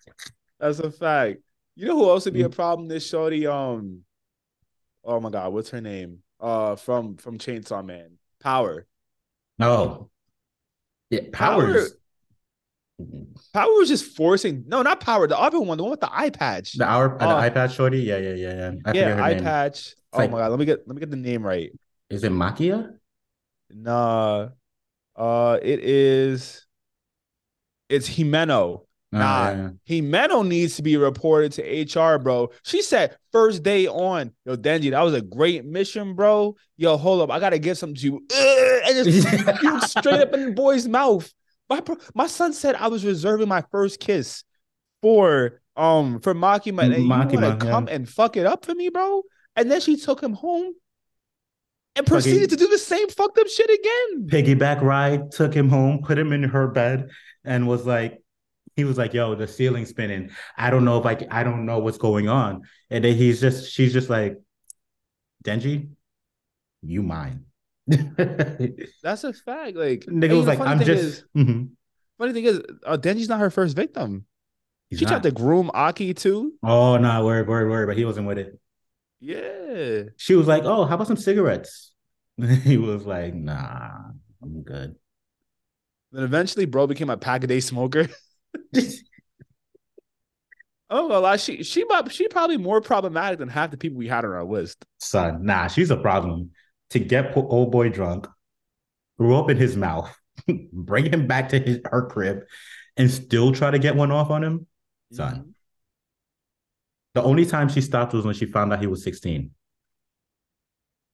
That's 0.58 0.78
a 0.78 0.90
fact. 0.90 1.40
You 1.76 1.86
know 1.86 1.96
who 1.98 2.08
else 2.08 2.24
would 2.24 2.32
be 2.34 2.40
Mm. 2.40 2.46
a 2.46 2.48
problem? 2.50 2.88
This 2.88 3.06
shorty, 3.06 3.46
um, 3.46 4.00
oh 5.04 5.20
my 5.20 5.28
god, 5.30 5.52
what's 5.52 5.68
her 5.70 5.80
name? 5.82 6.20
Uh, 6.40 6.76
from 6.76 7.16
from 7.18 7.36
Chainsaw 7.38 7.84
Man, 7.84 8.12
Power. 8.40 8.86
No. 9.58 10.08
Yeah, 11.10 11.20
Power- 11.32 11.66
powers. 11.66 11.94
Power 13.52 13.70
was 13.74 13.88
just 13.88 14.16
forcing. 14.16 14.64
No, 14.66 14.82
not 14.82 15.00
Power. 15.00 15.26
The 15.28 15.38
other 15.38 15.60
one, 15.60 15.76
the 15.78 15.84
one 15.84 15.90
with 15.92 16.00
the 16.00 16.10
eye 16.12 16.30
patch. 16.30 16.72
The 16.72 16.84
hour 16.84 17.16
the 17.18 17.24
Uh, 17.26 17.48
iPad 17.48 17.70
shorty? 17.72 18.00
Yeah, 18.00 18.18
yeah, 18.18 18.34
yeah, 18.34 18.54
yeah. 18.54 18.72
I 18.84 18.92
yeah, 18.92 19.22
eye 19.22 19.34
name. 19.34 19.44
patch. 19.44 19.94
Oh 20.12 20.18
like- 20.18 20.30
my 20.30 20.38
god, 20.38 20.50
let 20.50 20.58
me 20.58 20.64
get 20.64 20.86
let 20.88 20.94
me 20.96 21.00
get 21.00 21.10
the 21.10 21.16
name 21.16 21.44
right. 21.46 21.70
Is 22.10 22.24
it 22.24 22.32
Makia? 22.32 22.94
Nah, 23.70 24.48
uh, 25.16 25.58
it 25.62 25.80
is. 25.80 26.66
It's 27.88 28.08
Himeno. 28.08 28.60
Oh, 28.60 28.84
Nah, 29.10 29.50
yeah. 29.50 29.70
Himeno 29.88 30.46
needs 30.46 30.76
to 30.76 30.82
be 30.82 30.98
reported 30.98 31.52
to 31.52 31.62
HR, 31.98 32.18
bro. 32.18 32.50
She 32.62 32.82
said 32.82 33.16
first 33.32 33.62
day 33.62 33.86
on, 33.86 34.32
yo, 34.44 34.54
Denji, 34.56 34.90
that 34.90 35.00
was 35.00 35.14
a 35.14 35.22
great 35.22 35.64
mission, 35.64 36.14
bro. 36.14 36.56
Yo, 36.76 36.96
hold 36.98 37.22
up, 37.22 37.30
I 37.30 37.40
gotta 37.40 37.58
give 37.58 37.78
something 37.78 37.96
to 37.96 38.02
you, 38.02 38.26
and 38.86 39.04
just 39.04 39.90
straight 39.98 40.20
up 40.20 40.34
in 40.34 40.44
the 40.46 40.52
boy's 40.52 40.86
mouth. 40.86 41.32
My 41.70 41.80
bro- 41.80 41.96
my 42.14 42.26
son 42.26 42.52
said 42.52 42.74
I 42.74 42.88
was 42.88 43.04
reserving 43.04 43.48
my 43.48 43.62
first 43.70 43.98
kiss 43.98 44.44
for 45.00 45.60
um 45.76 46.20
for 46.20 46.34
Makima, 46.34 46.82
and 46.82 47.02
you 47.04 47.08
Makima, 47.08 47.58
to 47.58 47.64
yeah. 47.64 47.70
come 47.72 47.88
and 47.88 48.06
fuck 48.06 48.36
it 48.36 48.44
up 48.46 48.66
for 48.66 48.74
me, 48.74 48.90
bro. 48.90 49.22
And 49.56 49.70
then 49.70 49.80
she 49.80 49.96
took 49.96 50.22
him 50.22 50.34
home 50.34 50.74
and 51.98 52.06
proceeded 52.06 52.50
to 52.50 52.56
do 52.56 52.66
the 52.68 52.78
same 52.78 53.08
fucked 53.08 53.38
up 53.38 53.48
shit 53.48 53.68
again. 53.70 54.28
piggyback 54.28 54.80
ride, 54.80 55.30
took 55.32 55.52
him 55.54 55.68
home, 55.68 56.00
put 56.02 56.18
him 56.18 56.32
in 56.32 56.42
her 56.44 56.68
bed, 56.68 57.10
and 57.44 57.66
was 57.68 57.86
like, 57.86 58.22
he 58.76 58.84
was 58.84 58.96
like, 58.96 59.12
"Yo, 59.12 59.34
the 59.34 59.46
ceiling's 59.48 59.88
spinning. 59.88 60.30
I 60.56 60.70
don't 60.70 60.84
know 60.84 60.98
if 61.02 61.06
i 61.30 61.42
don't 61.42 61.66
know 61.66 61.80
what's 61.80 61.98
going 61.98 62.28
on." 62.28 62.62
And 62.90 63.04
then 63.04 63.16
he's 63.16 63.40
just, 63.40 63.70
she's 63.72 63.92
just 63.92 64.08
like, 64.08 64.38
"Denji, 65.44 65.88
you 66.82 67.02
mine." 67.02 67.44
That's 67.88 69.24
a 69.24 69.32
fact. 69.32 69.76
Like, 69.76 70.06
you 70.06 70.36
was 70.36 70.46
like, 70.46 70.60
"I'm 70.60 70.78
just." 70.78 71.02
is- 71.02 71.24
Mhm. 71.36 71.70
Funny 72.18 72.32
thing 72.32 72.44
is, 72.44 72.60
uh, 72.84 72.96
Denji's 72.96 73.28
not 73.28 73.38
her 73.38 73.50
first 73.50 73.76
victim. 73.76 74.24
He's 74.90 74.98
she 74.98 75.04
tried 75.06 75.22
to 75.22 75.30
groom 75.30 75.70
Aki 75.72 76.14
too. 76.14 76.54
Oh 76.62 76.96
no, 76.96 77.02
nah, 77.02 77.24
word, 77.24 77.46
word, 77.46 77.68
word. 77.68 77.86
But 77.86 77.96
he 77.96 78.04
wasn't 78.04 78.26
with 78.26 78.38
it. 78.38 78.58
Yeah. 79.20 80.02
She 80.16 80.34
was 80.34 80.46
like, 80.46 80.64
"Oh, 80.64 80.84
how 80.84 80.94
about 80.94 81.06
some 81.06 81.16
cigarettes?" 81.16 81.92
he 82.62 82.76
was 82.76 83.04
like, 83.06 83.34
"Nah, 83.34 83.90
I'm 84.42 84.62
good." 84.62 84.96
Then 86.12 86.24
eventually, 86.24 86.64
bro 86.64 86.86
became 86.86 87.10
a 87.10 87.16
pack 87.16 87.44
a 87.44 87.46
day 87.46 87.60
smoker. 87.60 88.08
Oh, 90.90 91.06
well, 91.08 91.36
she 91.36 91.62
she 91.62 91.84
she 92.10 92.28
probably 92.28 92.56
more 92.56 92.80
problematic 92.80 93.38
than 93.38 93.48
half 93.48 93.70
the 93.70 93.76
people 93.76 93.98
we 93.98 94.08
had 94.08 94.24
on 94.24 94.32
our 94.32 94.44
list. 94.44 94.86
Son, 94.98 95.44
nah, 95.44 95.66
she's 95.66 95.90
a 95.90 95.96
problem. 95.96 96.50
To 96.90 96.98
get 96.98 97.34
po- 97.34 97.46
old 97.46 97.70
boy 97.70 97.90
drunk, 97.90 98.26
throw 99.18 99.38
up 99.38 99.50
in 99.50 99.58
his 99.58 99.76
mouth, 99.76 100.14
bring 100.72 101.12
him 101.12 101.26
back 101.26 101.50
to 101.50 101.58
his 101.58 101.80
her 101.84 102.06
crib, 102.06 102.40
and 102.96 103.10
still 103.10 103.52
try 103.52 103.70
to 103.70 103.78
get 103.78 103.96
one 103.96 104.10
off 104.10 104.30
on 104.30 104.42
him. 104.42 104.66
Son. 105.12 105.34
Mhm. 105.34 105.52
The 107.18 107.24
only 107.24 107.44
time 107.44 107.68
she 107.68 107.80
stopped 107.80 108.12
was 108.12 108.24
when 108.24 108.32
she 108.36 108.46
found 108.46 108.72
out 108.72 108.78
he 108.78 108.86
was 108.86 109.02
16. 109.02 109.50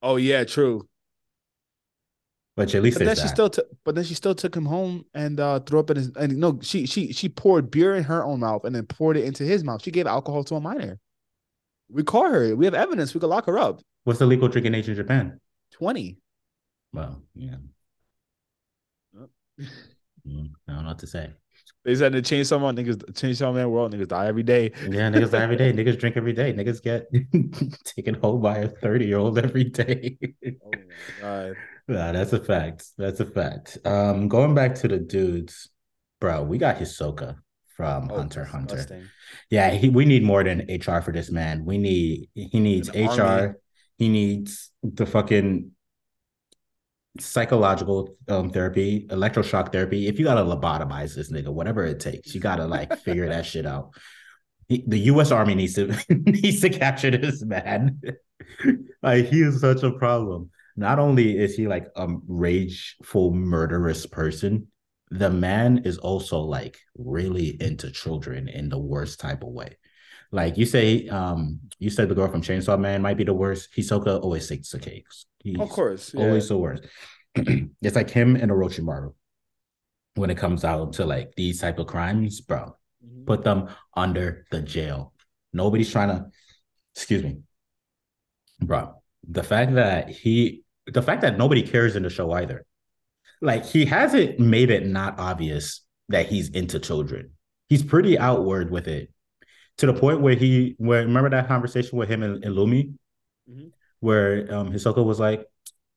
Oh 0.02 0.16
yeah, 0.16 0.44
true. 0.44 0.86
But 2.56 2.74
at 2.74 2.82
least 2.82 2.96
But 2.96 3.06
then 3.06 3.06
there's 3.06 3.18
she 3.20 3.22
that. 3.22 3.28
still 3.28 3.48
took, 3.48 3.66
but 3.86 3.94
then 3.94 4.04
she 4.04 4.12
still 4.12 4.34
took 4.34 4.54
him 4.54 4.66
home 4.66 5.06
and 5.14 5.40
uh, 5.40 5.60
threw 5.60 5.80
up 5.80 5.88
in 5.88 5.96
his. 5.96 6.08
And 6.14 6.36
no, 6.36 6.58
she 6.60 6.84
she 6.84 7.10
she 7.14 7.30
poured 7.30 7.70
beer 7.70 7.94
in 7.94 8.04
her 8.04 8.22
own 8.22 8.40
mouth 8.40 8.66
and 8.66 8.76
then 8.76 8.84
poured 8.84 9.16
it 9.16 9.24
into 9.24 9.44
his 9.44 9.64
mouth. 9.64 9.82
She 9.82 9.90
gave 9.90 10.06
alcohol 10.06 10.44
to 10.44 10.56
a 10.56 10.60
minor. 10.60 11.00
We 11.88 12.02
caught 12.02 12.30
her. 12.30 12.54
We 12.54 12.66
have 12.66 12.74
evidence. 12.74 13.14
We 13.14 13.20
could 13.20 13.30
lock 13.30 13.46
her 13.46 13.58
up. 13.58 13.80
What's 14.04 14.18
the 14.18 14.26
legal 14.26 14.48
drinking 14.48 14.74
age 14.74 14.90
in 14.90 14.94
Japan? 14.96 15.40
Twenty. 15.72 16.18
Well, 16.92 17.22
yeah. 17.34 17.56
Mm, 20.28 20.50
I 20.68 20.72
don't 20.74 20.82
know 20.82 20.88
what 20.90 20.98
to 20.98 21.06
say. 21.06 21.30
They 21.84 21.94
said 21.94 22.12
to 22.12 22.22
change 22.22 22.46
someone, 22.46 22.76
niggas 22.76 23.14
change 23.14 23.38
Chainsaw 23.38 23.54
Man 23.54 23.70
world, 23.70 23.92
niggas 23.94 24.08
die 24.08 24.26
every 24.26 24.42
day. 24.42 24.72
Yeah, 24.82 25.10
niggas 25.10 25.30
die 25.30 25.42
every 25.42 25.56
day. 25.56 25.72
Niggas 25.74 25.98
drink 25.98 26.16
every 26.16 26.32
day. 26.32 26.52
Niggas 26.52 26.82
get 26.82 27.06
taken 27.84 28.14
home 28.14 28.40
by 28.40 28.58
a 28.58 28.68
30 28.68 29.06
year 29.06 29.18
old 29.18 29.38
every 29.38 29.64
day. 29.64 30.16
Oh 30.64 30.70
my 30.70 31.20
god. 31.20 31.56
Nah, 31.86 32.12
that's 32.12 32.32
a 32.32 32.40
fact. 32.42 32.86
That's 32.96 33.20
a 33.20 33.26
fact. 33.26 33.76
Um, 33.84 34.28
going 34.28 34.54
back 34.54 34.74
to 34.76 34.88
the 34.88 34.98
dudes, 34.98 35.68
bro, 36.20 36.42
we 36.42 36.56
got 36.56 36.78
Hisoka 36.78 37.36
from 37.76 38.10
Oh, 38.10 38.16
Hunter 38.16 38.44
Hunter. 38.44 38.76
disgusting. 38.76 39.08
Yeah, 39.50 39.70
he, 39.70 39.90
we 39.90 40.06
need 40.06 40.22
more 40.22 40.42
than 40.42 40.60
HR 40.70 41.02
for 41.02 41.12
this 41.12 41.30
man. 41.30 41.66
We 41.66 41.76
need 41.76 42.30
he 42.34 42.60
needs 42.60 42.88
HR. 42.88 43.20
army. 43.22 43.52
He 43.98 44.08
needs 44.08 44.70
the 44.82 45.04
fucking 45.06 45.72
psychological 47.20 48.16
um 48.28 48.50
therapy, 48.50 49.06
electroshock 49.08 49.72
therapy. 49.72 50.08
If 50.08 50.18
you 50.18 50.24
gotta 50.24 50.42
lobotomize 50.42 51.14
this 51.14 51.30
nigga, 51.30 51.48
whatever 51.48 51.84
it 51.84 52.00
takes, 52.00 52.34
you 52.34 52.40
gotta 52.40 52.66
like 52.66 52.96
figure 52.98 53.28
that 53.28 53.46
shit 53.46 53.66
out. 53.66 53.90
The 54.68 54.98
U.S. 55.00 55.30
Army 55.30 55.54
needs 55.54 55.74
to 55.74 55.94
needs 56.08 56.60
to 56.62 56.70
capture 56.70 57.10
this 57.10 57.42
man. 57.42 58.00
like 59.02 59.26
he 59.26 59.42
is 59.42 59.60
such 59.60 59.82
a 59.82 59.92
problem. 59.92 60.50
Not 60.76 60.98
only 60.98 61.38
is 61.38 61.54
he 61.54 61.68
like 61.68 61.86
a 61.94 62.08
rageful, 62.26 63.32
murderous 63.32 64.06
person, 64.06 64.68
the 65.10 65.30
man 65.30 65.82
is 65.84 65.98
also 65.98 66.40
like 66.40 66.78
really 66.98 67.56
into 67.60 67.92
children 67.92 68.48
in 68.48 68.68
the 68.68 68.78
worst 68.78 69.20
type 69.20 69.44
of 69.44 69.50
way. 69.50 69.76
Like 70.34 70.58
you 70.58 70.66
say, 70.66 71.06
um, 71.06 71.60
you 71.78 71.90
said 71.90 72.08
the 72.08 72.14
girl 72.16 72.26
from 72.26 72.42
Chainsaw 72.42 72.76
Man 72.76 73.00
might 73.00 73.16
be 73.16 73.22
the 73.22 73.32
worst. 73.32 73.68
Hisoka 73.76 74.20
always 74.20 74.48
takes 74.48 74.70
the 74.70 74.80
cakes. 74.80 75.26
He's 75.38 75.60
of 75.60 75.68
course, 75.68 76.12
yeah. 76.12 76.24
always 76.24 76.48
the 76.48 76.58
worst. 76.58 76.82
it's 77.36 77.94
like 77.94 78.10
him 78.10 78.34
and 78.34 78.50
Orochimaru 78.50 79.14
when 80.16 80.30
it 80.30 80.36
comes 80.36 80.64
out 80.64 80.94
to 80.94 81.06
like 81.06 81.36
these 81.36 81.60
type 81.60 81.78
of 81.78 81.86
crimes, 81.86 82.40
bro. 82.40 82.76
Mhm. 83.06 83.26
Put 83.26 83.44
them 83.44 83.68
under 83.94 84.44
the 84.50 84.60
jail. 84.60 85.12
Nobody's 85.52 85.92
trying 85.92 86.08
to, 86.08 86.26
excuse 86.96 87.22
me, 87.22 87.38
bro. 88.58 89.00
The 89.28 89.44
fact 89.44 89.74
that 89.74 90.08
he, 90.08 90.64
the 90.88 91.02
fact 91.02 91.22
that 91.22 91.38
nobody 91.38 91.62
cares 91.62 91.94
in 91.94 92.02
the 92.02 92.10
show 92.10 92.32
either. 92.32 92.66
Like 93.40 93.64
he 93.64 93.84
hasn't 93.84 94.40
made 94.40 94.70
it 94.70 94.84
not 94.84 95.20
obvious 95.20 95.82
that 96.08 96.26
he's 96.26 96.48
into 96.48 96.80
children. 96.80 97.30
He's 97.68 97.84
pretty 97.84 98.18
outward 98.18 98.72
with 98.72 98.88
it, 98.88 99.13
to 99.78 99.86
the 99.86 99.92
point 99.94 100.20
where 100.20 100.34
he, 100.34 100.74
where 100.78 101.02
remember 101.02 101.30
that 101.30 101.48
conversation 101.48 101.98
with 101.98 102.08
him 102.08 102.22
and, 102.22 102.44
and 102.44 102.54
Lumi, 102.56 102.94
Mhm. 103.50 103.70
where 104.00 104.52
um 104.54 104.72
Hisoka 104.72 105.04
was 105.04 105.20
like, 105.20 105.46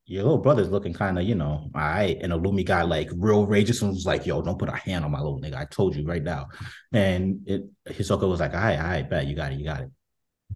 your 0.10 0.24
little 0.24 0.38
brother's 0.38 0.70
looking 0.70 0.94
kind 0.94 1.18
of, 1.20 1.26
you 1.26 1.36
know, 1.36 1.70
all 1.76 1.82
right. 1.82 2.18
And 2.22 2.32
Lumi 2.34 2.66
guy 2.66 2.82
like 2.84 3.10
real 3.14 3.46
rageous 3.46 3.82
and 3.82 3.92
was 3.92 4.06
like, 4.06 4.26
yo, 4.26 4.42
don't 4.42 4.58
put 4.60 4.70
a 4.70 4.76
hand 4.76 5.04
on 5.06 5.12
my 5.12 5.20
little 5.20 5.40
nigga. 5.42 5.56
I 5.56 5.66
told 5.66 5.96
you 5.96 6.06
right 6.06 6.24
now. 6.24 6.48
And 6.94 7.42
it 7.46 7.64
Hisoka 7.90 8.28
was 8.28 8.40
like, 8.40 8.54
all 8.54 8.60
right, 8.62 8.78
all 8.80 8.86
right, 8.86 9.10
bet 9.10 9.28
you 9.28 9.36
got 9.36 9.52
it, 9.52 9.60
you 9.60 9.66
got 9.66 9.82
it. 9.82 9.90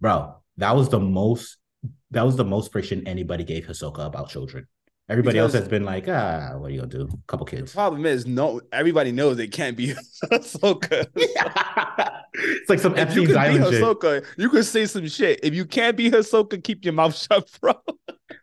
Bro, 0.00 0.36
that 0.56 0.74
was 0.74 0.88
the 0.88 1.00
most 1.00 1.58
that 2.12 2.24
was 2.24 2.36
the 2.36 2.44
most 2.44 2.72
friction 2.72 3.06
anybody 3.06 3.44
gave 3.44 3.66
Hisoka 3.66 4.06
about 4.06 4.28
children. 4.30 4.66
Everybody 5.08 5.38
else 5.38 5.52
has 5.52 5.66
been 5.68 5.84
like, 5.84 6.08
ah, 6.08 6.52
what 6.56 6.68
are 6.70 6.74
you 6.74 6.80
gonna 6.80 6.90
do? 6.90 7.08
A 7.12 7.16
couple 7.26 7.44
The 7.46 7.56
kids. 7.56 7.72
problem 7.74 8.06
is, 8.06 8.24
no, 8.26 8.60
everybody 8.72 9.12
knows 9.12 9.38
it 9.38 9.48
can't 9.52 9.76
be 9.76 9.94
Hisoka. 10.32 11.06
it's 12.42 12.70
like 12.70 12.78
some 12.78 12.92
If 12.96 13.14
you 13.14 13.22
Epstein's 13.22 13.26
can 13.28 13.34
be 13.34 13.60
Island 13.60 14.04
shit. 14.04 14.24
You 14.38 14.48
can 14.50 14.62
say 14.62 14.86
some 14.86 15.06
shit. 15.08 15.40
If 15.42 15.54
you 15.54 15.64
can't 15.64 15.96
be 15.96 16.10
Hisoka, 16.10 16.62
keep 16.62 16.84
your 16.84 16.94
mouth 16.94 17.16
shut, 17.30 17.48
bro. 17.60 17.74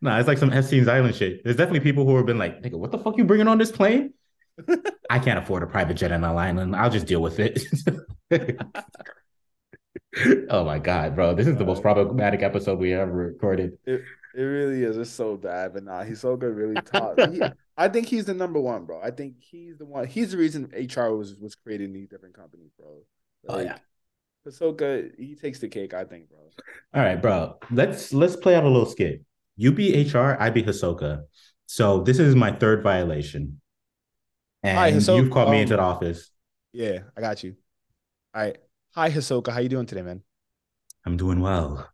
Nah, 0.01 0.19
it's 0.19 0.27
like 0.27 0.37
some 0.37 0.51
Epstein's 0.51 0.87
Island 0.87 1.15
shit. 1.15 1.43
There's 1.43 1.55
definitely 1.55 1.81
people 1.81 2.05
who 2.05 2.15
have 2.17 2.25
been 2.25 2.37
like, 2.37 2.61
nigga, 2.61 2.75
what 2.75 2.91
the 2.91 2.99
fuck 2.99 3.17
you 3.17 3.25
bringing 3.25 3.47
on 3.47 3.57
this 3.57 3.71
plane? 3.71 4.13
I 5.09 5.19
can't 5.19 5.39
afford 5.39 5.63
a 5.63 5.67
private 5.67 5.95
jet 5.95 6.11
in 6.11 6.23
an 6.23 6.37
island. 6.37 6.75
I'll 6.75 6.89
just 6.89 7.07
deal 7.07 7.21
with 7.21 7.39
it. 7.39 7.59
oh 10.49 10.63
my 10.65 10.79
god, 10.79 11.15
bro. 11.15 11.33
This 11.33 11.47
is 11.47 11.55
the 11.57 11.65
most 11.65 11.81
problematic 11.81 12.41
episode 12.41 12.79
we 12.79 12.93
ever 12.93 13.11
recorded. 13.11 13.77
It 13.85 14.01
really 14.35 14.83
is. 14.83 14.97
It's 14.97 15.09
so 15.09 15.37
bad, 15.37 15.73
but 15.73 15.83
nah, 15.83 16.03
Hisoka 16.03 16.55
really 16.55 16.81
taught. 16.81 17.19
he- 17.33 17.41
I 17.77 17.87
think 17.87 18.07
he's 18.07 18.25
the 18.25 18.33
number 18.33 18.59
one, 18.59 18.83
bro. 18.85 18.99
I 19.01 19.09
think 19.11 19.35
he's 19.39 19.77
the 19.77 19.85
one. 19.85 20.05
He's 20.05 20.31
the 20.31 20.37
reason 20.37 20.69
HR 20.73 21.11
was 21.15 21.35
was 21.35 21.55
creating 21.55 21.93
these 21.93 22.09
different 22.09 22.35
companies, 22.35 22.71
bro. 22.77 23.03
Oh, 23.47 23.59
yeah. 23.59 23.77
Hisoka, 24.47 25.11
he 25.17 25.35
takes 25.35 25.59
the 25.59 25.67
cake. 25.67 25.93
I 25.93 26.05
think, 26.05 26.29
bro. 26.29 26.39
All 26.93 27.01
right, 27.03 27.21
bro. 27.21 27.57
Let's 27.71 28.13
let's 28.13 28.35
play 28.35 28.55
out 28.55 28.63
a 28.63 28.67
little 28.69 28.85
skit. 28.85 29.23
You 29.57 29.71
be 29.71 30.09
HR, 30.09 30.37
I 30.39 30.49
be 30.49 30.63
Hisoka. 30.63 31.23
So 31.65 32.01
this 32.01 32.19
is 32.19 32.35
my 32.35 32.51
third 32.51 32.81
violation. 32.81 33.61
And 34.63 34.77
Hi, 34.77 34.91
Hisoka. 34.91 35.17
you've 35.17 35.31
called 35.31 35.49
me 35.51 35.57
Um, 35.57 35.61
into 35.63 35.75
the 35.75 35.81
office. 35.81 36.31
Yeah, 36.71 36.99
I 37.15 37.21
got 37.21 37.43
you. 37.43 37.55
All 38.33 38.41
right. 38.41 38.57
Hi, 38.95 39.09
Hisoka. 39.09 39.51
How 39.51 39.59
you 39.59 39.69
doing 39.69 39.85
today, 39.85 40.01
man? 40.01 40.23
I'm 41.05 41.17
doing 41.17 41.39
well. 41.39 41.87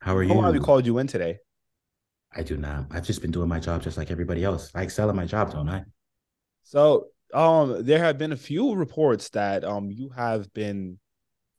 How 0.00 0.16
are 0.16 0.22
you? 0.22 0.40
How 0.40 0.52
we 0.52 0.60
called 0.60 0.86
you 0.86 0.98
in 0.98 1.06
today? 1.06 1.38
I 2.32 2.42
do 2.42 2.56
not. 2.56 2.86
I've 2.90 3.04
just 3.04 3.20
been 3.22 3.32
doing 3.32 3.48
my 3.48 3.58
job 3.58 3.82
just 3.82 3.96
like 3.98 4.10
everybody 4.10 4.44
else. 4.44 4.70
I 4.74 4.82
excel 4.82 5.08
at 5.08 5.16
my 5.16 5.26
job, 5.26 5.52
don't 5.52 5.68
I? 5.68 5.82
So, 6.62 7.08
um, 7.34 7.84
there 7.84 7.98
have 7.98 8.18
been 8.18 8.32
a 8.32 8.36
few 8.36 8.74
reports 8.74 9.30
that 9.30 9.64
um 9.64 9.90
you 9.90 10.10
have 10.10 10.52
been 10.52 10.98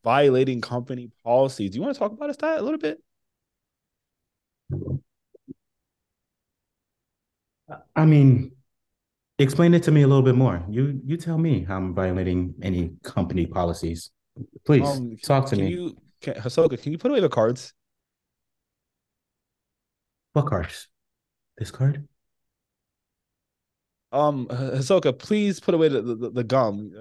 violating 0.04 0.62
company 0.62 1.10
policies. 1.24 1.72
Do 1.72 1.78
you 1.78 1.84
want 1.84 1.94
to 1.96 2.00
talk 2.00 2.12
about 2.12 2.38
that 2.40 2.60
a 2.60 2.62
little 2.62 2.80
bit? 2.80 3.02
I 7.96 8.06
mean, 8.06 8.52
explain 9.40 9.74
it 9.74 9.84
to 9.84 9.92
me 9.92 10.02
a 10.02 10.08
little 10.08 10.24
bit 10.24 10.36
more. 10.36 10.64
You 10.70 11.02
you 11.06 11.18
tell 11.18 11.38
me 11.38 11.64
how 11.64 11.78
I'm 11.78 11.94
violating 11.94 12.56
any 12.62 12.92
company 13.04 13.46
policies. 13.46 14.12
Please 14.66 14.88
Um, 14.88 15.18
talk 15.24 15.48
to 15.48 15.56
Can 15.56 15.66
me. 15.66 15.72
you, 15.72 15.98
can, 16.22 16.36
Hisoka, 16.36 16.82
can 16.82 16.92
you 16.92 16.98
put 16.98 17.12
away 17.12 17.20
the 17.20 17.30
cards? 17.30 17.74
What 20.34 20.48
cards? 20.48 20.88
This 21.58 21.72
card? 21.72 22.08
Um, 24.12 24.48
H- 24.52 24.58
Hisoka, 24.82 25.18
please 25.18 25.60
put 25.60 25.74
away 25.74 25.88
the 25.90 26.02
the, 26.02 26.30
the 26.30 26.44
gum. 26.44 26.92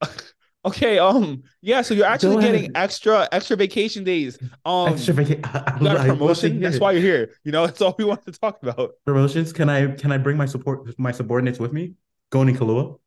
Okay. 0.66 0.98
Um, 0.98 1.42
yeah. 1.62 1.82
So 1.82 1.94
you're 1.94 2.06
actually 2.06 2.42
getting 2.42 2.72
extra 2.76 3.28
extra 3.32 3.56
vacation 3.56 4.02
days. 4.04 4.38
Um, 4.64 4.88
Extra 4.94 5.14
vaca- 5.14 5.40
I- 5.44 5.72
I- 5.72 5.78
you 5.78 5.84
got 5.84 5.96
a 5.96 6.00
to 6.08 6.16
promotion. 6.16 6.60
That's 6.60 6.80
why 6.80 6.92
you're 6.92 7.02
here. 7.02 7.30
You 7.44 7.52
know, 7.52 7.66
that's 7.66 7.80
all 7.80 7.94
we 7.98 8.04
want 8.04 8.24
to 8.26 8.32
talk 8.32 8.58
about. 8.62 8.92
promotions. 9.04 9.52
Can 9.52 9.68
I 9.70 9.92
can 9.92 10.10
I 10.12 10.18
bring 10.18 10.36
my 10.36 10.46
support 10.46 10.98
my 10.98 11.12
subordinates 11.12 11.58
with 11.60 11.72
me? 11.72 11.94
Going 12.30 12.52
to 12.52 12.58
Kahlua? 12.58 12.98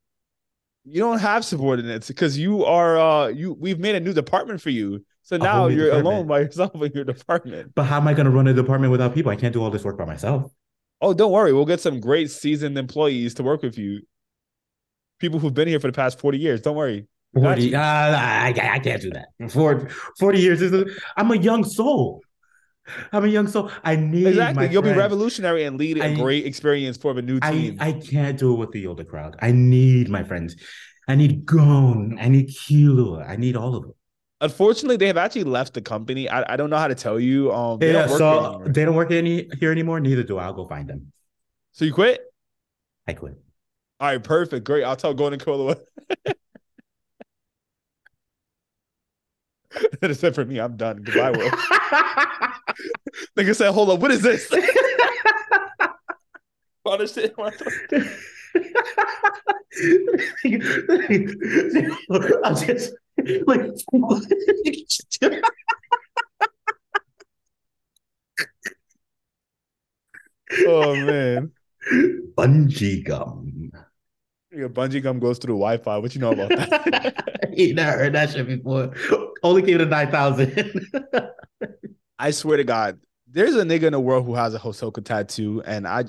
You 0.85 1.01
don't 1.01 1.19
have 1.19 1.43
subordinates 1.43 2.07
because 2.07 2.37
you 2.37 2.63
are 2.63 2.97
uh 2.97 3.27
you 3.27 3.53
we've 3.59 3.79
made 3.79 3.95
a 3.95 3.99
new 3.99 4.13
department 4.13 4.61
for 4.61 4.69
you. 4.69 5.05
So 5.23 5.37
now 5.37 5.67
you're 5.67 5.85
department. 5.87 6.07
alone 6.15 6.27
by 6.27 6.39
yourself 6.45 6.73
in 6.81 6.91
your 6.95 7.03
department. 7.03 7.73
But 7.75 7.83
how 7.83 7.97
am 7.97 8.07
I 8.07 8.13
gonna 8.13 8.31
run 8.31 8.47
a 8.47 8.53
department 8.53 8.91
without 8.91 9.13
people? 9.13 9.31
I 9.31 9.35
can't 9.35 9.53
do 9.53 9.61
all 9.61 9.69
this 9.69 9.83
work 9.83 9.97
by 9.97 10.05
myself. 10.05 10.51
Oh, 11.01 11.13
don't 11.13 11.31
worry. 11.31 11.51
We'll 11.53 11.65
get 11.65 11.81
some 11.81 11.99
great 11.99 12.31
seasoned 12.31 12.77
employees 12.77 13.33
to 13.35 13.43
work 13.43 13.61
with 13.61 13.77
you. 13.77 14.01
People 15.19 15.39
who've 15.39 15.53
been 15.53 15.67
here 15.67 15.79
for 15.79 15.87
the 15.87 15.93
past 15.93 16.19
40 16.19 16.37
years. 16.37 16.61
Don't 16.61 16.75
worry. 16.77 17.07
We 17.33 17.41
got 17.41 17.47
40, 17.57 17.61
you. 17.63 17.77
uh, 17.77 17.79
I, 17.81 18.53
I 18.73 18.79
can't 18.79 19.01
do 19.01 19.11
that. 19.11 19.51
40, 19.51 19.93
40 20.19 20.39
years 20.39 20.61
is 20.61 20.73
a, 20.73 20.85
I'm 21.15 21.29
a 21.31 21.37
young 21.37 21.63
soul. 21.63 22.21
I'm 23.11 23.23
a 23.23 23.27
young 23.27 23.47
soul. 23.47 23.69
I 23.83 23.95
need 23.95 24.25
Exactly. 24.25 24.67
You'll 24.69 24.81
be 24.81 24.91
revolutionary 24.91 25.63
and 25.65 25.77
lead 25.77 25.99
a 25.99 26.05
I- 26.05 26.15
great 26.15 26.45
experience 26.47 26.97
for 26.97 27.13
the 27.13 27.21
new 27.21 27.37
I, 27.41 27.51
team. 27.51 27.77
I 27.79 27.91
can't 27.93 28.37
do 28.39 28.53
it 28.53 28.57
with 28.57 28.71
the 28.71 28.87
older 28.87 29.03
crowd. 29.03 29.35
I 29.41 29.51
need 29.51 30.09
my 30.09 30.23
friends. 30.23 30.55
I 31.07 31.15
need 31.15 31.45
Gon. 31.45 32.17
I 32.19 32.29
need 32.29 32.49
Killua. 32.49 33.27
I 33.29 33.35
need 33.35 33.55
all 33.55 33.75
of 33.75 33.83
them. 33.83 33.93
Unfortunately, 34.41 34.95
they 34.97 35.07
have 35.07 35.17
actually 35.17 35.43
left 35.43 35.73
the 35.73 35.81
company. 35.81 36.29
I, 36.29 36.53
I 36.53 36.55
don't 36.55 36.69
know 36.69 36.77
how 36.77 36.87
to 36.87 36.95
tell 36.95 37.19
you. 37.19 37.51
Um, 37.51 37.77
they 37.77 37.87
Yeah, 37.93 38.07
don't 38.07 38.09
work 38.09 38.17
so 38.17 38.63
they 38.67 38.85
don't 38.85 38.95
work 38.95 39.11
any 39.11 39.49
here 39.59 39.71
anymore. 39.71 39.99
Neither 39.99 40.23
do 40.23 40.37
I. 40.37 40.45
I'll 40.45 40.53
go 40.53 40.65
find 40.67 40.87
them. 40.89 41.11
So 41.73 41.85
you 41.85 41.93
quit? 41.93 42.21
I 43.07 43.13
quit. 43.13 43.33
All 43.99 44.07
right, 44.07 44.23
perfect. 44.23 44.65
Great. 44.65 44.83
I'll 44.83 44.95
tell 44.95 45.13
Golden 45.13 45.39
Cola. 45.39 45.75
that 50.01 50.11
is 50.11 50.23
it 50.23 50.35
for 50.35 50.45
me. 50.45 50.59
I'm 50.59 50.77
done. 50.77 51.01
Goodbye, 51.03 51.31
Will. 51.31 51.49
Nigga 53.37 53.55
said, 53.55 53.71
hold 53.71 53.89
up, 53.89 53.99
what 53.99 54.11
is 54.11 54.21
this? 54.21 54.51
Understand 56.85 57.33
what 57.35 57.53
I'm 62.43 62.55
just 62.55 62.93
like 63.45 63.61
Oh 70.67 70.95
man. 70.95 71.51
bungee 72.35 73.03
gum. 73.05 73.71
Nigga, 74.53 74.67
bungee 74.67 75.01
gum 75.01 75.19
goes 75.19 75.37
through 75.37 75.55
Wi-Fi. 75.55 75.97
What 75.97 76.15
you 76.15 76.21
know 76.21 76.31
about 76.31 76.49
that? 76.49 77.49
you 77.53 77.73
never 77.75 77.97
heard 77.97 78.13
that 78.13 78.31
shit 78.31 78.47
before. 78.47 78.93
Only 79.43 79.61
came 79.61 79.77
to 79.77 79.85
nine 79.85 80.09
thousand. 80.11 80.87
I 82.19 82.31
swear 82.31 82.57
to 82.57 82.63
God, 82.63 82.99
there's 83.27 83.55
a 83.55 83.63
nigga 83.63 83.83
in 83.83 83.93
the 83.93 83.99
world 83.99 84.25
who 84.25 84.33
has 84.35 84.55
a 84.55 84.59
Hisoka 84.59 85.05
tattoo, 85.05 85.61
and 85.65 85.87
I 85.87 86.05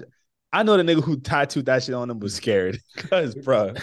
I 0.52 0.62
know 0.62 0.76
the 0.76 0.82
nigga 0.82 1.02
who 1.02 1.20
tattooed 1.20 1.66
that 1.66 1.82
shit 1.82 1.94
on 1.94 2.08
him 2.10 2.18
was 2.18 2.34
scared. 2.34 2.78
Cause 2.96 3.34
bro, 3.34 3.74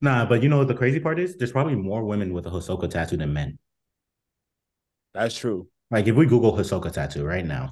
nah, 0.00 0.24
but 0.26 0.42
you 0.42 0.48
know 0.48 0.58
what 0.58 0.68
the 0.68 0.74
crazy 0.74 1.00
part 1.00 1.18
is? 1.18 1.36
There's 1.36 1.52
probably 1.52 1.74
more 1.74 2.04
women 2.04 2.32
with 2.32 2.46
a 2.46 2.50
Hisoka 2.50 2.88
tattoo 2.88 3.16
than 3.16 3.32
men. 3.32 3.58
that's 5.14 5.36
true. 5.36 5.68
Like 5.90 6.06
if 6.06 6.14
we 6.16 6.26
Google 6.26 6.52
Hisoka 6.56 6.92
tattoo 6.92 7.24
right 7.24 7.44
now. 7.44 7.70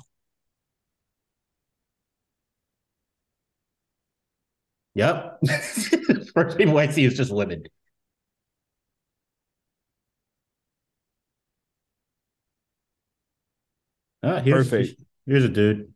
Yep. 4.95 5.41
First 6.37 6.59
people 6.59 6.77
I 6.77 6.89
see 6.89 7.03
is 7.07 7.15
just 7.17 7.33
women. 7.33 7.65
Ah, 14.23 14.41
here's, 14.41 14.69
Perfect. 14.69 15.03
Here's 15.25 15.45
a 15.45 15.49
dude. 15.49 15.95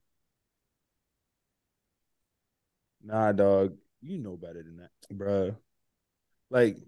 Nah, 3.04 3.32
dog, 3.32 3.76
you 4.00 4.16
know 4.16 4.38
better 4.38 4.62
than 4.62 4.78
that, 4.78 4.90
bro. 5.10 5.54
Like, 6.48 6.78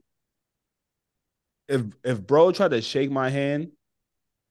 if 1.69 1.83
if 2.03 2.27
bro 2.27 2.53
tried 2.53 2.71
to 2.71 2.81
shake 2.81 3.11
my 3.11 3.29
hand 3.29 3.73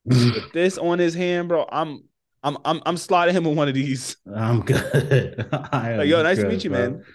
with 0.06 0.44
this 0.54 0.78
on 0.78 1.00
his 1.00 1.16
hand, 1.16 1.48
bro, 1.50 1.68
I'm 1.72 2.04
I'm 2.44 2.58
I'm 2.66 2.82
I'm 2.86 2.98
sliding 2.98 3.36
him 3.36 3.46
with 3.46 3.58
one 3.58 3.68
of 3.68 3.74
these. 3.74 4.16
I'm 4.32 4.62
good. 4.62 5.48
I 5.72 5.96
Like, 5.96 6.08
yo, 6.08 6.22
nice 6.22 6.38
to 6.38 6.46
meet 6.46 6.64
you, 6.64 6.70
bro. 6.70 6.92
man. 6.92 7.06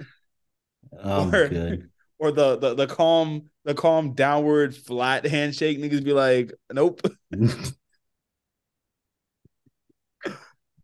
I'm 0.93 1.35
oh, 1.35 1.39
or, 1.39 1.49
good. 1.49 1.91
or 2.19 2.33
the, 2.33 2.57
the 2.57 2.75
the 2.75 2.87
calm 2.87 3.51
the 3.65 3.75
calm 3.75 4.15
downward 4.15 4.75
flat 4.77 5.27
handshake 5.27 5.79
niggas 5.79 6.05
be 6.05 6.13
like 6.13 6.53
nope 6.73 7.03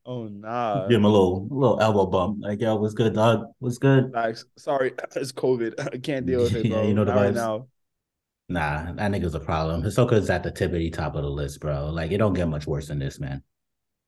oh 0.07 0.25
nah 0.29 0.89
Give 0.89 0.97
him 0.99 1.05
a 1.05 1.09
little 1.09 1.47
little 1.51 1.81
elbow 1.81 2.07
bump. 2.07 2.39
Like, 2.41 2.61
yo, 2.61 2.77
what's 2.77 2.95
good, 2.95 3.15
dog? 3.15 3.47
What's 3.59 3.79
good? 3.79 4.13
Sorry 4.59 4.93
it's 5.17 5.33
covid 5.33 5.75
i 5.95 5.99
can't 5.99 6.27
deal 6.27 6.43
with 6.43 6.55
it 6.55 6.67
Yeah, 6.67 6.83
you 6.83 6.95
know 6.95 7.05
the 7.05 7.13
Not 7.13 7.21
right 7.21 7.33
vibes. 7.33 7.35
now 7.35 7.69
Nah, 8.49 8.93
that 8.93 9.11
nigga's 9.11 9.35
a 9.35 9.41
problem. 9.41 9.83
Hisoka's 9.83 10.29
at 10.29 10.43
the 10.43 10.53
tippity 10.53 10.93
top 10.93 11.15
of 11.15 11.23
the 11.23 11.31
list, 11.31 11.61
bro. 11.61 11.91
Like, 11.91 12.11
it 12.13 12.19
don't 12.19 12.35
get 12.35 12.49
much 12.49 12.67
worse 12.67 12.89
than 12.89 12.99
this, 12.99 13.19
man. 13.19 13.43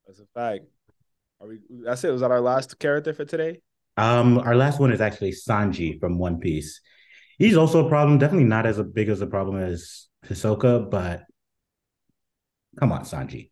that's 0.05 0.19
a 0.19 0.25
fact 0.33 0.65
are 1.41 1.47
we 1.47 1.59
that's 1.83 2.03
it 2.03 2.11
was 2.11 2.21
that 2.21 2.31
our 2.31 2.41
last 2.41 2.79
character 2.79 3.13
for 3.13 3.25
today 3.25 3.61
Um, 3.97 4.37
our 4.39 4.55
last 4.55 4.79
one 4.79 4.91
is 4.91 5.01
actually 5.01 5.31
Sanji 5.31 5.99
from 5.99 6.19
One 6.19 6.39
Piece. 6.39 6.81
He's 7.37 7.57
also 7.57 7.85
a 7.85 7.89
problem. 7.89 8.17
Definitely 8.17 8.47
not 8.47 8.65
as 8.65 8.81
big 8.81 9.09
as 9.09 9.21
a 9.21 9.27
problem 9.27 9.61
as 9.61 10.07
Hisoka, 10.25 10.89
but 10.89 11.23
come 12.79 12.91
on, 12.91 13.03
Sanji. 13.03 13.49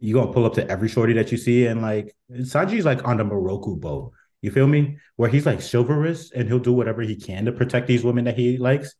You 0.00 0.14
gonna 0.14 0.32
pull 0.32 0.44
up 0.44 0.54
to 0.54 0.68
every 0.68 0.88
shorty 0.88 1.12
that 1.14 1.30
you 1.30 1.38
see, 1.38 1.66
and 1.66 1.80
like 1.80 2.14
Sanji's 2.30 2.84
like 2.84 3.06
on 3.06 3.18
the 3.18 3.24
Miroku 3.24 3.78
boat. 3.80 4.12
You 4.40 4.50
feel 4.50 4.66
me? 4.66 4.98
Where 5.16 5.30
he's 5.30 5.46
like 5.46 5.60
chivalrous 5.62 6.32
and 6.32 6.48
he'll 6.48 6.58
do 6.58 6.72
whatever 6.72 7.02
he 7.02 7.16
can 7.16 7.44
to 7.44 7.52
protect 7.52 7.86
these 7.86 8.02
women 8.02 8.24
that 8.24 8.36
he 8.36 8.58
likes, 8.58 8.94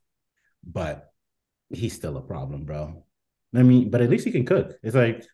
but 0.64 1.12
he's 1.70 1.95
still 1.95 2.16
a 2.16 2.23
problem, 2.23 2.64
bro. 2.64 3.05
I 3.55 3.62
mean, 3.62 3.91
but 3.91 4.01
at 4.01 4.09
least 4.11 4.25
he 4.25 4.31
can 4.31 4.47
cook. 4.47 4.75
It's 4.83 4.95
like 4.95 5.25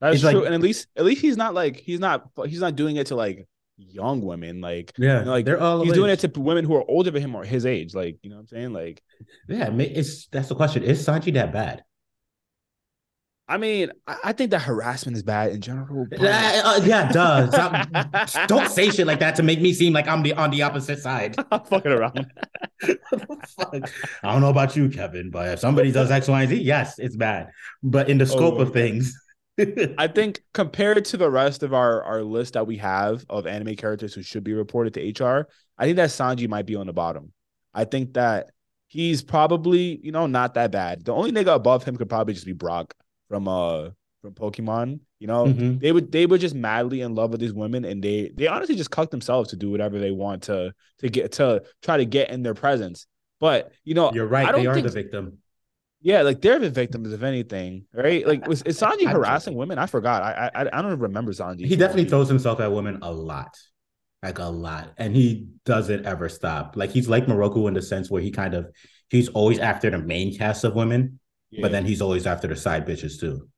That's 0.00 0.20
true, 0.20 0.30
like- 0.32 0.46
and 0.46 0.54
at 0.54 0.60
least 0.60 0.86
at 0.96 1.04
least 1.04 1.20
he's 1.22 1.36
not 1.36 1.54
like 1.54 1.76
he's 1.76 2.00
not 2.00 2.28
he's 2.46 2.60
not 2.60 2.76
doing 2.76 2.96
it 2.96 3.08
to 3.08 3.16
like 3.16 3.48
young 3.76 4.22
women. 4.22 4.60
Like 4.60 4.92
yeah, 4.98 5.20
you 5.20 5.24
know, 5.26 5.30
like 5.32 5.44
they're 5.44 5.60
all 5.60 5.82
he's 5.82 5.92
doing 5.92 6.10
age. 6.10 6.22
it 6.24 6.34
to 6.34 6.40
women 6.40 6.64
who 6.64 6.74
are 6.76 6.84
older 6.88 7.10
than 7.10 7.22
him 7.22 7.34
or 7.34 7.44
his 7.44 7.66
age. 7.66 7.94
Like 7.94 8.18
you 8.22 8.30
know 8.30 8.36
what 8.36 8.42
I'm 8.42 8.46
saying? 8.48 8.72
Like 8.72 9.02
Yeah, 9.48 9.70
it's 9.72 10.26
that's 10.28 10.48
the 10.48 10.54
question. 10.54 10.82
Is 10.84 11.04
Sanji 11.06 11.32
that 11.34 11.52
bad? 11.52 11.82
I 13.50 13.56
mean, 13.56 13.90
I, 14.06 14.16
I 14.24 14.32
think 14.34 14.50
that 14.50 14.60
harassment 14.60 15.16
is 15.16 15.22
bad 15.22 15.52
in 15.52 15.62
general. 15.62 16.06
but- 16.10 16.20
Uh, 16.20 16.80
yeah, 16.84 17.10
duh. 17.10 17.48
Stop- 18.26 18.46
don't 18.46 18.68
say 18.70 18.90
shit 18.90 19.06
like 19.06 19.20
that 19.20 19.36
to 19.36 19.42
make 19.42 19.58
me 19.62 19.72
seem 19.72 19.94
like 19.94 20.06
I'm 20.06 20.22
the 20.22 20.34
on 20.34 20.50
the 20.50 20.60
opposite 20.62 20.98
side. 20.98 21.34
I'm 21.50 21.64
fucking 21.64 21.90
around. 21.92 22.26
Fuck. 22.82 23.74
I 24.22 24.32
don't 24.32 24.42
know 24.42 24.50
about 24.50 24.76
you, 24.76 24.90
Kevin, 24.90 25.30
but 25.30 25.48
if 25.48 25.60
somebody 25.60 25.90
does 25.92 26.10
X, 26.10 26.28
Y, 26.28 26.42
and 26.42 26.50
Z, 26.50 26.56
yes, 26.62 26.98
it's 26.98 27.16
bad. 27.16 27.48
But 27.82 28.10
in 28.10 28.18
the 28.18 28.26
scope 28.26 28.56
Oh, 28.58 28.60
of 28.60 28.72
things, 28.74 29.18
I 29.98 30.06
think 30.06 30.40
compared 30.54 31.04
to 31.06 31.16
the 31.16 31.30
rest 31.30 31.62
of 31.62 31.74
our 31.74 32.02
our 32.02 32.22
list 32.22 32.54
that 32.54 32.66
we 32.66 32.76
have 32.78 33.24
of 33.28 33.46
anime 33.46 33.74
characters 33.76 34.14
who 34.14 34.22
should 34.22 34.44
be 34.44 34.52
reported 34.54 34.94
to 34.94 35.24
HR, 35.24 35.48
I 35.76 35.84
think 35.84 35.96
that 35.96 36.10
Sanji 36.10 36.48
might 36.48 36.66
be 36.66 36.76
on 36.76 36.86
the 36.86 36.92
bottom. 36.92 37.32
I 37.74 37.84
think 37.84 38.14
that 38.14 38.50
he's 38.86 39.22
probably 39.22 40.00
you 40.02 40.12
know 40.12 40.26
not 40.26 40.54
that 40.54 40.70
bad. 40.70 41.04
The 41.04 41.12
only 41.14 41.32
nigga 41.32 41.54
above 41.54 41.84
him 41.84 41.96
could 41.96 42.08
probably 42.08 42.34
just 42.34 42.46
be 42.46 42.52
Brock 42.52 42.94
from 43.28 43.48
uh 43.48 43.90
from 44.22 44.34
Pokemon. 44.34 45.00
You 45.20 45.26
know, 45.26 45.46
Mhm. 45.46 45.80
they 45.80 45.90
would 45.92 46.12
they 46.12 46.26
were 46.26 46.38
just 46.38 46.54
madly 46.54 47.00
in 47.00 47.14
love 47.14 47.30
with 47.30 47.40
these 47.40 47.52
women, 47.52 47.84
and 47.84 48.02
they 48.02 48.30
they 48.34 48.46
honestly 48.46 48.76
just 48.76 48.90
cuck 48.90 49.10
themselves 49.10 49.50
to 49.50 49.56
do 49.56 49.70
whatever 49.70 49.98
they 49.98 50.12
want 50.12 50.44
to 50.44 50.72
to 51.00 51.08
get 51.08 51.32
to 51.32 51.62
try 51.82 51.96
to 51.96 52.04
get 52.04 52.30
in 52.30 52.42
their 52.42 52.54
presence. 52.54 53.06
But 53.40 53.72
you 53.84 53.94
know, 53.94 54.12
you're 54.12 54.26
right. 54.26 54.54
They 54.54 54.66
are 54.66 54.74
think- 54.74 54.86
the 54.86 54.92
victim. 54.92 55.38
Yeah, 56.00 56.22
like 56.22 56.40
they're 56.40 56.58
the 56.58 56.70
victims 56.70 57.12
of 57.12 57.24
anything, 57.24 57.86
right? 57.92 58.26
Like 58.26 58.46
was 58.46 58.62
is 58.62 58.80
Sanji 58.80 59.10
harassing 59.10 59.56
women? 59.56 59.78
I 59.78 59.86
forgot. 59.86 60.22
I 60.22 60.50
I 60.54 60.60
I 60.72 60.82
don't 60.82 60.98
remember 60.98 61.32
Sanji. 61.32 61.66
He 61.66 61.74
definitely 61.74 62.04
throws 62.04 62.28
himself 62.28 62.60
at 62.60 62.70
women 62.70 63.00
a 63.02 63.12
lot, 63.12 63.56
like 64.22 64.38
a 64.38 64.44
lot, 64.44 64.92
and 64.96 65.14
he 65.14 65.48
doesn't 65.64 66.06
ever 66.06 66.28
stop. 66.28 66.76
Like 66.76 66.90
he's 66.90 67.08
like 67.08 67.26
Miroku 67.26 67.66
in 67.66 67.74
the 67.74 67.82
sense 67.82 68.10
where 68.10 68.22
he 68.22 68.30
kind 68.30 68.54
of 68.54 68.70
he's 69.08 69.28
always 69.28 69.58
after 69.58 69.90
the 69.90 69.98
main 69.98 70.36
cast 70.36 70.62
of 70.62 70.76
women, 70.76 71.18
but 71.60 71.72
then 71.72 71.84
he's 71.84 72.00
always 72.00 72.26
after 72.28 72.46
the 72.46 72.56
side 72.56 72.86
bitches 72.86 73.18
too. 73.18 73.48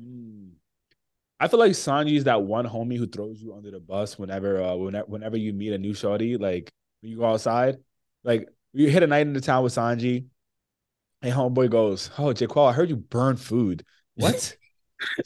Mm. 0.00 0.50
I 1.40 1.48
feel 1.48 1.58
like 1.58 1.72
Sanji 1.72 2.16
is 2.16 2.24
that 2.24 2.42
one 2.42 2.66
homie 2.66 2.96
who 2.96 3.08
throws 3.08 3.42
you 3.42 3.54
under 3.54 3.72
the 3.72 3.80
bus 3.80 4.18
whenever 4.18 4.62
uh 4.62 4.76
whenever, 4.76 5.06
whenever 5.06 5.36
you 5.36 5.52
meet 5.52 5.72
a 5.72 5.78
new 5.78 5.94
shorty, 5.94 6.36
like 6.36 6.70
when 7.00 7.10
you 7.10 7.18
go 7.18 7.26
outside. 7.26 7.78
Like 8.22 8.48
you 8.72 8.88
hit 8.88 9.02
a 9.02 9.06
night 9.06 9.26
in 9.26 9.32
the 9.32 9.40
town 9.40 9.62
with 9.62 9.74
Sanji, 9.74 10.26
and 11.22 11.32
homeboy 11.32 11.70
goes, 11.70 12.10
Oh, 12.18 12.32
Jaqual, 12.34 12.68
I 12.68 12.72
heard 12.72 12.90
you 12.90 12.96
burn 12.96 13.36
food. 13.36 13.84
What? 14.14 14.56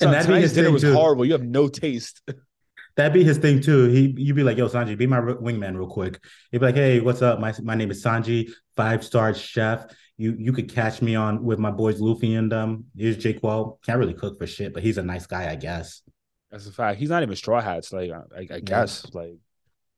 And 0.01 0.13
that'd 0.13 0.27
be 0.27 0.33
tonight's 0.33 0.43
his 0.43 0.53
dinner 0.55 0.73
was 0.73 0.83
too. 0.83 0.93
horrible. 0.93 1.25
You 1.25 1.31
have 1.33 1.45
no 1.45 1.69
taste. 1.69 2.23
That'd 2.97 3.13
be 3.13 3.23
his 3.23 3.39
thing 3.39 3.61
too. 3.63 3.87
He 3.89 4.13
you'd 4.19 4.35
be 4.35 4.43
like, 4.43 4.59
"Yo, 4.59 4.69
Sanji, 4.69 4.99
be 4.99 5.07
my 5.07 5.21
wingman 5.21 5.77
real 5.79 5.87
quick." 5.89 6.19
He'd 6.51 6.59
be 6.59 6.67
like, 6.67 6.75
"Hey, 6.75 6.99
what's 6.99 7.23
up? 7.23 7.39
My 7.39 7.55
my 7.63 7.77
name 7.77 7.93
is 7.93 8.03
Sanji, 8.05 8.51
five 8.77 9.05
star 9.05 9.33
chef. 9.33 9.87
You 10.19 10.35
you 10.37 10.53
could 10.53 10.75
catch 10.75 11.01
me 11.03 11.15
on 11.15 11.45
with 11.45 11.61
my 11.61 11.71
boys 11.71 12.01
Luffy 12.01 12.35
and 12.35 12.53
um. 12.53 12.87
Here's 12.97 13.17
Jake 13.17 13.41
Wall. 13.45 13.79
Can't 13.87 14.01
really 14.01 14.13
cook 14.13 14.41
for 14.41 14.47
shit, 14.49 14.75
but 14.75 14.83
he's 14.83 14.99
a 14.99 15.05
nice 15.05 15.27
guy, 15.29 15.49
I 15.49 15.55
guess. 15.55 16.03
That's 16.51 16.67
a 16.67 16.73
fact. 16.73 16.99
He's 16.99 17.09
not 17.11 17.23
even 17.23 17.37
straw 17.37 17.61
hats. 17.61 17.93
Like 17.93 18.11
I, 18.11 18.41
I, 18.41 18.49
I 18.57 18.61
guess. 18.61 19.07
Like 19.15 19.37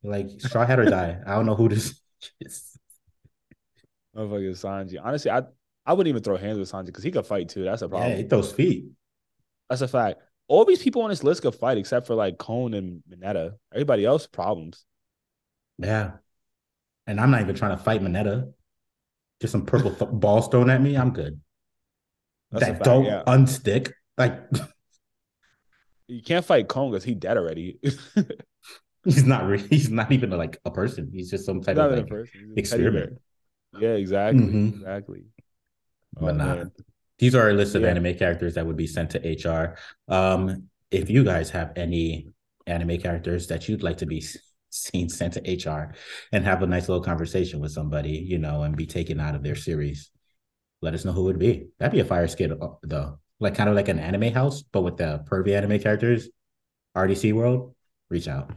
Like 0.03 0.29
straw 0.39 0.67
hat 0.67 0.79
or 0.79 0.85
die. 0.85 1.19
I 1.27 1.35
don't 1.35 1.47
know 1.47 1.55
who 1.57 1.71
this 1.71 1.99
is. 2.43 2.79
motherfucking 4.15 4.51
Sanji. 4.51 4.99
Honestly, 5.03 5.31
I 5.31 5.45
I 5.85 5.93
wouldn't 5.93 6.09
even 6.09 6.23
throw 6.23 6.37
hands 6.37 6.59
with 6.59 6.71
Sanji 6.71 6.87
because 6.87 7.05
he 7.05 7.11
could 7.11 7.27
fight 7.27 7.49
too. 7.49 7.65
That's 7.65 7.83
a 7.83 7.89
problem. 7.89 8.11
Yeah, 8.11 8.17
he 8.17 8.23
throws 8.25 8.53
feet. 8.53 8.87
That's 9.69 9.83
a 9.83 9.89
fact. 9.89 10.21
All 10.49 10.65
these 10.65 10.83
people 10.83 11.03
on 11.03 11.11
this 11.11 11.25
list 11.25 11.43
could 11.43 11.55
fight 11.55 11.79
except 11.79 12.07
for 12.07 12.15
like 12.15 12.39
Kon 12.39 12.75
and 12.75 13.03
Mineta. 13.11 13.55
Everybody 13.73 14.05
else 14.05 14.27
problems. 14.27 14.85
Yeah, 15.79 16.13
and 17.07 17.21
I'm 17.21 17.31
not 17.31 17.41
even 17.41 17.55
trying 17.55 17.77
to 17.77 17.83
fight 17.83 18.03
Mineta. 18.03 18.53
Just 19.41 19.53
some 19.53 19.67
purple 19.67 19.93
th- 19.95 20.11
balls 20.13 20.49
thrown 20.49 20.71
at 20.71 20.81
me. 20.81 20.97
I'm 20.97 21.13
good. 21.13 21.41
That's 22.51 22.67
that 22.67 22.73
fact, 22.75 22.85
don't 22.85 23.05
yeah. 23.05 23.23
unstick. 23.27 23.93
Like 24.17 24.41
You 26.13 26.23
can't 26.23 26.45
fight 26.45 26.69
Kon 26.69 26.91
because 26.91 27.05
he's 27.05 27.17
dead 27.17 27.37
already. 27.37 27.79
He's 29.05 29.25
not. 29.25 29.49
Re- 29.49 29.67
he's 29.69 29.91
not 29.91 30.13
even 30.13 30.31
like 30.31 30.59
a 30.65 30.71
person. 30.71 31.11
He's 31.13 31.29
just 31.29 31.45
some 31.45 31.61
type 31.61 31.77
of 31.77 31.91
like, 31.91 32.07
person. 32.07 32.53
He's 32.55 32.73
a 32.73 32.77
teddy 32.77 32.85
experiment. 32.87 33.19
Yeah, 33.81 33.95
exactly. 33.95 34.45
Mhm. 34.45 34.75
Exactly. 34.75 35.25
But 36.15 36.35
Oh, 36.35 36.39
man. 36.39 36.73
These 37.19 37.35
are 37.35 37.51
a 37.51 37.55
list 37.55 37.75
of 37.75 37.83
Yeah. 37.83 37.89
anime 37.89 38.17
characters 38.17 38.55
that 38.55 38.67
would 38.67 38.77
be 38.77 38.87
sent 38.87 39.11
to 39.11 39.21
HR. 39.29 39.77
Um, 40.09 40.69
if 40.91 41.09
you 41.09 41.25
guys 41.25 41.51
have 41.51 41.73
any 41.77 42.29
anime 42.67 42.99
characters 42.99 43.47
that 43.49 43.69
you'd 43.69 43.83
like 43.83 43.99
to 43.99 44.07
be 44.07 44.25
seen 44.71 45.09
sent 45.09 45.35
to 45.35 45.41
HR 45.49 45.95
and 46.33 46.45
have 46.45 46.63
a 46.63 46.67
nice 46.67 46.89
little 46.89 47.03
conversation 47.03 47.61
with 47.61 47.73
somebody, 47.73 48.13
you 48.13 48.39
know, 48.39 48.63
and 48.63 48.77
be 48.77 48.87
taken 48.87 49.21
out 49.21 49.35
of 49.35 49.43
their 49.43 49.55
series, 49.55 50.11
let 50.81 50.95
us 50.95 51.05
know 51.05 51.13
who 51.13 51.21
it 51.23 51.25
would 51.25 51.39
be. 51.39 51.69
That'd 51.79 51.93
be 51.93 52.01
a 52.01 52.05
fire 52.05 52.27
skit 52.27 52.51
uh, 52.51 52.69
though, 52.83 53.19
like 53.39 53.55
kind 53.55 53.69
of 53.71 53.77
like 53.77 53.89
an 53.89 53.99
anime 53.99 54.33
house, 54.33 54.63
but 54.63 54.83
with 54.83 54.97
the 54.97 55.25
pervy 55.31 55.57
anime 55.57 55.79
characters. 55.79 56.29
RDC 56.97 57.33
World, 57.33 57.75
reach 58.11 58.29
out. 58.29 58.51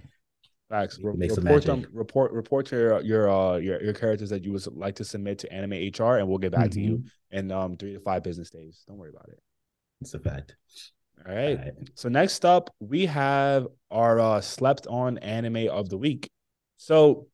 Facts. 0.70 1.00
Re- 1.02 1.14
make 1.16 1.30
report 1.30 1.64
them. 1.64 1.86
Report. 1.94 2.32
Report 2.32 2.66
to 2.68 2.76
your 2.76 3.02
your 3.02 3.30
uh 3.30 3.58
your, 3.58 3.82
your 3.84 3.94
characters 3.94 4.30
that 4.32 4.44
you 4.44 4.52
would 4.52 4.66
like 4.76 4.96
to 4.96 5.06
submit 5.06 5.38
to 5.40 5.54
Anime 5.54 5.92
HR, 5.98 6.18
and 6.18 6.28
we'll 6.28 6.40
get 6.40 6.52
back 6.52 6.72
to 6.72 6.82
you 6.82 6.98
Mm-hmm. 6.98 7.38
in 7.38 7.52
um 7.52 7.78
three 7.78 7.94
to 7.94 8.00
five 8.00 8.24
business 8.24 8.50
days. 8.50 8.84
Don't 8.88 8.98
worry 8.98 9.12
about 9.12 9.30
it. 9.30 9.40
It's 10.02 10.14
a 10.14 10.20
fact. 10.20 10.56
All 11.28 11.34
right. 11.34 11.58
All 11.58 11.64
right. 11.66 11.74
So 11.94 12.10
next 12.10 12.46
up, 12.46 12.74
we 12.80 13.06
have 13.06 13.68
our 13.92 14.20
uh, 14.20 14.42
slept 14.42 14.88
on 14.88 15.18
anime 15.20 15.70
of 15.70 15.90
the 15.90 15.98
week. 15.98 16.30
So 16.78 17.28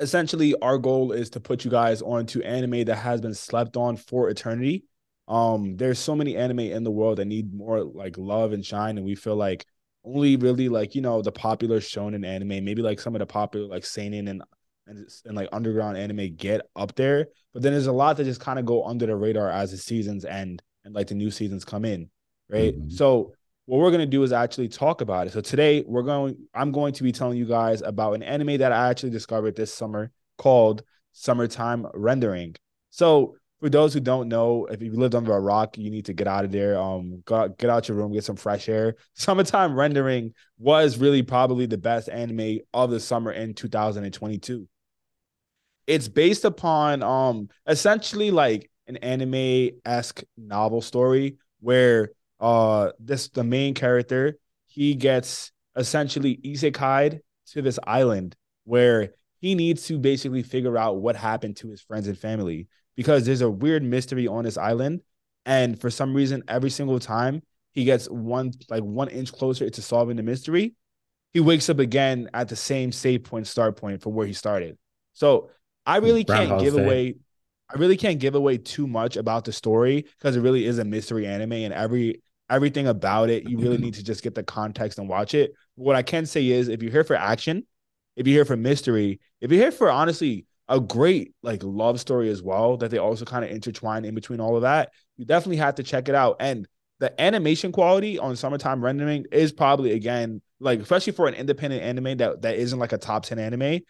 essentially, 0.00 0.54
our 0.60 0.78
goal 0.78 1.12
is 1.12 1.30
to 1.30 1.40
put 1.40 1.64
you 1.64 1.70
guys 1.70 2.02
onto 2.02 2.40
anime 2.42 2.84
that 2.84 2.96
has 2.96 3.20
been 3.20 3.34
slept 3.34 3.76
on 3.76 3.96
for 3.96 4.28
eternity. 4.30 4.84
Um, 5.28 5.76
there's 5.76 5.98
so 5.98 6.16
many 6.16 6.36
anime 6.36 6.58
in 6.60 6.82
the 6.84 6.90
world 6.90 7.18
that 7.18 7.26
need 7.26 7.54
more 7.54 7.84
like 7.84 8.18
love 8.18 8.52
and 8.52 8.64
shine, 8.66 8.96
and 8.98 9.06
we 9.06 9.14
feel 9.14 9.36
like 9.36 9.64
only 10.04 10.36
really 10.36 10.68
like 10.68 10.94
you 10.94 11.02
know 11.02 11.22
the 11.22 11.32
popular 11.32 11.80
shonen 11.80 12.26
anime, 12.26 12.64
maybe 12.64 12.82
like 12.82 13.00
some 13.00 13.14
of 13.14 13.20
the 13.20 13.26
popular 13.26 13.66
like 13.66 13.84
seinen 13.84 14.28
and 14.28 14.42
and, 14.86 15.08
and 15.24 15.36
like 15.36 15.48
underground 15.52 15.96
anime 15.96 16.34
get 16.36 16.62
up 16.74 16.94
there. 16.96 17.28
But 17.52 17.62
then 17.62 17.72
there's 17.72 17.86
a 17.86 17.92
lot 17.92 18.16
that 18.16 18.24
just 18.24 18.40
kind 18.40 18.58
of 18.58 18.66
go 18.66 18.84
under 18.84 19.06
the 19.06 19.14
radar 19.14 19.50
as 19.50 19.70
the 19.70 19.76
seasons 19.76 20.24
end 20.24 20.62
and 20.84 20.94
like 20.94 21.06
the 21.06 21.14
new 21.14 21.30
seasons 21.30 21.64
come 21.64 21.84
in 21.84 22.10
right? 22.52 22.78
Mhm. 22.78 22.92
So 22.92 23.32
what 23.66 23.78
we're 23.78 23.90
gonna 23.90 24.06
do 24.06 24.22
is 24.22 24.32
actually 24.32 24.68
talk 24.68 25.00
about 25.00 25.26
it. 25.26 25.32
So 25.32 25.40
today 25.40 25.82
we're 25.86 26.02
going, 26.02 26.36
I'm 26.54 26.70
going 26.70 26.92
to 26.94 27.02
be 27.02 27.10
telling 27.10 27.38
you 27.38 27.46
guys 27.46 27.82
about 27.82 28.12
an 28.12 28.22
anime 28.22 28.58
that 28.58 28.72
I 28.72 28.90
actually 28.90 29.10
discovered 29.10 29.56
this 29.56 29.72
summer 29.72 30.10
called 30.38 30.82
Summertime 31.12 31.86
Rendering. 31.94 32.54
So 32.90 33.36
for 33.62 33.70
those 33.70 33.94
who 33.94 34.00
don't 34.00 34.26
know, 34.26 34.66
if 34.66 34.82
you 34.82 34.90
lived 34.90 35.14
under 35.14 35.32
a 35.32 35.40
rock, 35.40 35.78
you 35.78 35.88
need 35.88 36.06
to 36.06 36.12
get 36.12 36.26
out 36.26 36.44
of 36.44 36.50
there. 36.50 36.76
Um, 36.76 37.22
go 37.24 37.46
get 37.46 37.70
out 37.70 37.86
your 37.86 37.96
room, 37.96 38.12
get 38.12 38.24
some 38.24 38.34
fresh 38.34 38.68
air. 38.68 38.96
Summertime 39.14 39.76
Rendering 39.76 40.34
was 40.58 40.98
really 40.98 41.22
probably 41.22 41.66
the 41.66 41.78
best 41.78 42.08
anime 42.08 42.58
of 42.74 42.90
the 42.90 42.98
summer 42.98 43.30
in 43.30 43.54
2022. 43.54 44.66
It's 45.86 46.08
based 46.08 46.44
upon 46.44 47.04
um 47.04 47.50
essentially 47.68 48.32
like 48.32 48.68
an 48.88 48.96
anime-esque 48.96 50.24
novel 50.36 50.80
story 50.80 51.36
where 51.60 52.10
uh 52.40 52.90
this 52.98 53.28
the 53.28 53.44
main 53.44 53.74
character 53.74 54.38
he 54.66 54.94
gets 54.96 55.52
essentially 55.76 56.36
isekai'd 56.44 57.20
to 57.46 57.62
this 57.62 57.78
island 57.84 58.34
where 58.64 59.14
he 59.40 59.54
needs 59.54 59.86
to 59.86 59.98
basically 59.98 60.42
figure 60.42 60.78
out 60.78 61.00
what 61.00 61.14
happened 61.14 61.56
to 61.56 61.68
his 61.68 61.80
friends 61.80 62.08
and 62.08 62.18
family 62.18 62.68
because 62.96 63.24
there's 63.24 63.40
a 63.40 63.50
weird 63.50 63.82
mystery 63.82 64.26
on 64.26 64.44
this 64.44 64.56
island. 64.56 65.00
And 65.44 65.80
for 65.80 65.90
some 65.90 66.14
reason, 66.14 66.42
every 66.48 66.70
single 66.70 67.00
time 67.00 67.42
he 67.72 67.84
gets 67.84 68.06
one 68.06 68.52
like 68.68 68.82
one 68.82 69.08
inch 69.08 69.32
closer 69.32 69.68
to 69.68 69.82
solving 69.82 70.16
the 70.16 70.22
mystery, 70.22 70.74
he 71.32 71.40
wakes 71.40 71.68
up 71.68 71.78
again 71.78 72.28
at 72.34 72.48
the 72.48 72.56
same 72.56 72.92
save 72.92 73.24
point, 73.24 73.46
start 73.46 73.76
point 73.76 74.02
for 74.02 74.10
where 74.10 74.26
he 74.26 74.32
started. 74.32 74.78
So 75.14 75.50
I 75.86 75.96
really 75.96 76.24
can't 76.24 76.60
give 76.60 76.74
away. 76.74 77.16
I 77.70 77.78
really 77.78 77.96
can't 77.96 78.20
give 78.20 78.34
away 78.34 78.58
too 78.58 78.86
much 78.86 79.16
about 79.16 79.46
the 79.46 79.52
story 79.52 80.04
because 80.18 80.36
it 80.36 80.40
really 80.40 80.66
is 80.66 80.78
a 80.78 80.84
mystery 80.84 81.26
anime, 81.26 81.52
and 81.52 81.72
every 81.72 82.22
everything 82.50 82.86
about 82.86 83.30
it, 83.30 83.48
you 83.48 83.58
really 83.58 83.78
need 83.78 83.94
to 83.94 84.04
just 84.04 84.22
get 84.22 84.34
the 84.34 84.42
context 84.42 84.98
and 84.98 85.08
watch 85.08 85.34
it. 85.34 85.54
What 85.74 85.96
I 85.96 86.02
can 86.02 86.26
say 86.26 86.46
is, 86.48 86.68
if 86.68 86.82
you're 86.82 86.92
here 86.92 87.04
for 87.04 87.16
action, 87.16 87.66
if 88.16 88.26
you're 88.26 88.36
here 88.36 88.44
for 88.44 88.56
mystery, 88.56 89.20
if 89.40 89.50
you're 89.50 89.62
here 89.62 89.72
for 89.72 89.90
honestly 89.90 90.46
a 90.68 90.80
great 90.80 91.34
like 91.42 91.62
love 91.62 92.00
story 92.00 92.30
as 92.30 92.42
well, 92.42 92.76
that 92.78 92.90
they 92.90 92.98
also 92.98 93.24
kind 93.24 93.44
of 93.44 93.50
intertwine 93.50 94.04
in 94.04 94.14
between 94.14 94.40
all 94.40 94.56
of 94.56 94.62
that, 94.62 94.90
you 95.16 95.24
definitely 95.24 95.56
have 95.56 95.76
to 95.76 95.82
check 95.82 96.08
it 96.08 96.14
out. 96.14 96.36
And 96.40 96.66
the 97.02 97.20
animation 97.20 97.72
quality 97.72 98.16
on 98.16 98.36
summertime 98.36 98.82
rendering 98.82 99.26
is 99.32 99.52
probably 99.52 99.90
again 99.90 100.40
like 100.60 100.78
especially 100.78 101.12
for 101.12 101.26
an 101.26 101.34
independent 101.34 101.82
anime 101.82 102.16
that 102.18 102.42
that 102.42 102.54
isn't 102.54 102.78
like 102.78 102.92
a 102.92 102.98
top 102.98 103.24
10 103.24 103.40
anime 103.40 103.80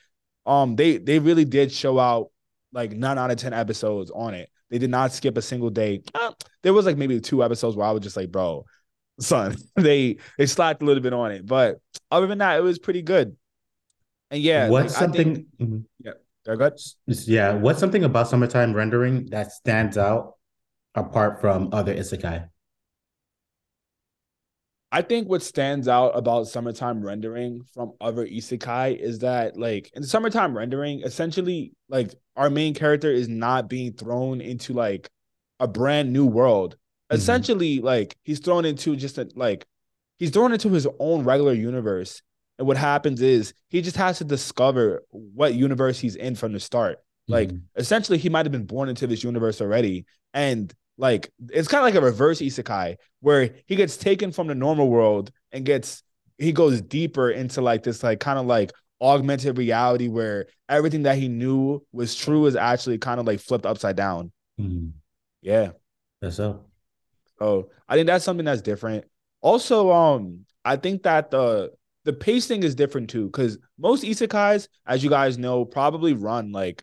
um 0.47 0.77
they 0.77 0.97
they 0.97 1.19
really 1.19 1.45
did 1.45 1.71
show 1.71 1.99
out 1.99 2.31
like 2.73 2.93
nine 2.93 3.19
out 3.19 3.31
of 3.31 3.37
10 3.37 3.53
episodes 3.53 4.11
on 4.11 4.33
it. 4.33 4.49
They 4.71 4.79
did 4.79 4.89
not 4.89 5.13
skip 5.13 5.37
a 5.37 5.43
single 5.43 5.69
day. 5.69 6.01
Uh, 6.15 6.33
there 6.63 6.73
was 6.73 6.87
like 6.87 6.97
maybe 6.97 7.21
two 7.21 7.45
episodes 7.45 7.77
where 7.77 7.87
i 7.87 7.91
was 7.91 8.03
just 8.03 8.17
like 8.17 8.33
bro 8.33 8.65
son 9.21 9.57
they 9.77 10.17
they 10.39 10.47
slacked 10.47 10.81
a 10.81 10.87
little 10.87 11.03
bit 11.03 11.13
on 11.13 11.33
it. 11.33 11.45
But 11.45 11.81
other 12.11 12.27
than 12.27 12.39
that 12.39 12.57
it 12.57 12.63
was 12.63 12.79
pretty 12.79 13.03
good. 13.03 13.37
And 14.31 14.43
yeah 14.43 14.71
what's 14.71 14.95
like, 14.95 15.01
something 15.01 15.35
think, 15.35 15.47
mm-hmm. 15.61 15.79
yeah 15.99 16.13
yeah 17.27 17.53
what's 17.53 17.79
something 17.79 18.05
about 18.05 18.29
summertime 18.29 18.73
rendering 18.73 19.27
that 19.27 19.53
stands 19.53 19.97
out 19.97 20.35
apart 20.95 21.41
from 21.41 21.69
other 21.73 21.95
isekai 21.95 22.49
I 24.95 25.01
think 25.01 25.27
what 25.27 25.43
stands 25.43 25.89
out 25.89 26.11
about 26.11 26.49
summertime 26.49 27.01
rendering 27.03 27.63
from 27.73 27.95
other 27.99 28.27
isekai 28.27 28.99
is 28.99 29.21
that 29.21 29.59
like 29.59 29.91
in 29.95 30.03
summertime 30.03 30.55
rendering, 30.55 31.01
essentially 31.01 31.73
like 31.89 32.15
our 32.37 32.51
main 32.51 32.75
character 32.75 33.11
is 33.11 33.27
not 33.27 33.71
being 33.71 33.95
thrown 33.95 34.43
into 34.43 34.75
like 34.75 35.09
a 35.59 35.67
brand 35.67 36.13
new 36.13 36.27
world. 36.27 36.75
Mm-hmm. 37.11 37.17
Essentially, 37.17 37.81
like 37.81 38.19
he's 38.23 38.41
thrown 38.41 38.67
into 38.67 38.95
just 38.95 39.17
a 39.17 39.31
like 39.35 39.65
he's 40.19 40.31
thrown 40.31 40.53
into 40.53 40.69
his 40.69 40.87
own 40.99 41.25
regular 41.25 41.55
universe. 41.55 42.21
And 42.59 42.69
what 42.69 42.77
happens 42.77 43.21
is 43.23 43.55
he 43.69 43.83
just 43.83 43.97
has 43.97 44.19
to 44.19 44.25
discover 44.25 45.05
what 45.11 45.55
universe 45.55 45.99
he's 45.99 46.17
in 46.17 46.35
from 46.35 46.53
the 46.53 46.61
start. 46.61 46.99
Mm-hmm. 46.99 47.33
Like 47.33 47.51
essentially, 47.77 48.19
he 48.19 48.29
might 48.29 48.47
have 48.47 48.53
been 48.53 48.67
born 48.67 48.89
into 48.89 49.07
this 49.07 49.25
universe 49.25 49.61
already. 49.61 50.07
And 50.35 50.73
like 50.99 51.31
it's 51.51 51.69
kind 51.69 51.81
of 51.81 51.85
like 51.85 52.01
a 52.01 52.05
reverse 52.05 52.41
isekai 52.41 52.97
where 53.21 53.55
he 53.67 53.77
gets 53.77 53.97
taken 53.97 54.31
from 54.33 54.47
the 54.47 54.55
normal 54.55 54.89
world 54.89 55.31
and 55.51 55.65
gets 55.65 56.03
he 56.39 56.53
goes 56.53 56.81
deeper 56.81 57.31
into 57.31 57.61
like 57.61 57.83
this 57.83 58.03
like 58.03 58.21
kind 58.21 58.39
of 58.39 58.47
like 58.47 58.73
augmented 59.01 59.59
reality 59.59 60.09
where 60.09 60.47
everything 60.69 61.03
that 61.03 61.19
he 61.19 61.29
knew 61.29 61.85
was 61.93 62.15
true 62.15 62.47
is 62.47 62.57
actually 62.57 62.99
kind 62.99 63.19
of 63.19 63.27
like 63.27 63.41
flipped 63.41 63.67
upside 63.67 63.97
down. 63.97 64.31
Mm-hmm. 64.61 64.91
Yeah. 65.41 65.71
That's 66.21 66.37
so. 66.37 66.65
Oh, 67.41 67.71
I 67.89 67.97
think 67.97 68.07
that's 68.07 68.25
something 68.25 68.45
that's 68.45 68.63
different. 68.63 69.05
Also, 69.41 69.91
um, 69.91 70.47
I 70.65 70.77
think 70.77 71.03
that 71.03 71.33
the 71.33 71.73
the 72.05 72.13
pacing 72.13 72.63
is 72.63 72.75
different 72.75 73.11
too, 73.11 73.27
because 73.27 73.59
most 73.79 74.05
isekais, 74.05 74.69
as 74.87 75.05
you 75.05 75.11
guys 75.11 75.39
know, 75.39 75.65
probably 75.65 76.15
run 76.15 76.53
like 76.53 76.83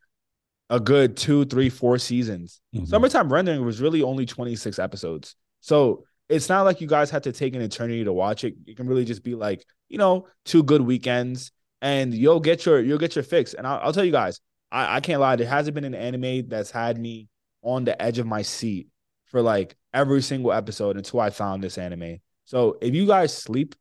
a 0.69 0.79
good 0.79 1.17
two, 1.17 1.45
three, 1.45 1.69
four 1.69 1.97
seasons. 1.97 2.61
Mm-hmm. 2.75 2.85
Summertime 2.85 3.31
Rendering 3.31 3.65
was 3.65 3.81
really 3.81 4.03
only 4.03 4.25
26 4.25 4.79
episodes. 4.79 5.35
So 5.61 6.05
it's 6.29 6.47
not 6.47 6.61
like 6.61 6.79
you 6.79 6.87
guys 6.87 7.09
had 7.09 7.23
to 7.23 7.31
take 7.31 7.55
an 7.55 7.61
eternity 7.61 8.03
to 8.03 8.13
watch 8.13 8.43
it. 8.43 8.53
You 8.65 8.75
can 8.75 8.87
really 8.87 9.05
just 9.05 9.23
be 9.23 9.35
like, 9.35 9.65
you 9.89 9.97
know, 9.97 10.27
two 10.45 10.63
good 10.63 10.81
weekends 10.81 11.51
and 11.81 12.13
you'll 12.13 12.39
get 12.39 12.65
your 12.65 12.79
you'll 12.79 12.99
get 12.99 13.15
your 13.15 13.23
fix. 13.23 13.53
And 13.53 13.65
I'll, 13.65 13.79
I'll 13.79 13.93
tell 13.93 14.05
you 14.05 14.11
guys, 14.11 14.39
I, 14.71 14.97
I 14.97 14.99
can't 14.99 15.19
lie, 15.19 15.35
there 15.35 15.47
hasn't 15.47 15.73
been 15.73 15.85
an 15.85 15.95
anime 15.95 16.47
that's 16.47 16.71
had 16.71 16.99
me 16.99 17.27
on 17.63 17.83
the 17.83 17.99
edge 18.01 18.19
of 18.19 18.27
my 18.27 18.43
seat 18.43 18.87
for 19.25 19.41
like 19.41 19.75
every 19.93 20.21
single 20.21 20.53
episode 20.53 20.97
until 20.97 21.19
I 21.19 21.31
found 21.31 21.63
this 21.63 21.77
anime. 21.77 22.17
So 22.45 22.77
if 22.81 22.93
you 22.93 23.05
guys 23.07 23.35
sleep, 23.35 23.75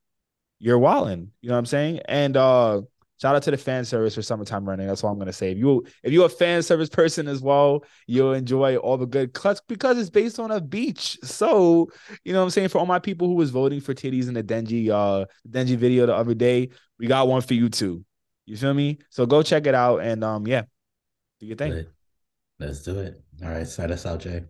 you're 0.58 0.78
walling. 0.78 1.30
You 1.40 1.48
know 1.48 1.54
what 1.54 1.60
I'm 1.60 1.66
saying? 1.66 2.00
And 2.06 2.36
uh 2.36 2.82
Shout 3.20 3.34
out 3.34 3.42
to 3.42 3.50
the 3.50 3.56
fan 3.56 3.84
service 3.84 4.14
for 4.14 4.22
summertime 4.22 4.64
running. 4.64 4.86
That's 4.86 5.02
all 5.02 5.10
I'm 5.10 5.18
gonna 5.18 5.32
say. 5.32 5.50
If 5.50 5.58
you 5.58 5.84
if 6.04 6.12
you're 6.12 6.26
a 6.26 6.30
fan 6.30 6.62
service 6.62 6.88
person 6.88 7.26
as 7.26 7.42
well, 7.42 7.84
you'll 8.06 8.32
enjoy 8.32 8.76
all 8.76 8.96
the 8.96 9.06
good 9.06 9.32
cuts 9.34 9.60
because 9.66 9.98
it's 9.98 10.10
based 10.10 10.38
on 10.38 10.52
a 10.52 10.60
beach. 10.60 11.18
So 11.24 11.88
you 12.24 12.32
know 12.32 12.38
what 12.38 12.44
I'm 12.44 12.50
saying. 12.50 12.68
For 12.68 12.78
all 12.78 12.86
my 12.86 13.00
people 13.00 13.26
who 13.26 13.34
was 13.34 13.50
voting 13.50 13.80
for 13.80 13.92
titties 13.92 14.28
in 14.28 14.34
the 14.34 14.42
Denji 14.44 14.90
uh 14.90 15.26
Denji 15.48 15.76
video 15.76 16.06
the 16.06 16.14
other 16.14 16.34
day, 16.34 16.70
we 16.98 17.08
got 17.08 17.26
one 17.26 17.42
for 17.42 17.54
you 17.54 17.68
too. 17.68 18.04
You 18.46 18.56
feel 18.56 18.72
me? 18.72 18.98
So 19.10 19.26
go 19.26 19.42
check 19.42 19.66
it 19.66 19.74
out 19.74 20.00
and 20.00 20.22
um 20.22 20.46
yeah, 20.46 20.62
do 21.40 21.46
your 21.46 21.56
thing. 21.56 21.86
Let's 22.60 22.82
do 22.82 23.00
it. 23.00 23.20
All 23.42 23.50
right, 23.50 23.66
side 23.66 23.90
us 23.90 24.06
out, 24.06 24.20
Jay. 24.20 24.44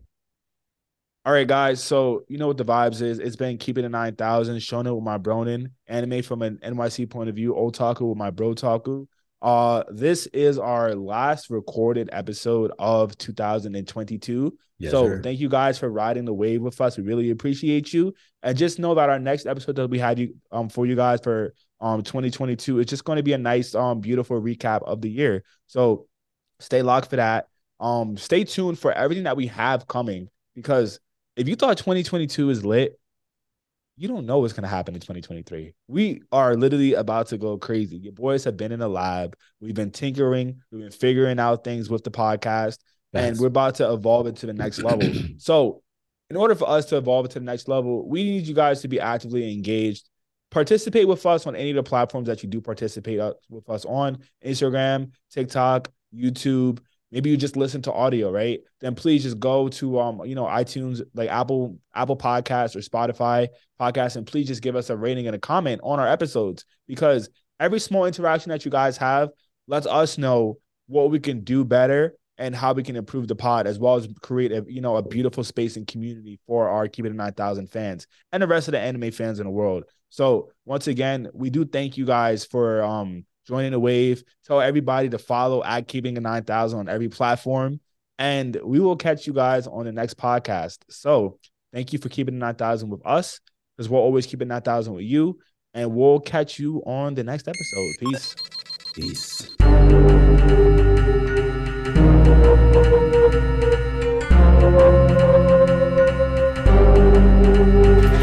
All 1.29 1.35
right, 1.35 1.47
guys. 1.47 1.85
So 1.85 2.25
you 2.29 2.39
know 2.39 2.47
what 2.47 2.57
the 2.57 2.65
vibes 2.65 3.03
is. 3.03 3.19
It's 3.19 3.37
been 3.37 3.59
keeping 3.59 3.85
it 3.85 3.91
nine 3.91 4.17
thousand, 4.17 4.59
showing 4.63 4.87
it 4.87 4.95
with 4.95 5.05
my 5.05 5.19
Bronin, 5.19 5.73
anime 5.87 6.23
from 6.23 6.41
an 6.41 6.59
NYC 6.65 7.11
point 7.11 7.29
of 7.29 7.37
view, 7.37 7.53
otaku 7.53 8.09
with 8.09 8.17
my 8.17 8.31
bro 8.31 8.55
taku. 8.55 9.05
Uh, 9.43 9.85
this 9.91 10.25
is 10.29 10.59
our 10.59 10.95
last 10.95 11.51
recorded 11.51 12.09
episode 12.13 12.73
of 12.79 13.19
2022. 13.19 14.57
Yes, 14.79 14.91
so 14.91 15.07
sir. 15.07 15.23
thank 15.23 15.39
you 15.39 15.51
guys 15.51 15.79
for 15.79 15.91
riding 15.91 16.25
the 16.25 16.33
wave 16.33 16.63
with 16.63 16.81
us. 16.81 16.97
We 16.97 17.05
really 17.05 17.29
appreciate 17.29 17.93
you. 17.93 18.15
And 18.43 18.57
just 18.57 18.79
know 18.79 18.95
that 18.95 19.11
our 19.11 19.19
next 19.19 19.45
episode 19.45 19.77
that 19.77 19.89
we 19.89 19.99
have 19.99 20.19
you 20.19 20.35
um 20.51 20.71
for 20.71 20.87
you 20.87 20.97
guys 20.97 21.21
for 21.23 21.53
um 21.83 22.03
2022 22.03 22.79
is 22.79 22.87
just 22.87 23.05
going 23.05 23.19
to 23.19 23.23
be 23.23 23.35
a 23.35 23.39
nice 23.39 23.75
um 23.75 24.01
beautiful 24.01 24.41
recap 24.41 24.83
of 24.85 25.03
the 25.03 25.11
year. 25.11 25.45
So 25.67 26.07
stay 26.59 26.81
locked 26.81 27.11
for 27.11 27.17
that. 27.17 27.49
Um, 27.81 28.17
stay 28.17 28.45
tuned 28.45 28.79
for 28.79 28.93
everything 28.93 29.25
that 29.25 29.37
we 29.37 29.49
have 29.49 29.87
coming 29.87 30.31
because 30.55 31.01
if 31.39 31.49
you 31.49 31.55
thought 31.55 31.79
2022 31.79 32.51
is 32.51 32.65
lit, 32.65 32.99
you 33.97 34.09
don't 34.09 34.27
know 34.27 34.39
what's 34.39 34.53
going 34.53 34.63
to 34.63 34.69
happen 34.69 34.95
in 34.95 35.01
2023. 35.01 35.73
We 35.87 36.23
are 36.33 36.57
literally 36.57 36.95
about 36.95 37.29
to 37.29 37.39
go 37.39 37.57
crazy. 37.59 37.97
Your 37.97 38.13
boys 38.13 38.45
have 38.45 38.57
been 38.57 38.73
in 38.73 38.81
the 38.81 38.89
lab. 38.89 39.37
We've 39.61 39.75
been 39.75 39.91
tinkering, 39.91 40.61
we've 40.71 40.83
been 40.83 40.91
figuring 40.91 41.39
out 41.39 41.65
things 41.65 41.89
with 41.89 42.05
the 42.05 42.11
podcast, 42.11 42.79
and 43.13 43.39
we're 43.39 43.47
about 43.47 43.77
to 43.77 43.93
evolve 43.93 44.27
it 44.27 44.37
to 44.37 44.47
the 44.47 44.53
next 44.53 44.83
level. 44.83 45.11
so, 45.39 45.83
in 46.31 46.37
order 46.37 46.55
for 46.55 46.69
us 46.69 46.87
to 46.87 46.97
evolve 46.97 47.27
it 47.27 47.31
to 47.31 47.39
the 47.39 47.45
next 47.45 47.69
level, 47.69 48.07
we 48.07 48.23
need 48.23 48.47
you 48.47 48.55
guys 48.55 48.83
to 48.83 48.89
be 48.89 49.01
actively 49.01 49.53
engaged. 49.53 50.09
Participate 50.51 51.07
with 51.07 51.25
us 51.25 51.47
on 51.47 51.55
any 51.57 51.71
of 51.71 51.77
the 51.77 51.83
platforms 51.83 52.27
that 52.27 52.43
you 52.43 52.49
do 52.49 52.61
participate 52.61 53.19
uh, 53.19 53.35
with 53.49 53.69
us 53.71 53.85
on 53.85 54.19
Instagram, 54.45 55.13
TikTok, 55.31 55.91
YouTube, 56.15 56.81
maybe 57.11 57.31
you 57.31 57.37
just 57.37 57.57
listen 57.57 57.83
to 57.83 57.93
audio, 57.93 58.31
right? 58.31 58.61
Then 58.81 58.95
please 58.95 59.23
just 59.23 59.39
go 59.39 59.69
to 59.69 59.99
um, 59.99 60.23
you 60.25 60.35
know, 60.35 60.45
iTunes, 60.45 61.03
like 61.15 61.31
Apple, 61.31 61.79
Apple 61.95 62.17
Podcasts 62.17 62.77
or 62.77 62.81
Spotify 62.81 63.49
podcasts, 63.81 64.17
and 64.17 64.27
please 64.27 64.47
just 64.47 64.63
give 64.63 64.77
us 64.77 64.91
a 64.91 64.97
rating 64.97 65.27
and 65.27 65.37
a 65.37 65.39
comment 65.39 65.81
on 65.85 66.01
our 66.01 66.09
episodes 66.09 66.65
because 66.87 67.29
every 67.61 67.81
small 67.81 68.05
interaction 68.05 68.51
that 68.51 68.65
you 68.65 68.71
guys 68.71 68.97
have 68.97 69.31
lets 69.67 69.87
us 69.87 70.19
know 70.19 70.59
what 70.87 71.11
we 71.11 71.19
can 71.21 71.45
do 71.45 71.65
better 71.65 72.15
and 72.39 72.55
how 72.55 72.73
we 72.73 72.83
can 72.83 72.97
improve 72.97 73.27
the 73.27 73.35
pod 73.35 73.67
as 73.67 73.79
well 73.79 73.97
as 73.97 74.09
create 74.23 74.53
a 74.53 74.65
you 74.69 74.81
know 74.81 74.97
a 74.97 75.03
beautiful 75.03 75.43
space 75.43 75.77
and 75.77 75.87
community 75.87 76.39
for 76.47 76.69
our 76.69 76.89
Keep 76.89 77.07
It 77.07 77.15
9000 77.15 77.67
fans 77.69 78.07
and 78.33 78.43
the 78.43 78.47
rest 78.47 78.69
of 78.69 78.73
the 78.73 78.79
anime 78.79 79.11
fans 79.11 79.41
in 79.41 79.47
the 79.47 79.51
world. 79.51 79.85
So 80.11 80.51
once 80.65 80.87
again, 80.87 81.29
we 81.35 81.51
do 81.51 81.65
thank 81.65 81.97
you 81.97 82.07
guys 82.07 82.45
for 82.45 82.83
um 82.83 83.25
joining 83.49 83.73
the 83.73 83.81
wave. 83.81 84.23
Tell 84.45 84.61
everybody 84.61 85.09
to 85.09 85.19
follow 85.19 85.65
at 85.65 85.89
Keeping 85.89 86.17
a 86.19 86.21
9000 86.21 86.79
on 86.79 86.89
every 86.89 87.09
platform. 87.09 87.81
And 88.19 88.57
we 88.63 88.79
will 88.79 88.97
catch 88.97 89.27
you 89.27 89.33
guys 89.33 89.67
on 89.67 89.87
the 89.87 89.93
next 89.93 90.19
podcast. 90.19 90.79
So 90.91 91.39
thank 91.73 91.93
you 91.93 91.99
for 91.99 92.09
keeping 92.09 92.35
the 92.35 92.41
9000 92.41 92.91
with 92.91 93.05
us 93.07 93.41
because 93.77 93.89
we'll 93.89 94.03
always 94.03 94.27
keep 94.27 94.43
it 94.43 94.47
9000 94.47 94.93
with 94.95 95.05
you. 95.05 95.39
And 95.75 95.95
we'll 95.95 96.21
catch 96.21 96.59
you 96.59 96.83
on 96.85 97.15
the 97.15 97.25
next 97.25 97.49
episode. 97.49 97.95
Peace. 98.01 98.35
Peace. 98.95 99.57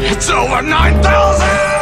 It's 0.08 0.30
over 0.30 0.62
9,000! 0.62 1.75